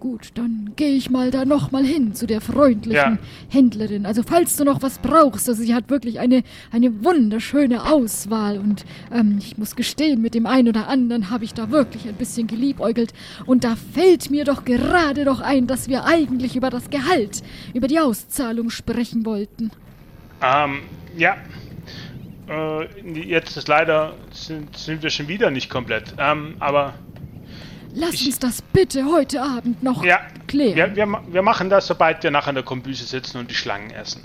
Gut, 0.00 0.30
dann 0.34 0.72
gehe 0.76 0.92
ich 0.92 1.10
mal 1.10 1.30
da 1.30 1.44
nochmal 1.44 1.84
hin 1.84 2.14
zu 2.14 2.26
der 2.26 2.40
freundlichen 2.40 2.94
Ja. 2.94 3.18
Händlerin. 3.50 4.06
Also, 4.06 4.22
falls 4.22 4.56
du 4.56 4.64
noch 4.64 4.82
was 4.82 4.98
brauchst, 4.98 5.48
also 5.48 5.62
sie 5.62 5.74
hat 5.74 5.90
wirklich 5.90 6.18
eine, 6.18 6.42
eine 6.72 7.04
wunderschöne 7.04 7.84
Auswahl 7.84 8.58
und 8.58 8.84
ähm, 9.12 9.36
ich 9.38 9.58
muss 9.58 9.76
gestehen, 9.76 10.22
mit 10.22 10.34
dem 10.34 10.46
einen 10.46 10.68
oder 10.68 10.88
anderen 10.88 11.30
habe 11.30 11.44
ich 11.44 11.54
da 11.54 11.70
wirklich 11.70 12.08
ein 12.08 12.14
bisschen 12.14 12.46
geliebäugelt 12.46 13.12
und 13.46 13.62
da 13.62 13.76
fällt 13.76 14.30
mir 14.30 14.44
doch 14.44 14.64
gerade 14.64 15.24
noch 15.24 15.40
ein, 15.40 15.66
dass 15.66 15.88
wir 15.88 16.04
eigentlich 16.04 16.56
über 16.56 16.70
das 16.70 16.90
Gehalt, 16.90 17.42
über 17.74 17.86
die 17.86 18.00
Auszahlung 18.00 18.70
sprechen 18.70 19.24
wollten. 19.26 19.70
Ähm, 20.42 20.80
ja. 21.16 21.36
Äh, 22.48 22.86
jetzt 23.26 23.56
ist 23.56 23.68
leider, 23.68 24.14
sind, 24.32 24.76
sind 24.76 25.02
wir 25.02 25.10
schon 25.10 25.28
wieder 25.28 25.50
nicht 25.50 25.70
komplett. 25.70 26.14
Ähm, 26.18 26.56
aber 26.58 26.94
Lass 27.94 28.14
Ich- 28.14 28.26
uns 28.26 28.38
das 28.38 28.62
bitte 28.62 29.04
heute 29.06 29.42
Abend 29.42 29.82
noch 29.82 30.04
ja, 30.04 30.20
klären. 30.46 30.76
wir, 30.76 30.96
wir, 30.96 31.20
wir 31.32 31.42
machen 31.42 31.70
das, 31.70 31.86
sobald 31.86 32.22
wir 32.22 32.30
nachher 32.30 32.50
in 32.50 32.54
der 32.56 32.64
Kombüse 32.64 33.04
sitzen 33.04 33.38
und 33.38 33.50
die 33.50 33.54
Schlangen 33.54 33.90
essen. 33.90 34.22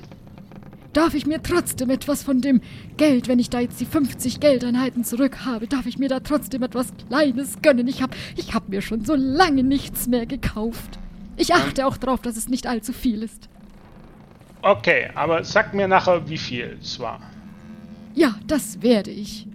Darf 0.94 1.14
ich 1.14 1.26
mir 1.26 1.44
trotzdem 1.44 1.90
etwas 1.90 2.24
von 2.24 2.40
dem 2.42 2.62
Geld, 2.96 3.28
wenn 3.28 3.38
ich 3.40 3.50
da 3.50 3.60
jetzt 3.60 3.82
die 3.82 3.86
50 3.86 4.40
Geldeinheiten 4.40 5.04
zurück 5.04 5.40
habe, 5.46 5.68
darf 5.68 5.86
ich 5.88 5.98
mir 5.98 6.08
da 6.08 6.22
trotzdem 6.22 6.64
etwas 6.64 6.88
Kleines 7.10 7.62
gönnen? 7.62 7.88
Ich 7.88 8.02
hab, 8.02 8.16
ich 8.38 8.54
hab 8.54 8.70
mir 8.70 8.82
schon 8.82 9.04
so 9.04 9.14
lange 9.16 9.64
nichts 9.64 10.08
mehr 10.08 10.26
gekauft. 10.26 10.98
Ich 11.36 11.54
achte 11.54 11.86
auch 11.86 11.98
drauf, 11.98 12.22
dass 12.22 12.38
es 12.38 12.48
nicht 12.48 12.66
allzu 12.66 12.94
viel 12.94 13.24
ist. 13.24 13.50
Okay, 14.62 15.10
aber 15.16 15.44
sag 15.44 15.74
mir 15.74 15.88
nachher, 15.90 16.30
wie 16.30 16.38
viel 16.38 16.78
es 16.82 16.98
war. 17.00 17.20
Ja, 18.14 18.36
das 18.48 18.82
werde 18.82 19.12
ich. 19.12 19.46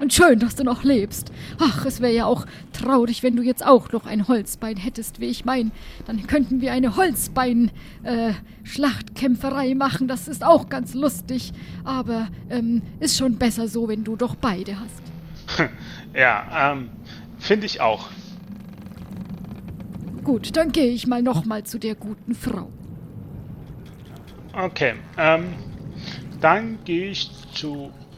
Und 0.00 0.12
schön, 0.12 0.38
dass 0.38 0.54
du 0.54 0.62
noch 0.64 0.84
lebst. 0.84 1.32
Ach, 1.58 1.84
es 1.84 2.00
wäre 2.00 2.14
ja 2.14 2.26
auch 2.26 2.46
traurig, 2.72 3.24
wenn 3.24 3.34
du 3.34 3.42
jetzt 3.42 3.66
auch 3.66 3.90
noch 3.90 4.06
ein 4.06 4.28
Holzbein 4.28 4.76
hättest, 4.76 5.18
wie 5.20 5.26
ich 5.26 5.44
mein. 5.44 5.72
Dann 6.06 6.24
könnten 6.26 6.60
wir 6.60 6.70
eine 6.72 6.94
Holzbein-Schlachtkämpferei 6.96 9.74
machen. 9.74 10.06
Das 10.06 10.28
ist 10.28 10.44
auch 10.44 10.68
ganz 10.68 10.94
lustig. 10.94 11.52
Aber 11.84 12.28
ähm, 12.48 12.82
ist 13.00 13.18
schon 13.18 13.38
besser 13.38 13.66
so, 13.66 13.88
wenn 13.88 14.04
du 14.04 14.14
doch 14.16 14.36
beide 14.36 14.78
hast. 14.78 15.02
Ja, 16.14 16.72
ähm, 16.72 16.88
finde 17.38 17.66
ich 17.66 17.82
auch. 17.82 18.08
Gut, 20.24 20.56
dann 20.56 20.72
gehe 20.72 20.88
ich 20.88 21.06
mal 21.06 21.22
nochmal 21.22 21.64
zu 21.64 21.78
der 21.78 21.94
guten 21.94 22.34
Frau. 22.34 22.70
Okay, 24.52 24.94
ähm, 25.16 25.54
dann 26.40 26.78
gehe 26.84 27.10
ich 27.10 27.30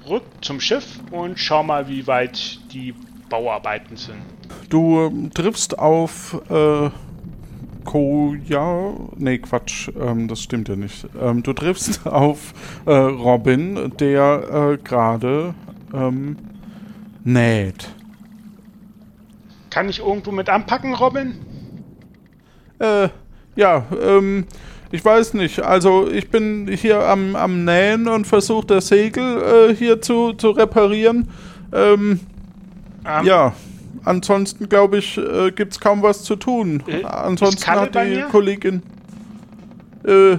zurück 0.02 0.24
zum 0.40 0.60
Schiff 0.60 1.00
und 1.10 1.38
schau 1.38 1.62
mal, 1.62 1.88
wie 1.88 2.06
weit 2.06 2.58
die 2.72 2.94
Bauarbeiten 3.28 3.96
sind. 3.96 4.22
Du 4.68 5.00
ähm, 5.00 5.30
triffst 5.32 5.78
auf 5.78 6.40
äh, 6.50 6.90
Koja. 7.84 8.94
Nee, 9.16 9.38
Quatsch, 9.38 9.90
ähm, 10.00 10.28
das 10.28 10.42
stimmt 10.42 10.68
ja 10.68 10.76
nicht. 10.76 11.06
Ähm, 11.20 11.42
du 11.42 11.52
triffst 11.52 12.06
auf 12.06 12.52
äh, 12.86 12.92
Robin, 12.92 13.92
der 13.98 14.72
äh, 14.72 14.82
gerade 14.82 15.54
ähm, 15.94 16.36
näht. 17.24 17.88
Kann 19.70 19.88
ich 19.88 20.00
irgendwo 20.00 20.32
mit 20.32 20.48
anpacken, 20.48 20.94
Robin? 20.94 21.34
Äh, 22.80 23.08
ja, 23.56 23.86
ähm, 24.02 24.46
ich 24.92 25.04
weiß 25.04 25.34
nicht. 25.34 25.60
Also 25.60 26.08
ich 26.10 26.30
bin 26.30 26.68
hier 26.68 27.00
am, 27.00 27.36
am 27.36 27.64
Nähen 27.64 28.08
und 28.08 28.26
versuche 28.26 28.66
das 28.66 28.88
Segel 28.88 29.70
äh, 29.70 29.74
hier 29.74 30.00
zu, 30.00 30.32
zu 30.32 30.50
reparieren. 30.50 31.28
Ähm, 31.72 32.20
Ähm, 33.06 33.24
ja, 33.24 33.54
ansonsten 34.04 34.68
glaube 34.68 34.98
ich, 34.98 35.16
äh, 35.16 35.50
gibt 35.52 35.72
es 35.72 35.80
kaum 35.80 36.02
was 36.02 36.22
zu 36.22 36.36
tun. 36.36 36.82
Äh, 36.86 37.04
ansonsten 37.04 37.66
hat 37.70 37.94
die? 37.94 38.22
Kollegin... 38.30 38.82
Äh, 40.04 40.36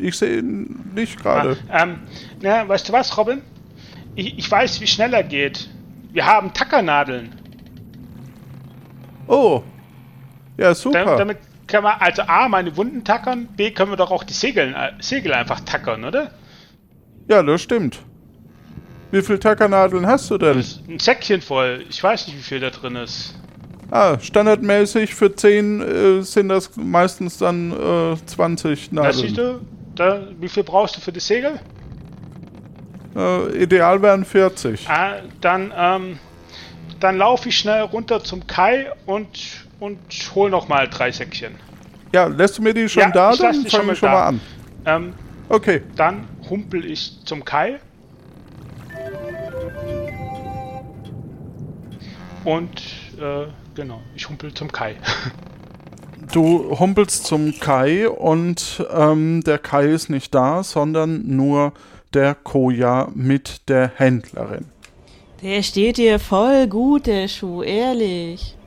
ich 0.00 0.16
sehe 0.16 0.38
ihn 0.38 0.92
nicht 0.94 1.20
gerade. 1.20 1.56
Ah, 1.68 1.82
ähm, 1.82 1.96
na, 2.40 2.68
weißt 2.68 2.88
du 2.88 2.92
was, 2.92 3.16
Robin? 3.16 3.42
Ich, 4.14 4.38
ich 4.38 4.50
weiß, 4.50 4.80
wie 4.80 4.86
schnell 4.86 5.12
er 5.12 5.24
geht. 5.24 5.68
Wir 6.12 6.24
haben 6.24 6.52
Tackernadeln. 6.52 7.30
Oh, 9.26 9.62
ja, 10.56 10.74
super. 10.74 11.16
damit 11.16 11.38
können 11.68 11.84
wir 11.84 12.02
also 12.02 12.22
A, 12.22 12.48
meine 12.48 12.76
Wunden 12.76 13.04
tackern, 13.04 13.46
B, 13.56 13.70
können 13.70 13.92
wir 13.92 13.96
doch 13.96 14.10
auch 14.10 14.24
die 14.24 14.32
Segel, 14.32 14.74
äh, 14.74 14.92
Segel 15.00 15.32
einfach 15.34 15.60
tackern, 15.60 16.04
oder? 16.04 16.32
Ja, 17.28 17.42
das 17.42 17.62
stimmt. 17.62 18.00
Wie 19.10 19.22
viele 19.22 19.38
Tackernadeln 19.38 20.06
hast 20.06 20.30
du 20.30 20.38
denn? 20.38 20.58
Ein 20.88 20.98
Säckchen 20.98 21.40
voll. 21.40 21.84
Ich 21.88 22.02
weiß 22.02 22.26
nicht, 22.26 22.36
wie 22.36 22.42
viel 22.42 22.60
da 22.60 22.70
drin 22.70 22.96
ist. 22.96 23.34
Ah, 23.90 24.18
standardmäßig 24.20 25.14
für 25.14 25.34
10 25.34 25.80
äh, 25.80 26.22
sind 26.22 26.50
das 26.50 26.76
meistens 26.76 27.38
dann 27.38 27.72
äh, 27.72 28.16
20 28.26 28.90
Da 28.92 29.12
siehst 29.12 29.36
Nadeln. 29.36 29.60
du, 29.60 29.66
da, 29.94 30.20
wie 30.38 30.48
viel 30.48 30.62
brauchst 30.62 30.96
du 30.96 31.00
für 31.00 31.12
die 31.12 31.20
Segel? 31.20 31.58
Äh, 33.16 33.62
ideal 33.62 34.02
wären 34.02 34.26
40. 34.26 34.86
Ah, 34.90 35.16
dann, 35.40 35.72
ähm, 35.74 36.18
dann 37.00 37.16
laufe 37.16 37.48
ich 37.48 37.56
schnell 37.56 37.80
runter 37.82 38.22
zum 38.22 38.46
Kai 38.46 38.92
und, 39.06 39.28
und 39.80 39.98
hol 40.34 40.50
noch 40.50 40.68
mal 40.68 40.88
drei 40.88 41.10
Säckchen. 41.12 41.54
Ja, 42.12 42.26
lässt 42.26 42.58
du 42.58 42.62
mir 42.62 42.74
die 42.74 42.88
schon 42.88 43.02
Ja, 43.02 43.10
da? 43.10 43.32
ich 43.32 43.38
Dann 43.38 43.52
die 43.64 43.70
schon 43.70 43.70
fange 43.70 43.86
mal 43.86 43.92
ich 43.92 43.98
schon 43.98 44.10
mal 44.10 44.26
an. 44.26 44.40
Ähm, 44.86 45.14
Okay. 45.50 45.82
dann 45.96 46.28
humpel 46.50 46.84
ich 46.84 47.24
zum 47.24 47.44
Kai. 47.44 47.78
Und, 52.44 52.70
äh, 53.20 53.46
genau, 53.74 54.00
ich 54.14 54.28
humpel 54.28 54.52
zum 54.54 54.70
Kai. 54.72 54.96
Du 56.32 56.78
humpelst 56.78 57.24
zum 57.24 57.58
Kai 57.58 58.06
und 58.06 58.84
ähm, 58.92 59.42
der 59.46 59.56
Kai 59.56 59.86
ist 59.86 60.10
nicht 60.10 60.34
da, 60.34 60.62
sondern 60.62 61.22
nur 61.26 61.72
der 62.12 62.34
Koja 62.34 63.08
mit 63.14 63.62
der 63.70 63.92
Händlerin. 63.96 64.66
Der 65.42 65.62
steht 65.62 65.96
dir 65.96 66.18
voll 66.18 66.66
gut, 66.66 67.06
der 67.06 67.28
Schuh, 67.28 67.62
ehrlich. 67.62 68.57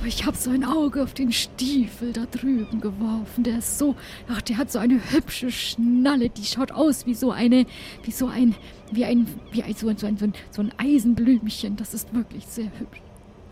Aber 0.00 0.08
ich 0.08 0.24
habe 0.24 0.34
so 0.34 0.48
ein 0.48 0.64
Auge 0.64 1.02
auf 1.02 1.12
den 1.12 1.30
Stiefel 1.30 2.14
da 2.14 2.22
drüben 2.24 2.80
geworfen. 2.80 3.44
Der 3.44 3.58
ist 3.58 3.78
so, 3.78 3.96
ach, 4.30 4.40
der 4.40 4.56
hat 4.56 4.72
so 4.72 4.78
eine 4.78 4.98
hübsche 5.12 5.50
Schnalle. 5.50 6.30
Die 6.30 6.46
schaut 6.46 6.72
aus 6.72 7.04
wie 7.04 7.12
so 7.12 7.32
eine, 7.32 7.66
wie 8.04 8.10
so 8.10 8.26
ein, 8.26 8.54
wie 8.90 9.04
ein, 9.04 9.26
wie 9.52 9.62
ein, 9.62 9.74
so, 9.74 9.88
ein, 9.88 9.98
so, 9.98 10.06
ein, 10.06 10.16
so 10.16 10.24
ein, 10.24 10.32
so 10.52 10.62
ein 10.62 10.72
Eisenblümchen. 10.78 11.76
Das 11.76 11.92
ist 11.92 12.14
wirklich 12.14 12.46
sehr 12.46 12.70
hübsch. 12.78 13.02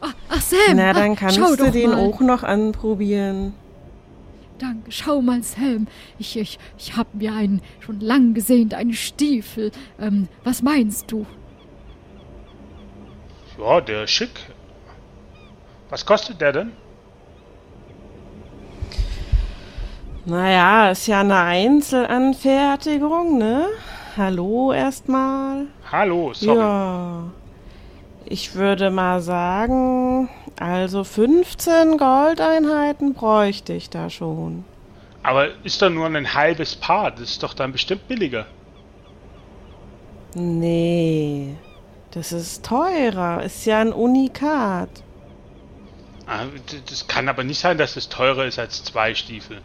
Ah, 0.00 0.12
ach, 0.30 0.40
Sam! 0.40 0.76
Na, 0.76 0.88
ah, 0.88 0.92
dann 0.94 1.16
kannst 1.16 1.36
schau 1.36 1.54
du 1.54 1.70
den 1.70 1.90
mal. 1.90 1.98
auch 1.98 2.20
noch 2.20 2.42
anprobieren. 2.44 3.52
Danke, 4.58 4.90
schau 4.90 5.20
mal, 5.20 5.42
Sam. 5.42 5.86
Ich, 6.18 6.34
ich, 6.38 6.58
ich 6.78 6.96
habe 6.96 7.10
mir 7.12 7.34
einen 7.34 7.60
schon 7.80 8.00
lang 8.00 8.32
gesehnt, 8.32 8.72
einen 8.72 8.94
Stiefel. 8.94 9.70
Ähm, 10.00 10.28
was 10.44 10.62
meinst 10.62 11.12
du? 11.12 11.26
ja, 13.58 13.82
der 13.82 14.04
ist 14.04 14.12
schick. 14.12 14.30
Was 15.90 16.04
kostet 16.04 16.40
der 16.40 16.52
denn? 16.52 16.72
Naja, 20.26 20.90
ist 20.90 21.06
ja 21.06 21.20
eine 21.20 21.38
Einzelanfertigung, 21.38 23.38
ne? 23.38 23.66
Hallo 24.16 24.72
erstmal. 24.72 25.66
Hallo, 25.90 26.34
sorry. 26.34 26.58
Ja. 26.58 27.22
Ich 28.26 28.54
würde 28.54 28.90
mal 28.90 29.22
sagen, 29.22 30.28
also 30.60 31.04
15 31.04 31.96
Goldeinheiten 31.96 33.14
bräuchte 33.14 33.72
ich 33.72 33.88
da 33.88 34.10
schon. 34.10 34.64
Aber 35.22 35.48
ist 35.64 35.80
doch 35.80 35.88
nur 35.88 36.04
ein 36.04 36.34
halbes 36.34 36.76
Paar, 36.76 37.10
das 37.10 37.22
ist 37.22 37.42
doch 37.42 37.54
dann 37.54 37.72
bestimmt 37.72 38.06
billiger. 38.06 38.44
Nee, 40.34 41.54
das 42.10 42.32
ist 42.32 42.66
teurer, 42.66 43.42
ist 43.42 43.64
ja 43.64 43.80
ein 43.80 43.94
Unikat. 43.94 44.90
Ah, 46.28 46.44
d- 46.44 46.82
Das 46.88 47.06
kann 47.08 47.28
aber 47.28 47.42
nicht 47.42 47.58
sein, 47.58 47.78
dass 47.78 47.96
es 47.96 48.08
teurer 48.08 48.44
ist 48.44 48.58
als 48.58 48.84
zwei 48.84 49.14
Stiefel. 49.14 49.62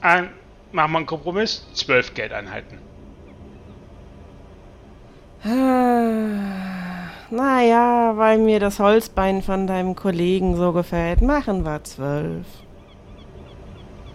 Ah, 0.00 0.24
machen 0.72 0.92
wir 0.92 0.98
einen 0.98 1.06
Kompromiss? 1.06 1.64
Zwölf 1.72 2.14
Geldeinheiten. 2.14 2.78
Ah, 5.44 7.10
naja, 7.30 8.12
weil 8.16 8.38
mir 8.38 8.60
das 8.60 8.78
Holzbein 8.78 9.42
von 9.42 9.66
deinem 9.66 9.94
Kollegen 9.94 10.56
so 10.56 10.72
gefällt, 10.72 11.22
machen 11.22 11.64
wir 11.64 11.82
zwölf. 11.84 12.46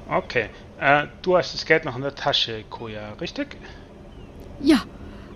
Okay. 0.10 0.50
Äh, 0.80 1.08
du 1.22 1.38
hast 1.38 1.54
das 1.54 1.66
Geld 1.66 1.86
noch 1.86 1.96
in 1.96 2.02
der 2.02 2.14
Tasche, 2.14 2.64
Koja, 2.70 3.14
richtig? 3.22 3.56
Ja, 4.60 4.84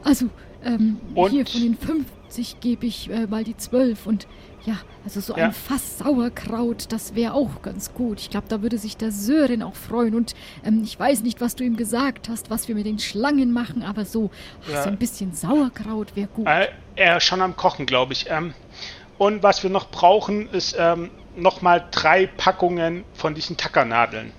also, 0.04 0.26
ähm, 0.64 1.00
Und? 1.16 1.32
hier 1.32 1.46
von 1.46 1.62
den 1.62 1.78
50 1.78 2.60
gebe 2.60 2.86
ich 2.86 3.10
äh, 3.10 3.26
mal 3.26 3.44
die 3.44 3.58
12 3.58 4.06
und 4.06 4.28
ja, 4.70 4.78
also 5.04 5.20
so 5.20 5.36
Ja. 5.36 5.46
ein 5.46 5.52
Fass 5.54 5.98
Sauerkraut, 5.98 6.86
das 6.90 7.16
wäre 7.16 7.34
auch 7.34 7.62
ganz 7.62 7.94
gut. 7.94 8.20
Ich 8.20 8.30
glaube, 8.30 8.48
da 8.50 8.62
würde 8.62 8.78
sich 8.78 8.98
der 8.98 9.12
Sören 9.12 9.64
auch 9.64 9.76
freuen 9.76 10.14
und 10.16 10.36
ähm, 10.64 10.82
ich 10.84 11.00
weiß 11.00 11.24
nicht, 11.24 11.42
was 11.42 11.56
du 11.56 11.64
ihm 11.64 11.76
gesagt 11.76 12.30
hast, 12.30 12.50
was 12.50 12.68
wir 12.68 12.76
mit 12.76 12.86
den 12.86 13.00
Schlangen 13.00 13.52
machen, 13.52 13.82
aber 13.84 14.06
so, 14.06 14.30
ach, 14.66 14.74
Ja. 14.74 14.84
so 14.84 14.90
ein 14.90 14.98
bisschen 14.98 15.34
Sauerkraut 15.34 16.16
wäre 16.16 16.28
gut. 16.28 16.48
Äh, 16.48 16.68
er 16.96 17.18
ist 17.18 17.24
schon 17.24 17.42
am 17.42 17.56
Kochen, 17.56 17.86
glaube 17.86 18.14
ich. 18.14 18.28
Ähm, 18.30 18.54
und 19.18 19.44
was 19.44 19.64
wir 19.64 19.70
noch 19.70 19.90
brauchen, 19.90 20.50
ist 20.52 20.76
ähm, 20.78 21.10
nochmal 21.36 21.86
drei 21.92 22.28
Packungen 22.28 23.04
von 23.14 23.34
diesen 23.34 23.58
Tackernadeln. 23.58 24.32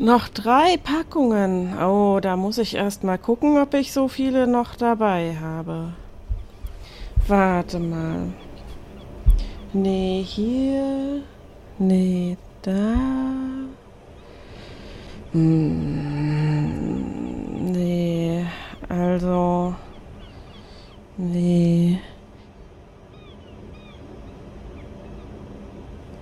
Noch 0.00 0.28
drei 0.28 0.76
Packungen. 0.76 1.76
Oh, 1.82 2.20
da 2.20 2.36
muss 2.36 2.58
ich 2.58 2.76
erst 2.76 3.02
mal 3.02 3.18
gucken, 3.18 3.58
ob 3.58 3.74
ich 3.74 3.92
so 3.92 4.06
viele 4.06 4.46
noch 4.46 4.76
dabei 4.76 5.36
habe. 5.40 5.92
Warte 7.26 7.80
mal. 7.80 8.28
Nee, 9.72 10.22
hier. 10.24 11.22
Nee, 11.78 12.36
da. 12.62 12.94
Hm, 15.32 16.12
nee, 17.72 18.46
also. 18.88 19.74
Nee. 21.16 21.98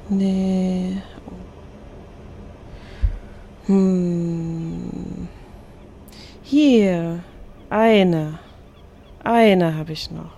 Nee. 0.09 1.03
Hm. 3.67 5.29
Hier. 6.43 7.21
Eine. 7.69 8.39
Eine 9.25 9.77
habe 9.77 9.93
ich 9.93 10.11
noch. 10.11 10.31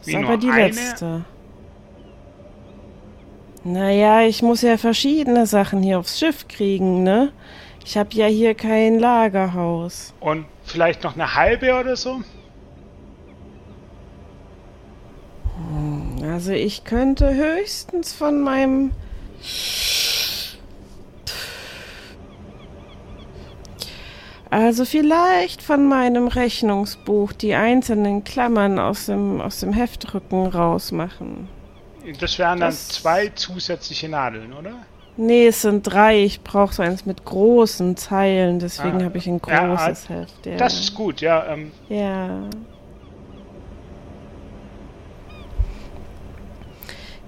Ist 0.00 0.08
Wie, 0.08 0.16
aber 0.16 0.28
nur 0.28 0.38
die 0.38 0.50
eine? 0.50 0.66
letzte. 0.66 1.24
Naja, 3.62 4.22
ich 4.22 4.42
muss 4.42 4.62
ja 4.62 4.76
verschiedene 4.76 5.46
Sachen 5.46 5.82
hier 5.82 5.98
aufs 5.98 6.18
Schiff 6.18 6.48
kriegen, 6.48 7.02
ne? 7.02 7.30
Ich 7.84 7.96
habe 7.96 8.10
ja 8.14 8.26
hier 8.26 8.54
kein 8.54 8.98
Lagerhaus. 8.98 10.14
Und 10.20 10.46
vielleicht 10.64 11.04
noch 11.04 11.14
eine 11.14 11.34
halbe 11.34 11.78
oder 11.78 11.96
so? 11.96 12.22
Also 16.22 16.52
ich 16.52 16.84
könnte 16.84 17.34
höchstens 17.34 18.12
von 18.12 18.40
meinem... 18.40 18.92
Also 24.50 24.84
vielleicht 24.84 25.62
von 25.62 25.86
meinem 25.86 26.26
Rechnungsbuch 26.26 27.32
die 27.32 27.54
einzelnen 27.54 28.24
Klammern 28.24 28.78
aus 28.80 29.06
dem, 29.06 29.40
aus 29.40 29.60
dem 29.60 29.72
Heftrücken 29.72 30.46
rausmachen. 30.46 31.48
Das 32.18 32.38
wären 32.38 32.58
dann 32.60 32.70
Das- 32.70 32.88
zwei 32.88 33.28
zusätzliche 33.28 34.08
Nadeln, 34.08 34.52
oder? 34.52 34.72
Nee, 35.16 35.46
es 35.48 35.62
sind 35.62 35.82
drei. 35.82 36.24
Ich 36.24 36.42
brauche 36.42 36.72
so 36.72 36.82
eins 36.82 37.04
mit 37.04 37.24
großen 37.24 37.96
Zeilen, 37.96 38.58
deswegen 38.58 39.02
Ah, 39.02 39.04
habe 39.04 39.18
ich 39.18 39.26
ein 39.26 39.40
ja, 39.46 39.66
großes 39.66 40.08
Heft. 40.08 40.46
Ja. 40.46 40.56
Das 40.56 40.80
ist 40.80 40.94
gut, 40.94 41.20
ja. 41.20 41.46
Ähm, 41.52 41.72
Ja. 41.88 42.40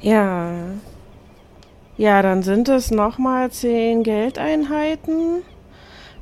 Ja. 0.01 0.51
Ja, 1.99 2.23
dann 2.23 2.43
sind 2.43 2.69
es 2.69 2.91
nochmal 2.91 3.51
zehn 3.51 4.03
Geldeinheiten. 4.03 5.43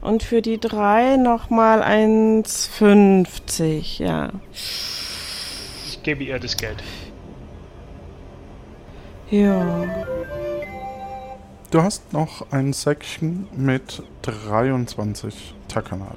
Und 0.00 0.22
für 0.22 0.42
die 0.42 0.58
drei 0.58 1.16
nochmal 1.16 1.82
1,50, 1.82 4.02
ja. 4.02 4.30
ich 4.52 6.00
gebe 6.02 6.24
ihr 6.24 6.38
das 6.38 6.56
Geld. 6.56 6.82
Ja. 9.30 9.84
Du 11.70 11.82
hast 11.82 12.12
noch 12.12 12.50
ein 12.50 12.72
Säckchen 12.72 13.46
mit 13.54 14.02
23 14.22 15.54
Tackernadeln. 15.68 16.16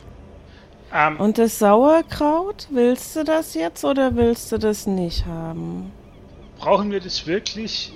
Ähm, 0.93 1.19
Und 1.19 1.37
das 1.37 1.59
Sauerkraut, 1.59 2.67
willst 2.71 3.15
du 3.15 3.23
das 3.23 3.53
jetzt 3.53 3.83
oder 3.83 4.15
willst 4.15 4.51
du 4.51 4.57
das 4.57 4.87
nicht 4.87 5.25
haben? 5.25 5.91
brauchen 6.63 6.91
wir 6.91 7.01
das 7.01 7.27
wirklich, 7.27 7.93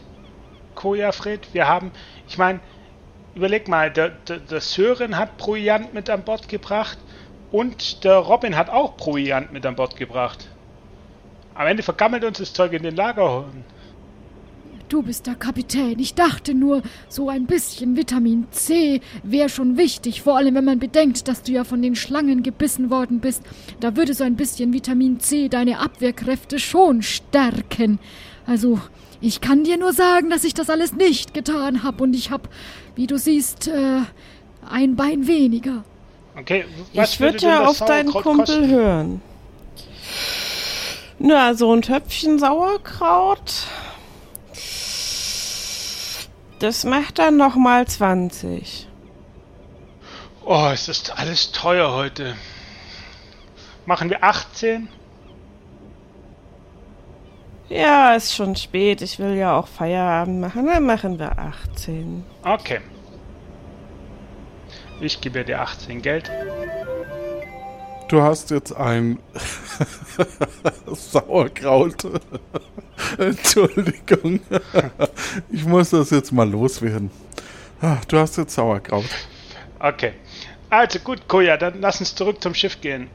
Koja 0.75 1.13
Fred? 1.13 1.47
Wir 1.53 1.67
haben, 1.67 1.91
ich 2.27 2.37
meine, 2.37 2.59
überleg 3.37 3.67
mal, 3.67 3.91
der, 3.91 4.09
der, 4.09 4.39
der 4.39 4.61
Sören 4.61 5.17
hat 5.17 5.37
Proviant 5.37 5.93
mit 5.93 6.09
an 6.09 6.23
Bord 6.23 6.49
gebracht 6.49 6.97
und 7.51 8.03
der 8.03 8.17
Robin 8.17 8.57
hat 8.57 8.69
auch 8.69 8.97
Proviant 8.97 9.53
mit 9.53 9.65
an 9.65 9.75
Bord 9.75 9.95
gebracht. 9.95 10.49
Am 11.53 11.67
Ende 11.67 11.83
vergammelt 11.83 12.23
uns 12.23 12.39
das 12.39 12.53
Zeug 12.53 12.73
in 12.73 12.83
den 12.83 12.95
Lagerhäusern. 12.95 13.63
Du 14.89 15.03
bist 15.03 15.27
der 15.27 15.35
Kapitän. 15.35 15.99
Ich 15.99 16.15
dachte 16.15 16.53
nur, 16.53 16.81
so 17.09 17.29
ein 17.29 17.45
bisschen 17.45 17.97
Vitamin 17.97 18.47
C 18.51 19.01
wäre 19.21 19.49
schon 19.49 19.75
wichtig. 19.75 20.21
Vor 20.21 20.37
allem, 20.37 20.55
wenn 20.55 20.63
man 20.63 20.79
bedenkt, 20.79 21.27
dass 21.27 21.43
du 21.43 21.51
ja 21.51 21.65
von 21.65 21.81
den 21.81 21.95
Schlangen 21.95 22.41
gebissen 22.41 22.89
worden 22.89 23.19
bist. 23.19 23.43
Da 23.81 23.97
würde 23.97 24.13
so 24.13 24.23
ein 24.23 24.37
bisschen 24.37 24.71
Vitamin 24.71 25.19
C 25.19 25.49
deine 25.49 25.79
Abwehrkräfte 25.79 26.57
schon 26.57 27.01
stärken. 27.01 27.99
Also, 28.45 28.79
ich 29.19 29.41
kann 29.41 29.65
dir 29.65 29.77
nur 29.77 29.91
sagen, 29.91 30.29
dass 30.29 30.45
ich 30.45 30.53
das 30.53 30.69
alles 30.69 30.93
nicht 30.93 31.33
getan 31.33 31.83
habe. 31.83 32.03
Und 32.03 32.15
ich 32.15 32.31
habe, 32.31 32.47
wie 32.97 33.05
du 33.07 33.17
siehst, 33.17 33.67
äh, 33.67 34.01
ein 34.69 34.95
Bein 34.95 35.27
weniger. 35.27 35.83
Okay, 36.37 36.65
was 36.93 37.13
ich 37.13 37.19
würde 37.19 37.37
ja 37.39 37.65
auf 37.65 37.79
deinen 37.79 38.11
Kumpel 38.11 38.45
kosten? 38.45 38.69
hören. 38.69 39.21
Na, 41.19 41.53
so 41.53 41.73
ein 41.73 41.81
Töpfchen 41.81 42.39
Sauerkraut. 42.39 43.67
Das 46.59 46.83
macht 46.83 47.19
dann 47.19 47.37
nochmal 47.37 47.87
20. 47.87 48.87
Oh, 50.43 50.69
es 50.73 50.87
ist 50.87 51.17
alles 51.19 51.51
teuer 51.51 51.93
heute. 51.93 52.35
Machen 53.85 54.09
wir 54.09 54.23
18? 54.23 54.89
Ja, 57.69 58.15
ist 58.15 58.33
schon 58.33 58.55
spät. 58.55 59.01
Ich 59.01 59.19
will 59.19 59.35
ja 59.35 59.57
auch 59.57 59.67
Feierabend 59.67 60.39
machen. 60.39 60.65
Dann 60.65 60.85
machen 60.85 61.19
wir 61.19 61.37
18. 61.37 62.23
Okay. 62.47 62.79
Ich 65.01 65.19
gebe 65.19 65.43
dir 65.43 65.61
18 65.61 66.01
Geld. 66.01 66.31
Du 68.07 68.21
hast 68.21 68.51
jetzt 68.51 68.73
ein 68.73 69.19
Sauerkraut. 70.87 71.95
Entschuldigung. 73.17 74.39
Ich 75.49 75.65
muss 75.65 75.89
das 75.89 76.09
jetzt 76.11 76.31
mal 76.31 76.49
loswerden. 76.49 77.11
Ah, 77.81 77.97
Du 78.07 78.17
hast 78.17 78.37
jetzt 78.37 78.55
Sauerkraut. 78.55 79.05
Okay. 79.79 80.13
Also 80.69 80.99
gut, 80.99 81.27
Koja, 81.27 81.57
dann 81.57 81.81
lass 81.81 81.99
uns 81.99 82.15
zurück 82.15 82.41
zum 82.41 82.53
Schiff 82.53 82.79
gehen. 82.81 83.09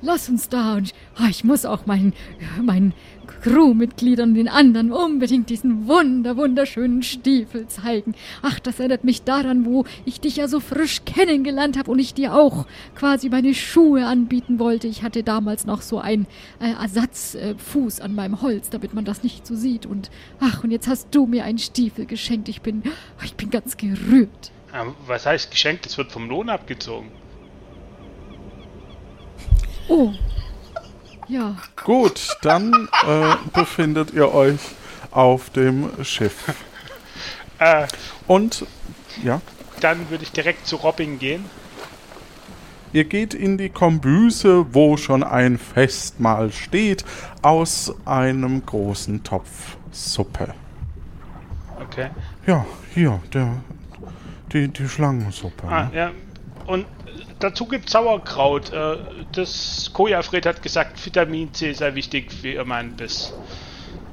Lass 0.00 0.28
uns 0.28 0.48
da 0.48 0.74
und 0.74 0.94
ich 1.28 1.44
muss 1.44 1.64
auch 1.64 1.86
meinen, 1.86 2.14
meinen 2.62 2.94
Crewmitgliedern, 3.42 4.34
den 4.34 4.48
anderen 4.48 4.92
unbedingt 4.92 5.50
diesen 5.50 5.86
wunder, 5.86 6.36
wunderschönen 6.36 7.02
Stiefel 7.02 7.66
zeigen. 7.68 8.14
Ach, 8.42 8.58
das 8.58 8.78
erinnert 8.78 9.04
mich 9.04 9.22
daran, 9.22 9.64
wo 9.64 9.84
ich 10.04 10.20
dich 10.20 10.36
ja 10.36 10.48
so 10.48 10.60
frisch 10.60 11.04
kennengelernt 11.04 11.78
habe 11.78 11.90
und 11.90 11.98
ich 11.98 12.14
dir 12.14 12.34
auch 12.34 12.66
quasi 12.94 13.28
meine 13.28 13.54
Schuhe 13.54 14.06
anbieten 14.06 14.58
wollte. 14.58 14.88
Ich 14.88 15.02
hatte 15.02 15.22
damals 15.22 15.66
noch 15.66 15.82
so 15.82 15.98
einen 15.98 16.26
äh, 16.60 16.72
Ersatzfuß 16.72 17.98
äh, 17.98 18.02
an 18.02 18.14
meinem 18.14 18.42
Holz, 18.42 18.70
damit 18.70 18.94
man 18.94 19.04
das 19.04 19.22
nicht 19.22 19.46
so 19.46 19.54
sieht. 19.54 19.86
Und 19.86 20.10
ach, 20.40 20.64
und 20.64 20.70
jetzt 20.70 20.88
hast 20.88 21.08
du 21.12 21.26
mir 21.26 21.44
einen 21.44 21.58
Stiefel 21.58 22.06
geschenkt. 22.06 22.48
Ich 22.48 22.62
bin, 22.62 22.82
ich 23.24 23.34
bin 23.34 23.50
ganz 23.50 23.76
gerührt. 23.76 24.52
Ähm, 24.74 24.94
was 25.06 25.26
heißt 25.26 25.50
geschenkt? 25.50 25.86
Das 25.86 25.96
wird 25.98 26.12
vom 26.12 26.28
Lohn 26.28 26.48
abgezogen. 26.48 27.10
Oh. 29.88 30.12
Ja. 31.28 31.56
Gut, 31.84 32.36
dann 32.42 32.88
äh, 33.06 33.34
befindet 33.52 34.12
ihr 34.12 34.32
euch 34.32 34.60
auf 35.10 35.50
dem 35.50 35.90
Schiff. 36.04 36.54
Äh, 37.58 37.86
Und 38.26 38.66
ja, 39.22 39.40
dann 39.80 40.08
würde 40.10 40.22
ich 40.24 40.32
direkt 40.32 40.66
zu 40.66 40.76
Robin 40.76 41.18
gehen. 41.18 41.44
ihr 42.92 43.04
geht 43.04 43.34
in 43.34 43.58
die 43.58 43.68
Kombüse, 43.68 44.66
wo 44.72 44.96
schon 44.96 45.22
ein 45.22 45.58
Festmahl 45.58 46.52
steht, 46.52 47.04
aus 47.42 47.94
einem 48.06 48.64
großen 48.64 49.22
Topf 49.24 49.76
Suppe. 49.90 50.54
Okay. 51.80 52.10
Ja, 52.46 52.64
hier, 52.94 53.20
der, 53.32 53.56
die, 54.52 54.68
die 54.68 54.88
Schlangensuppe. 54.88 55.66
Ah, 55.68 55.84
ne? 55.84 55.90
ja. 55.94 56.10
Und 56.66 56.86
dazu 57.38 57.66
gibt 57.66 57.90
Sauerkraut. 57.90 58.72
Äh, 58.72 58.96
das 59.32 59.90
Kojafred 59.92 60.46
hat 60.46 60.62
gesagt, 60.62 61.04
Vitamin 61.04 61.52
C 61.52 61.72
sei 61.72 61.94
wichtig 61.94 62.32
für 62.32 62.64
meinen 62.64 62.96
Biss. 62.96 63.32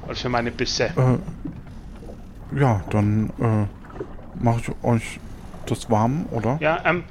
Oder 0.04 0.14
für 0.14 0.28
meine 0.28 0.50
Bisse. 0.50 0.84
Äh, 0.84 1.18
ja, 2.58 2.82
dann 2.90 3.30
äh, 3.40 4.42
mache 4.42 4.60
ich 4.60 4.84
euch 4.84 5.20
das 5.66 5.90
warm, 5.90 6.26
oder? 6.30 6.58
Ja, 6.60 6.80
ähm, 6.84 7.04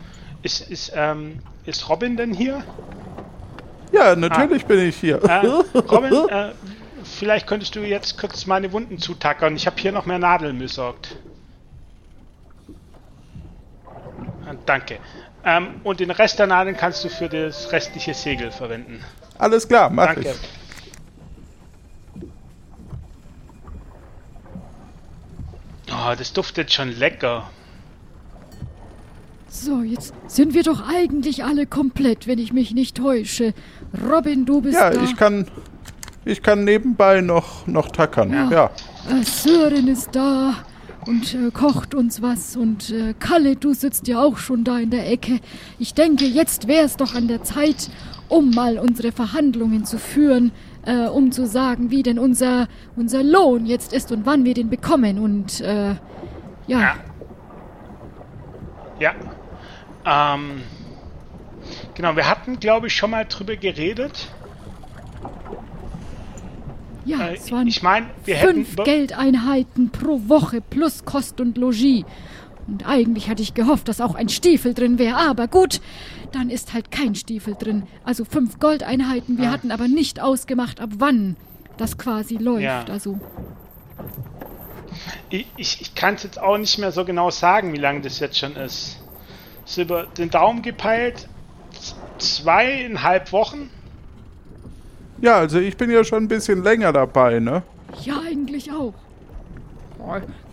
ist, 0.43 0.69
ist, 0.69 0.93
ähm, 0.95 1.39
ist 1.65 1.89
Robin 1.89 2.15
denn 2.15 2.33
hier? 2.33 2.63
Ja, 3.91 4.15
natürlich 4.15 4.65
bin 4.65 4.79
ich 4.79 4.95
hier. 4.95 5.21
Äh, 5.23 5.47
Robin, 5.77 6.13
äh, 6.29 6.51
vielleicht 7.03 7.47
könntest 7.47 7.75
du 7.75 7.81
jetzt 7.81 8.17
kurz 8.17 8.45
meine 8.45 8.71
Wunden 8.71 8.97
zutackern. 8.97 9.55
Ich 9.55 9.67
habe 9.67 9.75
hier 9.79 9.91
noch 9.91 10.05
mehr 10.05 10.19
Nadeln 10.19 10.57
besorgt. 10.57 11.17
Ah, 14.47 14.53
Danke. 14.65 14.99
Ähm, 15.45 15.67
und 15.83 15.99
den 15.99 16.09
Rest 16.09 16.39
der 16.39 16.47
Nadeln 16.47 16.75
kannst 16.75 17.03
du 17.03 17.09
für 17.09 17.29
das 17.29 17.71
restliche 17.71 18.15
Segel 18.15 18.51
verwenden. 18.51 18.99
Alles 19.37 19.67
klar, 19.67 19.89
mach 19.91 20.07
Danke. 20.07 20.31
ich. 20.31 20.35
Oh, 25.91 26.13
das 26.17 26.33
duftet 26.33 26.71
schon 26.73 26.97
lecker. 26.97 27.49
So, 29.47 29.83
jetzt 29.83 30.13
sind 30.27 30.53
wir 30.53 30.63
doch 30.63 30.83
eigentlich 30.89 31.43
alle 31.43 31.65
komplett, 31.65 32.27
wenn 32.27 32.39
ich 32.39 32.51
mich 32.51 32.71
nicht 32.73 32.97
täusche. 32.97 33.53
Robin, 34.09 34.45
du 34.45 34.61
bist 34.61 34.75
Ja, 34.77 34.89
da. 34.89 35.01
ich 35.03 35.15
kann, 35.15 35.47
ich 36.25 36.41
kann 36.41 36.63
nebenbei 36.63 37.21
noch, 37.21 37.65
noch 37.67 37.89
tackern. 37.89 38.33
Ja. 38.33 38.49
Ja. 38.51 38.71
Äh, 39.09 39.23
Sören 39.23 39.87
ist 39.87 40.09
da 40.13 40.55
und 41.07 41.33
äh, 41.33 41.51
kocht 41.51 41.93
uns 41.93 42.21
was. 42.21 42.55
Und 42.55 42.91
äh, 42.91 43.13
Kalle, 43.19 43.55
du 43.55 43.73
sitzt 43.73 44.07
ja 44.07 44.21
auch 44.21 44.37
schon 44.37 44.63
da 44.63 44.79
in 44.79 44.89
der 44.89 45.09
Ecke. 45.09 45.39
Ich 45.79 45.93
denke, 45.93 46.25
jetzt 46.25 46.67
wäre 46.67 46.85
es 46.85 46.97
doch 46.97 47.15
an 47.15 47.27
der 47.27 47.43
Zeit, 47.43 47.89
um 48.27 48.51
mal 48.51 48.79
unsere 48.79 49.11
Verhandlungen 49.11 49.85
zu 49.85 49.97
führen, 49.97 50.51
äh, 50.85 51.07
um 51.07 51.31
zu 51.31 51.45
sagen, 51.45 51.91
wie 51.91 52.03
denn 52.03 52.19
unser, 52.19 52.67
unser 52.95 53.23
Lohn 53.23 53.65
jetzt 53.65 53.93
ist 53.93 54.11
und 54.11 54.25
wann 54.25 54.45
wir 54.45 54.53
den 54.53 54.69
bekommen. 54.69 55.19
Und 55.19 55.61
äh, 55.61 55.95
ja, 56.67 56.79
Ja. 56.79 56.95
Ja. 58.99 59.13
Ähm, 60.05 60.61
genau, 61.95 62.15
wir 62.15 62.29
hatten, 62.29 62.59
glaube 62.59 62.87
ich, 62.87 62.95
schon 62.95 63.11
mal 63.11 63.25
drüber 63.25 63.55
geredet. 63.55 64.29
Ja, 67.05 67.27
Äh, 67.29 67.35
es 67.35 67.51
waren 67.51 67.67
ich 67.67 67.81
meine, 67.83 68.07
wir 68.25 68.35
hätten. 68.35 68.65
fünf 68.65 68.75
Geldeinheiten 68.83 69.89
pro 69.91 70.21
Woche 70.27 70.61
plus 70.61 71.05
Kost 71.05 71.39
und 71.39 71.57
Logis. 71.57 72.03
Und 72.67 72.87
eigentlich 72.87 73.29
hatte 73.29 73.43
ich 73.43 73.53
gehofft, 73.53 73.87
dass 73.87 74.01
auch 74.01 74.15
ein 74.15 74.27
Stiefel 74.29 74.73
drin 74.73 74.97
wäre. 74.97 75.17
Aber 75.17 75.47
gut, 75.47 75.81
dann 76.31 76.49
ist 76.49 76.73
halt 76.73 76.89
kein 76.89 77.13
Stiefel 77.13 77.53
drin. 77.53 77.83
Also 78.03 78.25
fünf 78.25 78.59
Goldeinheiten. 78.59 79.37
Wir 79.37 79.49
Ah. 79.49 79.51
hatten 79.51 79.71
aber 79.71 79.87
nicht 79.87 80.19
ausgemacht, 80.19 80.79
ab 80.81 80.89
wann 80.97 81.35
das 81.77 81.97
quasi 81.99 82.37
läuft. 82.37 82.63
Ja. 82.63 82.83
Also 82.89 83.19
Ich, 85.29 85.45
ich, 85.57 85.81
ich 85.81 85.95
kann 85.95 86.15
es 86.15 86.23
jetzt 86.23 86.39
auch 86.41 86.57
nicht 86.57 86.77
mehr 86.79 86.91
so 86.91 87.05
genau 87.05 87.29
sagen, 87.29 87.73
wie 87.73 87.77
lange 87.77 88.01
das 88.01 88.19
jetzt 88.19 88.37
schon 88.39 88.55
ist. 88.55 88.99
Ist 89.65 89.77
über 89.77 90.05
den 90.17 90.29
Daumen 90.29 90.61
gepeilt. 90.61 91.27
Zweieinhalb 92.17 93.31
Wochen. 93.31 93.69
Ja, 95.21 95.37
also 95.37 95.59
ich 95.59 95.77
bin 95.77 95.89
ja 95.89 96.03
schon 96.03 96.23
ein 96.23 96.27
bisschen 96.27 96.63
länger 96.63 96.91
dabei, 96.93 97.39
ne? 97.39 97.63
ja, 98.03 98.19
eigentlich 98.27 98.71
auch. 98.71 98.93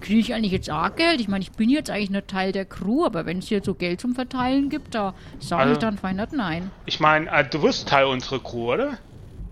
Kriege 0.01 0.21
ich 0.21 0.33
eigentlich 0.35 0.53
jetzt 0.53 0.71
auch 0.71 0.95
Geld? 0.97 1.21
Ich 1.21 1.29
meine, 1.29 1.43
ich 1.43 1.53
bin 1.53 1.69
jetzt 1.69 1.91
eigentlich 1.91 2.11
nicht 2.11 2.29
Teil 2.29 2.53
der 2.53 2.65
Crew, 2.65 3.05
aber 3.05 3.27
wenn 3.27 3.39
es 3.39 3.49
hier 3.49 3.61
so 3.63 3.75
Geld 3.75 4.01
zum 4.01 4.15
Verteilen 4.15 4.71
gibt, 4.71 4.95
da 4.95 5.15
sage 5.41 5.63
Also- 5.63 5.73
ich 5.75 5.79
dann 5.79 5.99
nicht 6.17 6.33
nein. 6.33 6.71
Ich 6.87 7.01
meine, 7.01 7.31
äh, 7.31 7.45
du 7.45 7.63
wirst 7.63 7.89
Teil 7.89 8.07
unserer 8.07 8.39
Crew, 8.39 8.73
oder? 8.73 8.99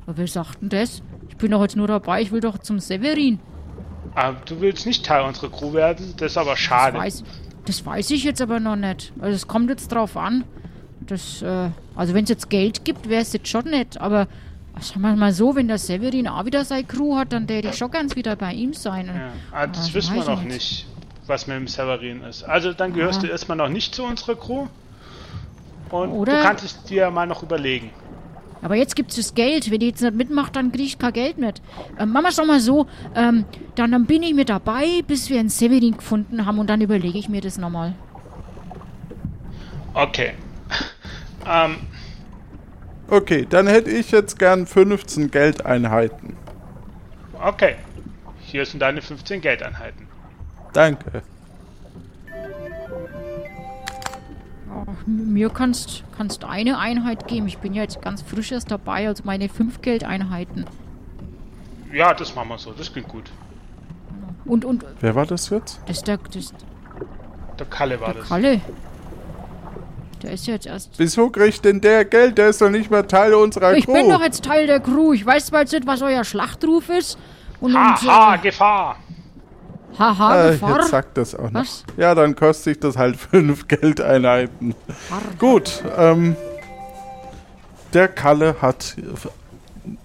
Aber 0.06 0.16
wer 0.16 0.26
sagt 0.26 0.62
denn 0.62 0.70
das? 0.70 1.02
Ich 1.28 1.36
bin 1.36 1.50
doch 1.50 1.60
jetzt 1.62 1.76
nur 1.76 1.86
dabei, 1.86 2.22
ich 2.22 2.32
will 2.32 2.40
doch 2.40 2.58
zum 2.58 2.78
Severin. 2.80 3.40
Ah, 4.14 4.32
du 4.46 4.60
willst 4.60 4.86
nicht 4.86 5.04
Teil 5.04 5.22
unserer 5.24 5.50
Crew 5.50 5.72
werden, 5.74 6.14
das 6.16 6.32
ist 6.32 6.38
aber 6.38 6.50
Das 6.52 6.60
schade. 6.60 6.96
weiß, 6.98 7.22
das 7.66 7.84
weiß 7.84 8.10
ich 8.10 8.24
jetzt 8.24 8.40
aber 8.40 8.58
noch 8.58 8.76
nicht. 8.76 9.12
Also 9.20 9.34
es 9.36 9.46
kommt 9.46 9.68
jetzt 9.70 9.88
drauf 9.92 10.16
an. 10.16 10.44
Das, 11.00 11.42
äh, 11.42 11.68
also 11.94 12.14
wenn 12.14 12.24
es 12.24 12.30
jetzt 12.30 12.48
Geld 12.50 12.84
gibt, 12.84 13.08
wäre 13.08 13.22
es 13.22 13.32
jetzt 13.32 13.48
schon 13.48 13.64
nett. 13.66 14.00
Aber 14.00 14.26
sagen 14.80 15.00
wir 15.02 15.14
mal 15.16 15.32
so, 15.32 15.54
wenn 15.54 15.68
der 15.68 15.78
Severin 15.78 16.28
auch 16.28 16.44
wieder 16.44 16.64
seine 16.64 16.84
Crew 16.84 17.16
hat, 17.16 17.32
dann 17.32 17.46
täte 17.46 17.68
ich 17.68 17.76
schon 17.76 17.90
ganz 17.90 18.16
wieder 18.16 18.36
bei 18.36 18.52
ihm 18.52 18.72
sein. 18.74 19.06
Ja. 19.06 19.32
Ah, 19.52 19.66
das 19.66 19.90
Ah, 19.90 19.94
wissen 19.94 20.14
wir 20.16 20.24
noch 20.24 20.42
nicht. 20.42 20.52
nicht, 20.54 20.86
was 21.26 21.46
mit 21.46 21.56
dem 21.56 21.66
Severin 21.68 22.22
ist. 22.22 22.42
Also 22.44 22.72
dann 22.72 22.92
gehörst 22.92 23.18
Ah. 23.20 23.22
du 23.22 23.28
erstmal 23.28 23.56
noch 23.56 23.68
nicht 23.68 23.94
zu 23.94 24.04
unserer 24.04 24.36
Crew. 24.36 24.66
Und 25.90 26.10
Oder- 26.12 26.36
du 26.38 26.42
kannst 26.42 26.64
es 26.64 26.82
dir 26.84 27.10
mal 27.10 27.26
noch 27.26 27.42
überlegen. 27.42 27.90
Aber 28.62 28.74
jetzt 28.76 28.94
gibt 28.94 29.10
es 29.10 29.16
das 29.16 29.34
Geld. 29.34 29.70
Wenn 29.70 29.80
die 29.80 29.86
jetzt 29.88 30.02
nicht 30.02 30.14
mitmacht, 30.14 30.54
dann 30.54 30.70
kriege 30.70 30.84
ich 30.84 30.98
kein 30.98 31.14
Geld 31.14 31.38
mit. 31.38 31.62
Ähm, 31.98 32.12
machen 32.12 32.24
wir 32.24 32.28
es 32.28 32.36
doch 32.36 32.44
mal 32.46 32.60
so. 32.60 32.86
Ähm, 33.14 33.44
dann, 33.74 33.90
dann 33.90 34.04
bin 34.04 34.22
ich 34.22 34.34
mit 34.34 34.50
dabei, 34.50 35.02
bis 35.06 35.30
wir 35.30 35.40
einen 35.40 35.48
Severin 35.48 35.96
gefunden 35.96 36.44
haben 36.44 36.58
und 36.58 36.68
dann 36.68 36.80
überlege 36.82 37.18
ich 37.18 37.28
mir 37.30 37.40
das 37.40 37.56
nochmal. 37.56 37.94
Okay. 39.94 40.34
ähm, 41.50 41.76
Okay, 43.10 43.46
dann 43.48 43.66
hätte 43.66 43.90
ich 43.90 44.12
jetzt 44.12 44.38
gern 44.38 44.66
15 44.66 45.30
Geldeinheiten. 45.30 46.36
okay. 47.42 47.76
Hier 48.38 48.64
sind 48.66 48.80
deine 48.80 49.00
15 49.02 49.40
Geldeinheiten. 49.40 50.06
Danke. 50.72 51.22
Mir 55.06 55.50
kannst 55.50 56.04
kannst 56.16 56.44
eine 56.44 56.78
Einheit 56.78 57.26
geben. 57.26 57.46
Ich 57.48 57.58
bin 57.58 57.74
ja 57.74 57.82
jetzt 57.82 58.00
ganz 58.02 58.22
frisch 58.22 58.52
erst 58.52 58.70
dabei, 58.70 59.08
also 59.08 59.22
meine 59.24 59.48
fünf 59.48 59.82
Geldeinheiten. 59.82 60.66
Ja, 61.92 62.14
das 62.14 62.34
machen 62.34 62.48
wir 62.48 62.58
so. 62.58 62.72
Das 62.72 62.92
klingt 62.92 63.08
gut. 63.08 63.30
Und, 64.44 64.64
und 64.64 64.84
Wer 65.00 65.14
war 65.14 65.26
das 65.26 65.50
jetzt? 65.50 65.80
das 65.86 65.98
ist 65.98 66.08
der, 66.08 66.18
das 66.18 66.36
ist 66.36 66.54
Der 67.58 67.66
Kalle 67.66 68.00
war 68.00 68.12
der 68.12 68.20
das. 68.22 68.28
Kalle. 68.28 68.60
Der 70.22 70.32
ist 70.32 70.46
jetzt 70.46 70.66
erst. 70.66 70.90
Wieso 70.98 71.30
kriegt 71.30 71.64
denn 71.64 71.80
der 71.80 72.04
Geld? 72.04 72.36
Der 72.38 72.48
ist 72.48 72.60
doch 72.60 72.70
nicht 72.70 72.90
mehr 72.90 73.06
Teil 73.06 73.32
unserer 73.34 73.74
Ich 73.74 73.86
Crew. 73.86 73.94
bin 73.94 74.08
doch 74.10 74.20
jetzt 74.22 74.44
Teil 74.44 74.66
der 74.66 74.80
Crew. 74.80 75.12
Ich 75.12 75.24
weiß 75.24 75.46
zwar 75.46 75.60
jetzt 75.60 75.72
nicht, 75.72 75.86
was 75.86 76.02
euer 76.02 76.24
Schlachtruf 76.24 76.88
ist. 76.90 77.18
Und, 77.60 77.74
und 77.74 77.78
Haha, 77.78 78.34
äh, 78.34 78.38
Gefahr! 78.38 78.96
haha, 79.98 80.48
äh, 80.48 80.52
Gefahr. 80.52 80.78
jetzt 80.80 80.90
sagt 80.90 81.18
das 81.18 81.34
auch 81.34 81.50
noch. 81.50 81.60
Was? 81.62 81.84
Ja, 81.96 82.14
dann 82.14 82.34
kostet 82.36 82.76
ich 82.76 82.80
das 82.80 82.96
halt 82.96 83.16
5 83.30 83.68
Geldeinheiten. 83.68 84.74
Gut, 85.38 85.82
ähm, 85.96 86.36
der 87.92 88.08
Kalle 88.08 88.56
hat 88.62 88.96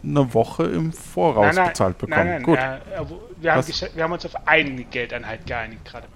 eine 0.04 0.34
Woche 0.34 0.64
im 0.64 0.92
Voraus 0.92 1.56
bezahlt 1.56 1.98
bekommen. 1.98 2.18
nein, 2.18 2.28
nein, 2.28 2.44
Gut. 2.44 2.58
äh, 2.58 2.76
äh, 3.02 3.10
wo- 3.10 3.22
wir, 3.40 3.54
haben 3.54 3.64
wir 3.94 4.04
haben 4.04 4.12
uns 4.14 4.26
auf 4.26 4.36
eine 4.48 4.84
Geldeinheit 4.86 5.46
geeinigt 5.46 5.86
gerade. 5.86 6.08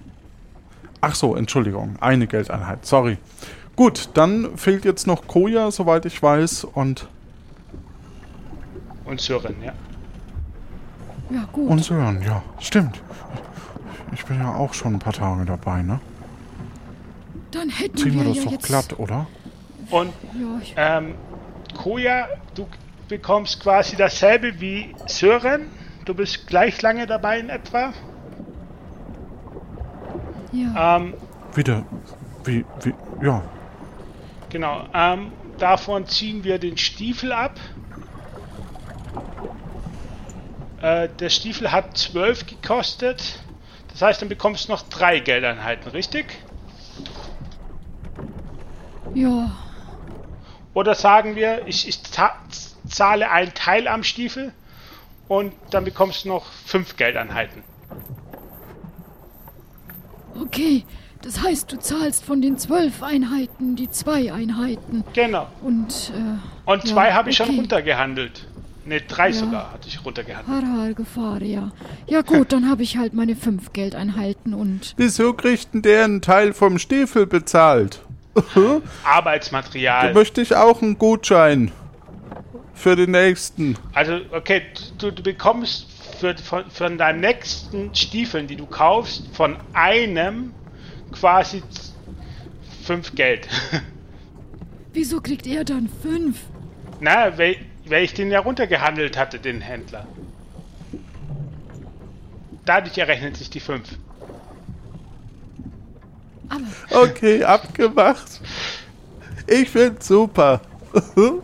Ach 1.02 1.14
so, 1.14 1.36
Entschuldigung, 1.36 1.96
eine 2.00 2.26
Geldeinheit, 2.26 2.84
sorry. 2.84 3.16
Gut, 3.76 4.10
dann 4.14 4.56
fehlt 4.56 4.84
jetzt 4.84 5.06
noch 5.06 5.26
Koja, 5.26 5.70
soweit 5.70 6.04
ich 6.04 6.22
weiß, 6.22 6.64
und, 6.64 7.08
Und 9.04 9.20
Sören, 9.20 9.56
ja. 9.64 9.72
Ja, 11.30 11.48
gut. 11.52 11.70
und 11.70 11.82
Sören, 11.84 12.22
ja, 12.22 12.42
stimmt. 12.58 13.00
Ich 14.12 14.24
bin 14.26 14.38
ja 14.40 14.54
auch 14.54 14.74
schon 14.74 14.94
ein 14.94 14.98
paar 14.98 15.12
Tage 15.12 15.44
dabei, 15.44 15.82
ne? 15.82 16.00
Dann 17.52 17.68
hätten 17.70 17.96
Ziehen 17.96 18.14
wir 18.14 18.20
wir 18.24 18.28
das 18.28 18.36
ja 18.38 18.44
doch 18.44 18.52
jetzt. 18.52 18.66
glatt, 18.66 18.98
oder? 18.98 19.26
Und 19.90 20.12
ähm, 20.76 21.14
Koja, 21.76 22.28
du 22.54 22.66
bekommst 23.08 23.60
quasi 23.60 23.96
dasselbe 23.96 24.60
wie 24.60 24.94
Sören. 25.06 25.62
Du 26.04 26.14
bist 26.14 26.46
gleich 26.46 26.80
lange 26.82 27.06
dabei 27.06 27.38
in 27.40 27.48
etwa. 27.48 27.92
ja. 30.52 30.96
Ähm, 30.96 31.14
Wieder, 31.54 31.84
wie, 32.44 32.64
wie, 32.82 32.94
ja. 33.22 33.42
Genau. 34.50 34.86
Ähm, 34.92 35.34
davon 35.58 36.06
ziehen 36.06 36.44
wir 36.44 36.58
den 36.58 36.76
Stiefel 36.76 37.32
ab. 37.32 37.58
Äh, 40.78 41.08
der 41.20 41.30
Stiefel 41.30 41.70
hat 41.72 41.96
12 41.96 42.46
gekostet. 42.46 43.44
Das 43.88 44.02
heißt, 44.02 44.20
dann 44.22 44.28
bekommst 44.28 44.66
du 44.68 44.72
noch 44.72 44.82
drei 44.88 45.20
Geldeinheiten, 45.20 45.90
richtig? 45.92 46.44
ja. 49.12 49.60
Oder 50.72 50.94
sagen 50.96 51.36
wir, 51.36 51.66
ich, 51.66 51.86
ich 51.88 52.02
za- 52.04 52.34
zahle 52.88 53.30
einen 53.30 53.54
Teil 53.54 53.86
am 53.88 54.02
Stiefel 54.04 54.52
und 55.28 55.54
dann 55.70 55.84
bekommst 55.84 56.24
du 56.24 56.28
noch 56.28 56.52
fünf 56.52 56.96
Geldeinheiten. 56.96 57.64
Okay, 60.34 60.86
das 61.22 61.42
heißt, 61.42 61.70
du 61.72 61.78
zahlst 61.78 62.24
von 62.24 62.40
den 62.40 62.58
zwölf 62.58 63.02
Einheiten 63.02 63.76
die 63.76 63.90
zwei 63.90 64.32
Einheiten. 64.32 65.04
Genau. 65.12 65.46
Und, 65.62 66.12
äh, 66.14 66.70
Und 66.70 66.84
Ja, 66.84 66.94
zwei 66.94 67.12
habe 67.12 67.30
ich 67.30 67.36
schon 67.36 67.48
okay. 67.48 67.56
runtergehandelt. 67.58 68.46
Ne, 68.86 69.00
drei 69.02 69.28
Ja. 69.28 69.34
sogar 69.34 69.72
hatte 69.72 69.88
ich 69.88 70.04
runtergehandelt. 70.04 70.64
har 70.64 70.78
har 70.78 70.94
Gefahr, 70.94 71.42
ja. 71.42 71.70
Ja 72.06 72.22
gut, 72.22 72.52
dann 72.52 72.68
habe 72.68 72.82
ich 72.82 72.96
halt 72.96 73.12
meine 73.12 73.36
fünf 73.36 73.72
Geldeinheiten 73.72 74.54
und... 74.54 74.94
Wieso 74.96 75.34
kriegt 75.34 75.74
denn 75.74 75.82
der 75.82 76.04
einen 76.04 76.22
Teil 76.22 76.52
vom 76.54 76.78
Stiefel 76.78 77.26
bezahlt? 77.26 78.00
Arbeitsmaterial. 79.04 80.08
Da 80.08 80.14
möchte 80.14 80.40
ich 80.40 80.54
auch 80.54 80.82
einen 80.82 80.98
Gutschein. 80.98 81.72
Für 82.74 82.96
den 82.96 83.10
nächsten. 83.10 83.76
Also, 83.92 84.20
okay, 84.32 84.62
du, 84.96 85.10
du 85.10 85.22
bekommst 85.22 85.86
für, 86.18 86.34
von, 86.38 86.64
von 86.70 86.96
deinen 86.96 87.20
nächsten 87.20 87.94
Stiefeln, 87.94 88.46
die 88.46 88.56
du 88.56 88.64
kaufst, 88.64 89.24
von 89.34 89.56
einem 89.74 90.54
quasi 91.12 91.62
fünf 92.84 93.14
Geld. 93.14 93.48
Wieso 94.92 95.20
kriegt 95.20 95.46
er 95.46 95.64
dann 95.64 95.88
fünf? 96.02 96.38
Na, 97.00 97.38
weil, 97.38 97.56
weil 97.86 98.04
ich 98.04 98.14
den 98.14 98.30
ja 98.30 98.40
runtergehandelt 98.40 99.16
hatte, 99.16 99.38
den 99.38 99.60
Händler. 99.60 100.06
Dadurch 102.64 102.98
errechnet 102.98 103.36
sich 103.36 103.50
die 103.50 103.60
fünf. 103.60 103.88
Aber 106.48 107.04
Okay, 107.04 107.44
abgemacht. 107.44 108.40
Ich 109.46 109.70
find's 109.70 110.08
super. 110.08 110.60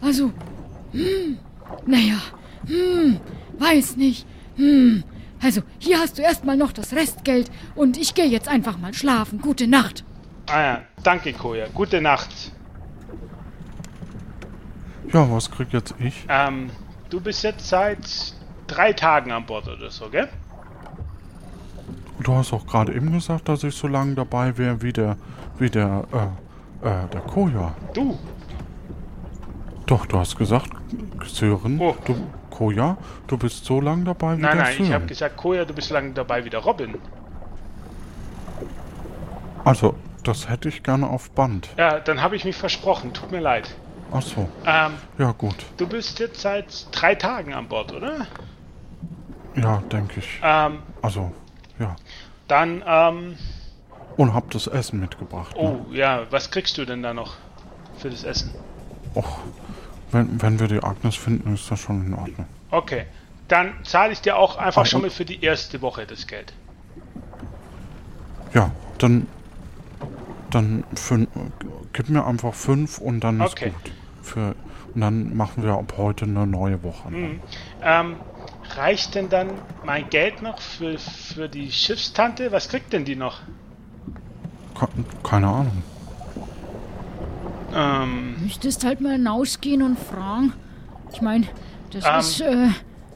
Also, 0.00 0.30
hm, 0.92 1.38
naja, 1.84 2.20
hm, 2.66 3.18
weiß 3.58 3.96
nicht, 3.96 4.24
hm. 4.54 5.02
Also, 5.46 5.62
hier 5.78 6.00
hast 6.00 6.18
du 6.18 6.22
erstmal 6.22 6.56
noch 6.56 6.72
das 6.72 6.92
Restgeld 6.92 7.52
und 7.76 7.96
ich 7.96 8.14
gehe 8.16 8.26
jetzt 8.26 8.48
einfach 8.48 8.78
mal 8.78 8.92
schlafen. 8.92 9.40
Gute 9.40 9.68
Nacht. 9.68 10.02
Ah 10.48 10.60
ja, 10.60 10.80
danke, 11.04 11.32
Koja. 11.32 11.66
Gute 11.72 12.00
Nacht. 12.00 12.50
Ja, 15.12 15.30
was 15.30 15.48
krieg 15.48 15.68
jetzt 15.70 15.94
ich? 16.00 16.26
Ähm, 16.28 16.70
du 17.10 17.20
bist 17.20 17.44
jetzt 17.44 17.68
seit 17.68 18.00
drei 18.66 18.92
Tagen 18.92 19.30
an 19.30 19.46
Bord 19.46 19.68
oder 19.68 19.88
so, 19.88 20.08
gell? 20.08 20.28
Du 22.24 22.34
hast 22.34 22.52
auch 22.52 22.66
gerade 22.66 22.92
eben 22.92 23.12
gesagt, 23.12 23.48
dass 23.48 23.62
ich 23.62 23.76
so 23.76 23.86
lange 23.86 24.16
dabei 24.16 24.58
wäre 24.58 24.82
wie 24.82 24.92
der, 24.92 25.16
wie 25.60 25.70
der, 25.70 26.08
äh, 26.82 26.88
äh, 26.88 27.06
der 27.08 27.20
Koja. 27.20 27.72
Du, 27.94 28.18
Doch, 29.86 30.06
du 30.06 30.18
hast 30.18 30.36
gesagt, 30.36 30.70
Sören, 31.24 31.78
Oh. 31.78 31.94
du, 32.04 32.16
Koja, 32.56 32.96
du 33.26 33.36
bist 33.36 33.66
so 33.66 33.80
lange 33.82 34.04
dabei 34.04 34.38
wie 34.38 34.40
nein, 34.40 34.56
der 34.56 34.64
nein, 34.64 34.72
ich 34.72 34.78
Sören. 34.78 34.92
habe 34.94 35.06
gesagt, 35.06 35.36
Koja, 35.36 35.64
du 35.66 35.74
bist 35.74 35.88
so 35.88 35.94
lange 35.94 36.12
dabei 36.12 36.42
wie 36.44 36.48
der 36.50 36.60
Robin. 36.60 36.94
Also, 39.64 39.94
das 40.22 40.48
hätte 40.48 40.68
ich 40.68 40.82
gerne 40.82 41.08
auf 41.08 41.30
Band. 41.30 41.68
Ja, 41.76 42.00
dann 42.00 42.22
habe 42.22 42.34
ich 42.36 42.44
mich 42.44 42.56
versprochen, 42.56 43.12
tut 43.12 43.30
mir 43.30 43.40
leid. 43.40 43.74
Ach 44.12 44.22
so, 44.22 44.48
Ähm, 44.64 44.92
ja 45.18 45.32
gut. 45.32 45.56
du 45.76 45.86
bist 45.86 46.18
jetzt 46.20 46.40
seit 46.40 46.86
drei 46.92 47.14
Tagen 47.16 47.52
an 47.52 47.68
Bord, 47.68 47.92
oder? 47.92 48.26
Ja, 49.56 49.82
denke 49.92 50.20
ich. 50.20 50.40
Ähm, 50.42 50.78
Also, 51.02 51.32
ja. 51.78 51.96
dann, 52.48 52.82
ähm, 52.86 53.36
Und 54.16 54.32
hab 54.32 54.50
das 54.50 54.66
Essen 54.66 55.00
mitgebracht. 55.00 55.54
Ne? 55.56 55.62
oh, 55.62 55.92
ja, 55.92 56.22
was 56.30 56.50
kriegst 56.50 56.78
du 56.78 56.84
denn 56.86 57.02
da 57.02 57.12
noch 57.12 57.34
für 57.98 58.08
das 58.08 58.24
Essen? 58.24 58.54
Och, 59.14 59.40
wenn, 60.12 60.40
wenn 60.42 60.60
wir 60.60 60.68
die 60.68 60.82
Agnes 60.82 61.16
finden, 61.16 61.54
ist 61.54 61.70
das 61.70 61.80
schon 61.80 62.06
in 62.06 62.14
Ordnung. 62.14 62.46
Okay, 62.70 63.06
dann 63.48 63.72
zahle 63.84 64.12
ich 64.12 64.20
dir 64.20 64.36
auch 64.36 64.56
einfach 64.56 64.82
Ah, 64.82 64.84
schon 64.84 65.02
mal 65.02 65.10
für 65.10 65.24
die 65.24 65.42
erste 65.42 65.80
Woche 65.82 66.06
das 66.06 66.26
Geld. 66.26 66.52
Ja, 68.54 68.70
dann, 68.98 69.26
dann 70.50 70.84
fün, 70.94 71.28
gib 71.92 72.08
mir 72.08 72.24
einfach 72.26 72.54
fünf 72.54 72.98
und 72.98 73.20
dann 73.20 73.40
ist 73.40 73.52
Okay. 73.52 73.70
gut. 73.70 73.92
Für, 74.22 74.54
und 74.94 75.00
dann 75.00 75.36
machen 75.36 75.62
wir 75.62 75.72
ab 75.74 75.94
heute 75.96 76.24
eine 76.24 76.46
neue 76.46 76.82
Woche. 76.82 77.10
Mhm. 77.10 77.40
Ähm, 77.82 78.16
reicht 78.76 79.14
denn 79.14 79.28
dann 79.28 79.50
mein 79.84 80.08
Geld 80.10 80.42
noch 80.42 80.60
für, 80.60 80.98
für 80.98 81.48
die 81.48 81.70
Schiffstante? 81.70 82.50
Was 82.50 82.68
kriegt 82.68 82.92
denn 82.92 83.04
die 83.04 83.16
noch? 83.16 83.40
Ke- 84.78 84.88
Keine 85.22 85.48
Ahnung. 85.48 85.82
Ähm, 87.74 88.36
Müsstest 88.42 88.84
halt 88.84 89.00
mal 89.00 89.12
hinausgehen 89.12 89.82
und 89.82 89.98
fragen. 89.98 90.52
Ich 91.12 91.20
meine, 91.20 91.46
das 91.92 92.04
Ähm. 92.06 92.18
ist, 92.20 92.40
äh, 92.40 92.68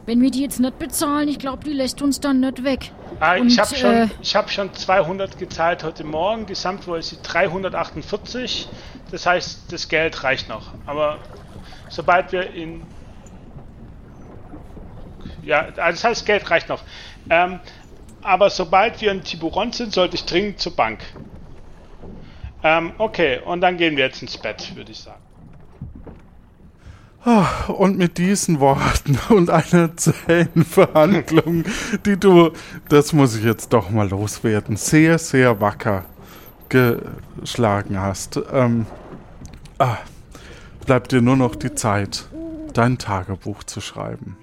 wenn 0.07 0.21
wir 0.23 0.31
die 0.31 0.43
jetzt 0.43 0.61
nicht 0.61 0.79
bezahlen, 0.79 1.29
ich 1.29 1.39
glaube, 1.39 1.65
die 1.65 1.73
lässt 1.73 2.03
uns 2.03 2.21
dann 2.21 2.41
nicht 2.41 2.65
weg. 2.65 2.91
ah, 3.21 3.37
ich 3.37 3.43
Und, 3.43 3.59
habe 3.59 3.75
schon, 3.75 3.91
äh, 3.95 4.09
ich 4.23 4.35
hab 4.35 4.51
schon 4.51 4.73
200 4.75 5.39
gezahlt 5.39 5.85
heute 5.85 6.05
Morgen. 6.05 6.47
Gesamt 6.47 6.87
wohl 6.87 7.03
sie 7.03 7.19
348. 7.23 8.69
Das 9.11 9.27
heißt, 9.27 9.73
das 9.73 9.89
Geld 9.89 10.23
reicht 10.25 10.49
noch. 10.49 10.69
Aber 10.87 11.19
sobald 11.89 12.33
wir 12.33 12.51
in. 12.53 12.83
Ja, 15.43 15.61
also 15.61 15.77
das 15.79 16.05
heißt, 16.05 16.27
Geld 16.27 16.51
reicht 16.51 16.69
noch. 16.69 16.83
Ähm, 17.29 17.61
aber 18.23 18.51
sobald 18.51 19.01
wir 19.01 19.11
in 19.13 19.23
Tiburon 19.25 19.73
sind, 19.73 19.93
sollte 19.93 20.15
ich 20.17 20.25
dringend 20.25 20.61
zur 20.61 20.77
Bank. 20.77 21.01
Ähm, 22.63 22.93
okay, 22.99 23.41
und 23.45 23.61
dann 23.61 23.77
gehen 23.77 23.97
wir 23.97 24.05
jetzt 24.05 24.23
ins 24.23 24.37
Bett, 24.37 24.75
würde 24.77 24.93
ich 24.93 24.99
sagen. 24.99 25.21
Und 27.69 27.99
mit 27.99 28.17
diesen 28.17 28.61
Worten 28.61 29.19
und 29.35 29.51
einer 29.51 29.97
zähen 29.97 30.65
Verhandlung, 30.65 31.65
die 32.07 32.19
du, 32.19 32.53
das 32.89 33.13
muss 33.13 33.37
ich 33.37 33.45
jetzt 33.45 33.73
doch 33.73 33.91
mal 33.91 34.09
loswerden, 34.09 34.77
sehr, 34.77 35.19
sehr 35.19 35.61
wacker 35.61 36.07
geschlagen 36.71 38.01
hast, 38.01 38.41
ähm, 38.53 38.87
ah, 39.79 39.99
bleibt 40.87 41.13
dir 41.13 41.21
nur 41.21 41.37
noch 41.37 41.57
die 41.57 41.75
Zeit, 41.75 42.27
dein 42.73 42.97
Tagebuch 42.97 43.65
zu 43.65 43.81
schreiben. 43.83 44.39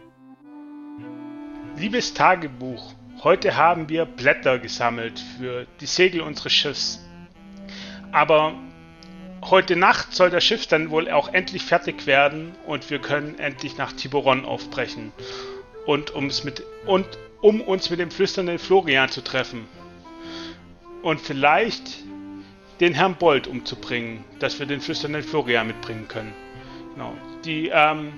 Liebes 1.77 2.13
Tagebuch, 2.13 2.93
heute 3.23 3.55
haben 3.55 3.89
wir 3.89 4.05
Blätter 4.05 4.59
gesammelt 4.59 5.23
für 5.37 5.65
die 5.79 5.85
Segel 5.85 6.21
unseres 6.21 6.53
Schiffs. 6.53 7.06
Aber 8.11 8.53
heute 9.43 9.75
Nacht 9.75 10.13
soll 10.13 10.29
das 10.29 10.43
Schiff 10.43 10.67
dann 10.67 10.89
wohl 10.89 11.09
auch 11.09 11.33
endlich 11.33 11.63
fertig 11.63 12.07
werden 12.07 12.55
und 12.65 12.89
wir 12.89 12.99
können 12.99 13.37
endlich 13.39 13.77
nach 13.77 13.93
Tiburon 13.93 14.45
aufbrechen. 14.45 15.11
Und, 15.85 16.13
ums 16.15 16.43
mit, 16.43 16.63
und 16.85 17.05
um 17.41 17.61
uns 17.61 17.89
mit 17.89 17.99
dem 17.99 18.11
flüsternden 18.11 18.59
Florian 18.59 19.09
zu 19.09 19.23
treffen. 19.23 19.65
Und 21.01 21.21
vielleicht 21.21 22.03
den 22.79 22.93
Herrn 22.93 23.15
Bold 23.15 23.47
umzubringen, 23.47 24.23
dass 24.39 24.59
wir 24.59 24.65
den 24.65 24.81
flüsternden 24.81 25.23
Florian 25.23 25.67
mitbringen 25.67 26.07
können. 26.07 26.33
Genau. 26.93 27.13
Die 27.45 27.69
ähm, 27.73 28.11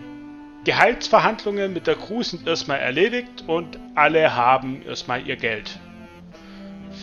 Gehaltsverhandlungen 0.66 1.74
mit 1.74 1.88
der 1.88 1.96
Crew 1.96 2.24
sind 2.24 2.48
erstmal 2.48 2.80
erledigt 2.80 3.44
und 3.48 3.80
alle 3.96 4.36
haben 4.36 4.82
erstmal 4.84 5.26
ihr 5.28 5.36
Geld. 5.36 5.80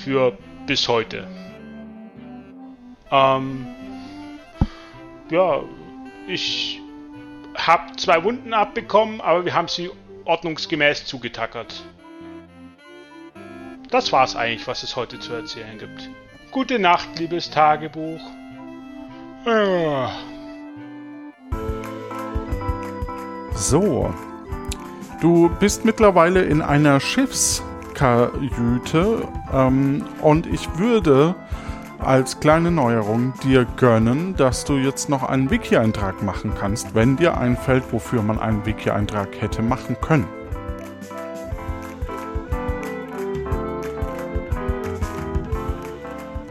Für 0.05 0.37
bis 0.67 0.89
heute. 0.89 1.27
Ähm, 3.11 3.67
ja, 5.31 5.61
ich 6.27 6.81
habe 7.57 7.97
zwei 7.97 8.23
Wunden 8.25 8.53
abbekommen, 8.53 9.21
aber 9.21 9.45
wir 9.45 9.55
haben 9.55 9.69
sie 9.69 9.91
ordnungsgemäß 10.25 11.07
zugetackert. 11.07 11.85
Das 13.91 14.13
war's 14.13 14.35
eigentlich, 14.35 14.67
was 14.67 14.83
es 14.83 14.97
heute 14.97 15.21
zu 15.21 15.33
erzählen 15.33 15.79
gibt. 15.79 16.11
Gute 16.51 16.79
Nacht, 16.79 17.19
liebes 17.19 17.51
Tagebuch. 17.51 18.21
Ah. 19.47 20.11
So, 23.55 24.13
du 25.21 25.51
bist 25.61 25.85
mittlerweile 25.85 26.43
in 26.43 26.63
einer 26.63 27.01
Schiffskajüte 27.01 29.29
ähm, 29.53 30.05
und 30.21 30.47
ich 30.47 30.79
würde 30.79 31.35
als 31.99 32.41
kleine 32.41 32.71
Neuerung 32.71 33.33
dir 33.43 33.65
gönnen, 33.77 34.35
dass 34.37 34.65
du 34.65 34.75
jetzt 34.77 35.09
noch 35.09 35.23
einen 35.23 35.51
Wiki-Eintrag 35.51 36.23
machen 36.23 36.53
kannst, 36.59 36.95
wenn 36.95 37.17
dir 37.17 37.37
einfällt, 37.39 37.85
wofür 37.93 38.23
man 38.23 38.39
einen 38.39 38.65
Wiki-Eintrag 38.67 39.29
hätte 39.41 39.63
machen 39.63 39.97
können. 40.01 40.27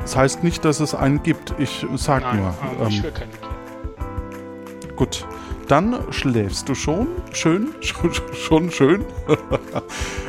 Das 0.02 0.16
heißt 0.16 0.44
nicht, 0.44 0.64
dass 0.66 0.80
es 0.80 0.94
einen 0.94 1.24
gibt. 1.24 1.54
Ich 1.58 1.86
sag 1.96 2.24
Nein, 2.24 2.38
nur. 2.40 2.48
ah, 2.50 2.88
ich 2.88 2.98
Ähm, 2.98 3.04
will 3.04 3.12
keine 3.12 3.32
Kinder. 3.32 4.96
Gut, 4.96 5.28
dann 5.68 5.96
schläfst 6.12 6.70
du 6.70 6.76
schon. 6.76 7.08
Schön, 7.34 7.70
schon, 7.82 8.12
schon 8.34 8.72
schön. 8.72 9.06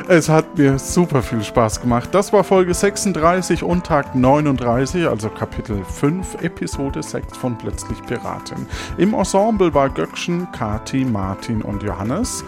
Es 0.07 0.29
hat 0.29 0.57
mir 0.57 0.79
super 0.79 1.21
viel 1.21 1.43
Spaß 1.43 1.81
gemacht. 1.81 2.09
Das 2.13 2.31
war 2.31 2.43
Folge 2.43 2.73
36 2.73 3.63
und 3.63 3.85
Tag 3.85 4.15
39, 4.15 5.07
also 5.07 5.29
Kapitel 5.29 5.83
5, 5.83 6.41
Episode 6.43 7.03
6 7.03 7.35
von 7.37 7.57
Plötzlich 7.57 8.01
Piratin. 8.03 8.65
Im 8.97 9.13
Ensemble 9.13 9.73
war 9.73 9.89
Göckchen, 9.89 10.47
Kati, 10.51 11.03
Martin 11.03 11.61
und 11.61 11.83
Johannes. 11.83 12.43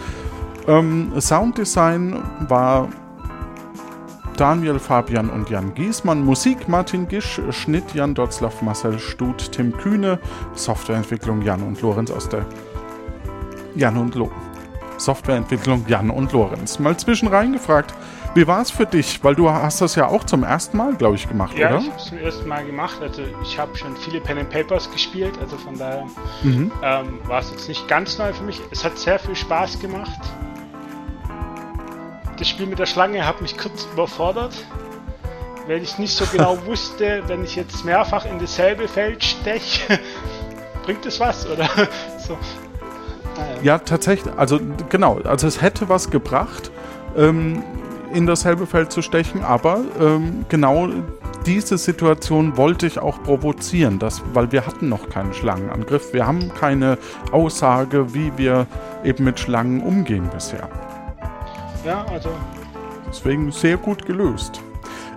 Ähm, 0.68 1.12
Sounddesign 1.20 2.24
war 2.48 2.88
Daniel, 4.38 4.80
Fabian 4.80 5.30
und 5.30 5.50
Jan 5.50 5.74
Giesmann. 5.74 6.24
Musik 6.24 6.70
Martin 6.70 7.10
Gisch, 7.10 7.42
Schnitt 7.50 7.94
Jan 7.94 8.16
Dotzlaff, 8.16 8.62
Marcel 8.62 8.98
Stut, 9.00 9.52
Tim 9.52 9.76
Kühne, 9.76 10.20
Softwareentwicklung 10.54 11.42
Jan 11.42 11.62
und 11.64 11.82
Lorenz 11.82 12.10
aus 12.10 12.30
der 12.30 12.46
Jan 13.76 13.98
und 13.98 14.16
Lo 14.16 14.32
Softwareentwicklung 15.00 15.86
Jan 15.88 16.10
und 16.10 16.32
Lorenz. 16.32 16.80
Mal 16.80 16.98
zwischen 16.98 17.28
reingefragt, 17.28 17.94
wie 18.36 18.46
war 18.46 18.62
es 18.62 18.70
für 18.70 18.86
dich? 18.86 19.24
Weil 19.24 19.36
du 19.36 19.50
hast 19.50 19.82
das 19.82 19.96
ja 19.96 20.08
auch 20.08 20.24
zum 20.24 20.44
ersten 20.44 20.78
Mal, 20.78 20.96
glaube 20.96 21.16
ich, 21.16 21.28
gemacht, 21.28 21.58
ja, 21.58 21.70
oder? 21.70 21.80
ich 21.80 21.88
habe 21.88 21.98
es 21.98 22.06
zum 22.06 22.18
ersten 22.20 22.48
Mal 22.48 22.66
gemacht. 22.66 22.98
Also 23.02 23.24
ich 23.42 23.58
habe 23.58 23.76
schon 23.76 23.96
viele 23.98 24.22
Pen 24.22 24.38
and 24.38 24.50
Papers 24.50 24.90
gespielt, 24.92 25.38
also 25.42 25.58
von 25.58 25.78
daher 25.78 26.06
ähm, 26.44 27.20
war 27.24 27.40
es 27.40 27.52
jetzt 27.52 27.68
nicht 27.68 27.88
ganz 27.88 28.18
neu 28.18 28.32
für 28.34 28.44
mich. 28.44 28.62
Es 28.72 28.84
hat 28.84 28.98
sehr 28.98 29.18
viel 29.18 29.36
Spaß 29.36 29.80
gemacht. 29.80 30.20
Das 32.38 32.48
Spiel 32.48 32.68
mit 32.68 32.80
der 32.80 32.86
Schlange 32.86 33.26
hat 33.26 33.42
mich 33.42 33.58
kurz 33.58 33.88
überfordert, 33.92 34.54
weil 35.68 35.82
ich 35.82 35.98
nicht 35.98 36.16
so 36.16 36.26
genau 36.32 36.66
wusste, 36.66 37.24
wenn 37.28 37.44
ich 37.44 37.56
jetzt 37.56 37.84
mehrfach 37.84 38.26
in 38.26 38.40
dasselbe 38.40 38.88
Feld 38.88 39.24
steche, 39.24 40.00
bringt 40.84 41.06
es 41.06 41.20
was 41.20 41.48
oder 41.48 41.68
so. 42.20 42.38
Ja, 43.64 43.78
tatsächlich. 43.80 44.34
Also 44.38 44.60
genau, 44.90 45.20
also 45.24 45.48
es 45.48 45.62
hätte 45.62 45.90
was 45.90 46.10
gebracht, 46.10 46.72
ähm, 47.18 47.64
in 48.14 48.26
dasselbe 48.26 48.66
Feld 48.66 48.92
zu 48.92 49.02
stechen, 49.02 49.44
aber 49.44 49.82
ähm, 50.00 50.46
genau 50.50 50.90
diese 51.46 51.78
Situation 51.78 52.58
wollte 52.58 52.88
ich 52.88 53.00
auch 53.00 53.22
provozieren, 53.24 54.00
das, 54.00 54.22
weil 54.34 54.52
wir 54.52 54.66
hatten 54.66 54.90
noch 54.90 55.10
keinen 55.10 55.34
Schlangenangriff. 55.34 56.14
Wir 56.14 56.26
haben 56.26 56.54
keine 56.54 56.98
Aussage, 57.32 58.14
wie 58.14 58.32
wir 58.36 58.68
eben 59.04 59.24
mit 59.24 59.40
Schlangen 59.40 59.82
umgehen 59.82 60.30
bisher. 60.34 60.70
Ja, 61.86 62.06
also 62.12 62.30
Deswegen 63.10 63.52
sehr 63.52 63.78
gut 63.78 64.06
gelöst. 64.06 64.62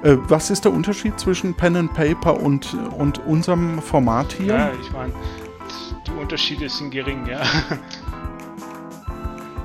Äh, 0.02 0.16
was 0.28 0.50
ist 0.50 0.64
der 0.64 0.72
Unterschied 0.72 1.20
zwischen 1.20 1.54
Pen 1.54 1.76
and 1.76 1.94
Paper 1.94 2.40
und, 2.40 2.74
und 2.96 3.24
unserem 3.26 3.80
Format 3.80 4.32
hier? 4.32 4.54
ja, 4.54 4.70
ich 4.80 4.90
meine, 4.92 5.12
die 6.06 6.20
Unterschiede 6.20 6.68
sind 6.68 6.90
gering, 6.90 7.26
ja. 7.26 7.40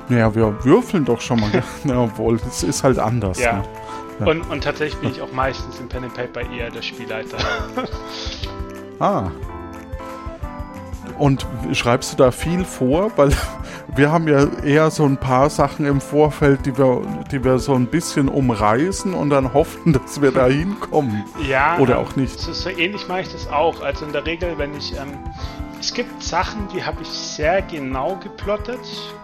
Naja, 0.09 0.33
wir 0.33 0.63
würfeln 0.63 1.05
doch 1.05 1.21
schon 1.21 1.39
mal. 1.39 1.51
ja, 1.83 2.01
obwohl, 2.01 2.39
es 2.47 2.63
ist 2.63 2.83
halt 2.83 2.99
anders. 2.99 3.39
Ja. 3.39 3.53
Ne? 3.53 3.63
Ja. 4.19 4.25
Und, 4.27 4.49
und 4.49 4.63
tatsächlich 4.63 4.99
bin 4.99 5.11
ich 5.11 5.21
auch 5.21 5.31
meistens 5.31 5.79
im 5.79 5.89
Pen 5.89 6.05
and 6.05 6.13
Paper 6.13 6.41
eher 6.41 6.71
der 6.71 6.81
Spielleiter. 6.81 7.37
Ah. 8.99 9.29
Und 11.19 11.45
schreibst 11.73 12.13
du 12.13 12.17
da 12.17 12.31
viel 12.31 12.65
vor? 12.65 13.11
Weil 13.15 13.31
wir 13.95 14.11
haben 14.11 14.27
ja 14.27 14.47
eher 14.63 14.89
so 14.89 15.05
ein 15.05 15.17
paar 15.17 15.51
Sachen 15.51 15.85
im 15.85 16.01
Vorfeld, 16.01 16.65
die 16.65 16.75
wir, 16.75 17.01
die 17.31 17.43
wir 17.43 17.59
so 17.59 17.75
ein 17.75 17.85
bisschen 17.85 18.27
umreißen 18.27 19.13
und 19.13 19.29
dann 19.29 19.53
hoffen, 19.53 19.93
dass 19.93 20.19
wir 20.19 20.31
da 20.31 20.47
hinkommen. 20.47 21.23
Ja, 21.47 21.77
Oder 21.77 21.97
ähm, 21.97 22.05
auch 22.05 22.15
nicht. 22.15 22.39
So, 22.39 22.53
so 22.53 22.69
ähnlich 22.69 23.07
mache 23.07 23.21
ich 23.21 23.31
das 23.31 23.47
auch. 23.49 23.81
Also 23.83 24.05
in 24.05 24.13
der 24.13 24.25
Regel, 24.25 24.57
wenn 24.57 24.75
ich. 24.75 24.93
Ähm, 24.93 25.13
es 25.79 25.93
gibt 25.93 26.23
Sachen, 26.23 26.67
die 26.73 26.83
habe 26.83 27.01
ich 27.01 27.09
sehr 27.09 27.61
genau 27.61 28.15
geplottet, 28.15 28.79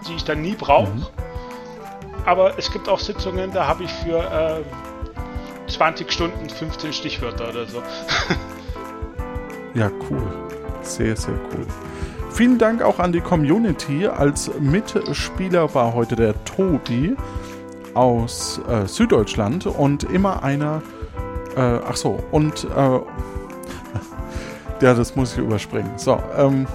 die 0.08 0.16
ich 0.16 0.24
dann 0.24 0.42
nie 0.42 0.56
brauche. 0.56 0.92
Mhm. 0.92 1.06
Aber 2.26 2.58
es 2.58 2.72
gibt 2.72 2.88
auch 2.88 3.00
Sitzungen, 3.00 3.52
da 3.52 3.68
habe 3.68 3.84
ich 3.84 3.92
für 3.92 4.64
äh, 5.68 5.70
20 5.70 6.12
Stunden 6.12 6.50
15 6.50 6.94
Stichwörter 6.94 7.50
oder 7.50 7.66
so. 7.66 7.82
Ja, 9.76 9.90
cool. 10.08 10.22
Sehr, 10.84 11.16
sehr 11.16 11.34
cool. 11.34 11.66
Vielen 12.30 12.60
Dank 12.60 12.84
auch 12.84 13.00
an 13.00 13.12
die 13.12 13.22
Community. 13.22 14.06
Als 14.06 14.52
Mitspieler 14.60 15.74
war 15.74 15.96
heute 15.96 16.16
der 16.16 16.44
Tobi 16.46 17.16
aus 17.96 18.62
äh, 18.70 18.86
Süddeutschland 18.86 19.66
und 19.66 20.04
immer 20.04 20.44
einer. 20.44 20.84
Äh, 21.56 21.80
ach 21.88 21.96
so, 21.96 22.24
und. 22.32 22.66
Äh, 22.66 23.00
ja, 24.84 24.94
das 24.94 25.16
muss 25.16 25.32
ich 25.34 25.40
überspringen. 25.40 25.92
So, 25.98 26.22
ähm. 26.38 26.68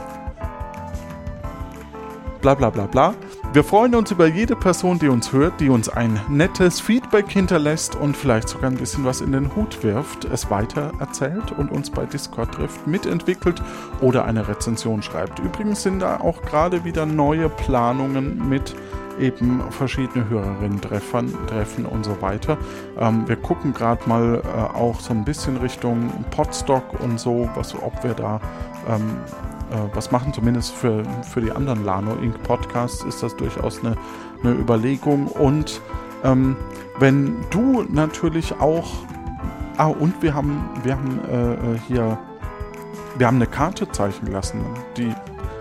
Bla 2.41 2.55
bla 2.55 2.71
bla 2.71 2.87
bla. 2.87 3.15
Wir 3.53 3.63
freuen 3.63 3.95
uns 3.95 4.11
über 4.11 4.27
jede 4.27 4.57
Person, 4.57 4.99
die 4.99 5.09
uns 5.09 5.33
hört, 5.33 5.61
die 5.61 5.69
uns 5.69 5.89
ein 5.91 6.19
nettes 6.29 6.81
Feedback 6.81 7.31
hinterlässt 7.31 7.97
und 7.97 8.17
vielleicht 8.17 8.49
sogar 8.49 8.71
ein 8.71 8.77
bisschen 8.77 9.05
was 9.05 9.21
in 9.21 9.33
den 9.33 9.55
Hut 9.55 9.83
wirft, 9.83 10.25
es 10.25 10.51
weiter 10.51 10.93
erzählt 11.01 11.53
und 11.53 11.71
uns 11.71 11.91
bei 11.91 12.07
Discord 12.07 12.53
trifft, 12.53 12.87
mitentwickelt 12.87 13.63
oder 14.01 14.25
eine 14.25 14.49
Rezension 14.49 15.03
schreibt. 15.03 15.39
Übrigens 15.41 15.83
sind 15.83 16.01
da 16.01 16.21
auch 16.21 16.41
gerade 16.43 16.85
wieder 16.85 17.05
neue 17.05 17.49
Planungen 17.49 18.49
mit 18.49 18.75
eben 19.19 19.63
verschiedene 19.71 20.29
Hörerinnen 20.29 20.81
treffen, 20.81 21.35
treffen 21.47 21.87
und 21.87 22.05
so 22.05 22.21
weiter. 22.21 22.57
Ähm, 22.99 23.29
wir 23.29 23.37
gucken 23.37 23.73
gerade 23.73 24.09
mal 24.09 24.43
äh, 24.45 24.77
auch 24.77 25.01
so 25.01 25.13
ein 25.13 25.25
bisschen 25.25 25.57
Richtung 25.59 26.11
Podstock 26.31 27.01
und 27.01 27.19
so, 27.19 27.49
was, 27.55 27.75
ob 27.75 28.03
wir 28.03 28.15
da 28.15 28.41
ähm, 28.89 29.17
äh, 29.71 29.95
was 29.95 30.11
machen. 30.11 30.33
Zumindest 30.33 30.73
für, 30.73 31.03
für 31.23 31.41
die 31.41 31.53
anderen 31.53 31.85
Lano 31.85 32.15
Inc. 32.23 32.43
Podcasts 32.43 33.03
ist 33.05 33.23
das 33.23 33.37
durchaus 33.37 33.81
eine, 33.81 33.97
eine 34.43 34.53
Überlegung. 34.53 35.27
Und 35.27 35.81
ähm, 36.25 36.57
wenn 36.99 37.37
du 37.51 37.85
natürlich 37.89 38.59
auch. 38.61 38.89
Ah, 39.77 39.87
und 39.87 40.23
wir 40.23 40.35
haben, 40.35 40.69
wir 40.83 40.95
haben 40.95 41.21
äh, 41.31 41.79
hier. 41.87 42.19
Wir 43.17 43.27
haben 43.27 43.37
eine 43.37 43.47
Karte 43.47 43.91
zeichnen 43.91 44.33
lassen. 44.33 44.61
Die, 44.97 45.13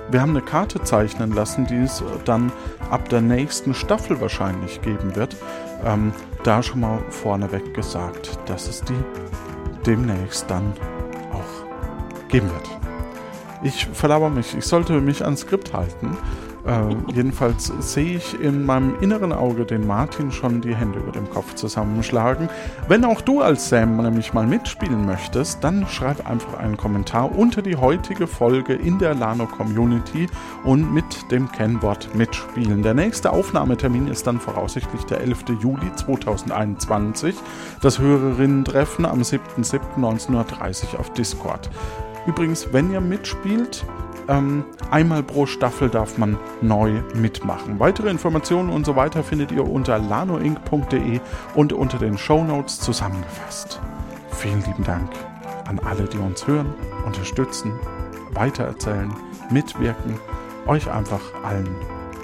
wir 0.09 0.21
haben 0.21 0.31
eine 0.31 0.41
Karte 0.41 0.81
zeichnen 0.83 1.33
lassen, 1.33 1.65
die 1.67 1.77
es 1.77 2.03
dann 2.25 2.51
ab 2.89 3.09
der 3.09 3.21
nächsten 3.21 3.73
Staffel 3.73 4.21
wahrscheinlich 4.21 4.81
geben 4.81 5.15
wird. 5.15 5.35
Ähm, 5.85 6.13
da 6.43 6.63
schon 6.63 6.79
mal 6.79 6.99
vorneweg 7.09 7.73
gesagt, 7.73 8.39
dass 8.45 8.67
es 8.67 8.81
die 8.81 9.03
demnächst 9.85 10.49
dann 10.49 10.73
auch 11.33 12.29
geben 12.29 12.49
wird. 12.49 12.69
Ich 13.63 13.87
verlaber 13.87 14.29
mich. 14.29 14.55
Ich 14.55 14.65
sollte 14.65 15.01
mich 15.01 15.23
ans 15.23 15.41
Skript 15.41 15.73
halten. 15.73 16.17
Äh, 16.67 17.13
jedenfalls 17.13 17.71
sehe 17.79 18.17
ich 18.17 18.39
in 18.41 18.65
meinem 18.65 18.99
inneren 18.99 19.31
Auge 19.31 19.65
den 19.65 19.87
Martin 19.87 20.33
schon 20.33 20.59
die 20.59 20.75
Hände 20.75 20.99
über 20.99 21.13
dem 21.13 21.29
Kopf 21.29 21.55
zusammenschlagen. 21.55 22.49
Wenn 22.89 23.05
auch 23.05 23.21
du 23.21 23.41
als 23.41 23.69
Sam 23.69 23.95
nämlich 23.95 24.33
mal 24.33 24.45
mitspielen 24.45 25.05
möchtest, 25.05 25.63
dann 25.63 25.87
schreib 25.87 26.29
einfach 26.29 26.59
einen 26.59 26.75
Kommentar 26.75 27.33
unter 27.33 27.61
die 27.61 27.77
heutige 27.77 28.27
Folge 28.27 28.73
in 28.73 28.99
der 28.99 29.15
Lano 29.15 29.45
Community 29.45 30.27
und 30.65 30.93
mit 30.93 31.31
dem 31.31 31.49
Kennwort 31.53 32.13
mitspielen. 32.15 32.83
Der 32.83 32.93
nächste 32.93 33.31
Aufnahmetermin 33.31 34.09
ist 34.09 34.27
dann 34.27 34.41
voraussichtlich 34.41 35.05
der 35.05 35.21
11. 35.21 35.45
Juli 35.61 35.95
2021. 35.95 37.33
Das 37.81 37.99
Hörerinnen-Treffen 37.99 39.05
am 39.05 39.21
7.7.19.30 39.21 40.93
Uhr 40.93 40.99
auf 40.99 41.13
Discord. 41.13 41.69
Übrigens, 42.25 42.73
wenn 42.73 42.91
ihr 42.91 42.99
mitspielt, 42.99 43.85
ähm, 44.27 44.65
einmal 44.91 45.23
pro 45.23 45.45
Staffel 45.45 45.89
darf 45.89 46.17
man 46.17 46.37
neu 46.61 47.01
mitmachen. 47.13 47.79
Weitere 47.79 48.09
Informationen 48.09 48.69
und 48.69 48.85
so 48.85 48.95
weiter 48.95 49.23
findet 49.23 49.51
ihr 49.51 49.67
unter 49.67 49.99
lanoinc.de 49.99 51.19
und 51.55 51.73
unter 51.73 51.97
den 51.97 52.17
Shownotes 52.17 52.79
zusammengefasst. 52.79 53.79
Vielen 54.31 54.63
lieben 54.65 54.83
Dank 54.83 55.09
an 55.65 55.79
alle, 55.79 56.05
die 56.05 56.17
uns 56.17 56.47
hören, 56.47 56.73
unterstützen, 57.05 57.73
weitererzählen, 58.33 59.13
mitwirken. 59.51 60.19
Euch 60.67 60.89
einfach 60.91 61.21
allen 61.43 61.75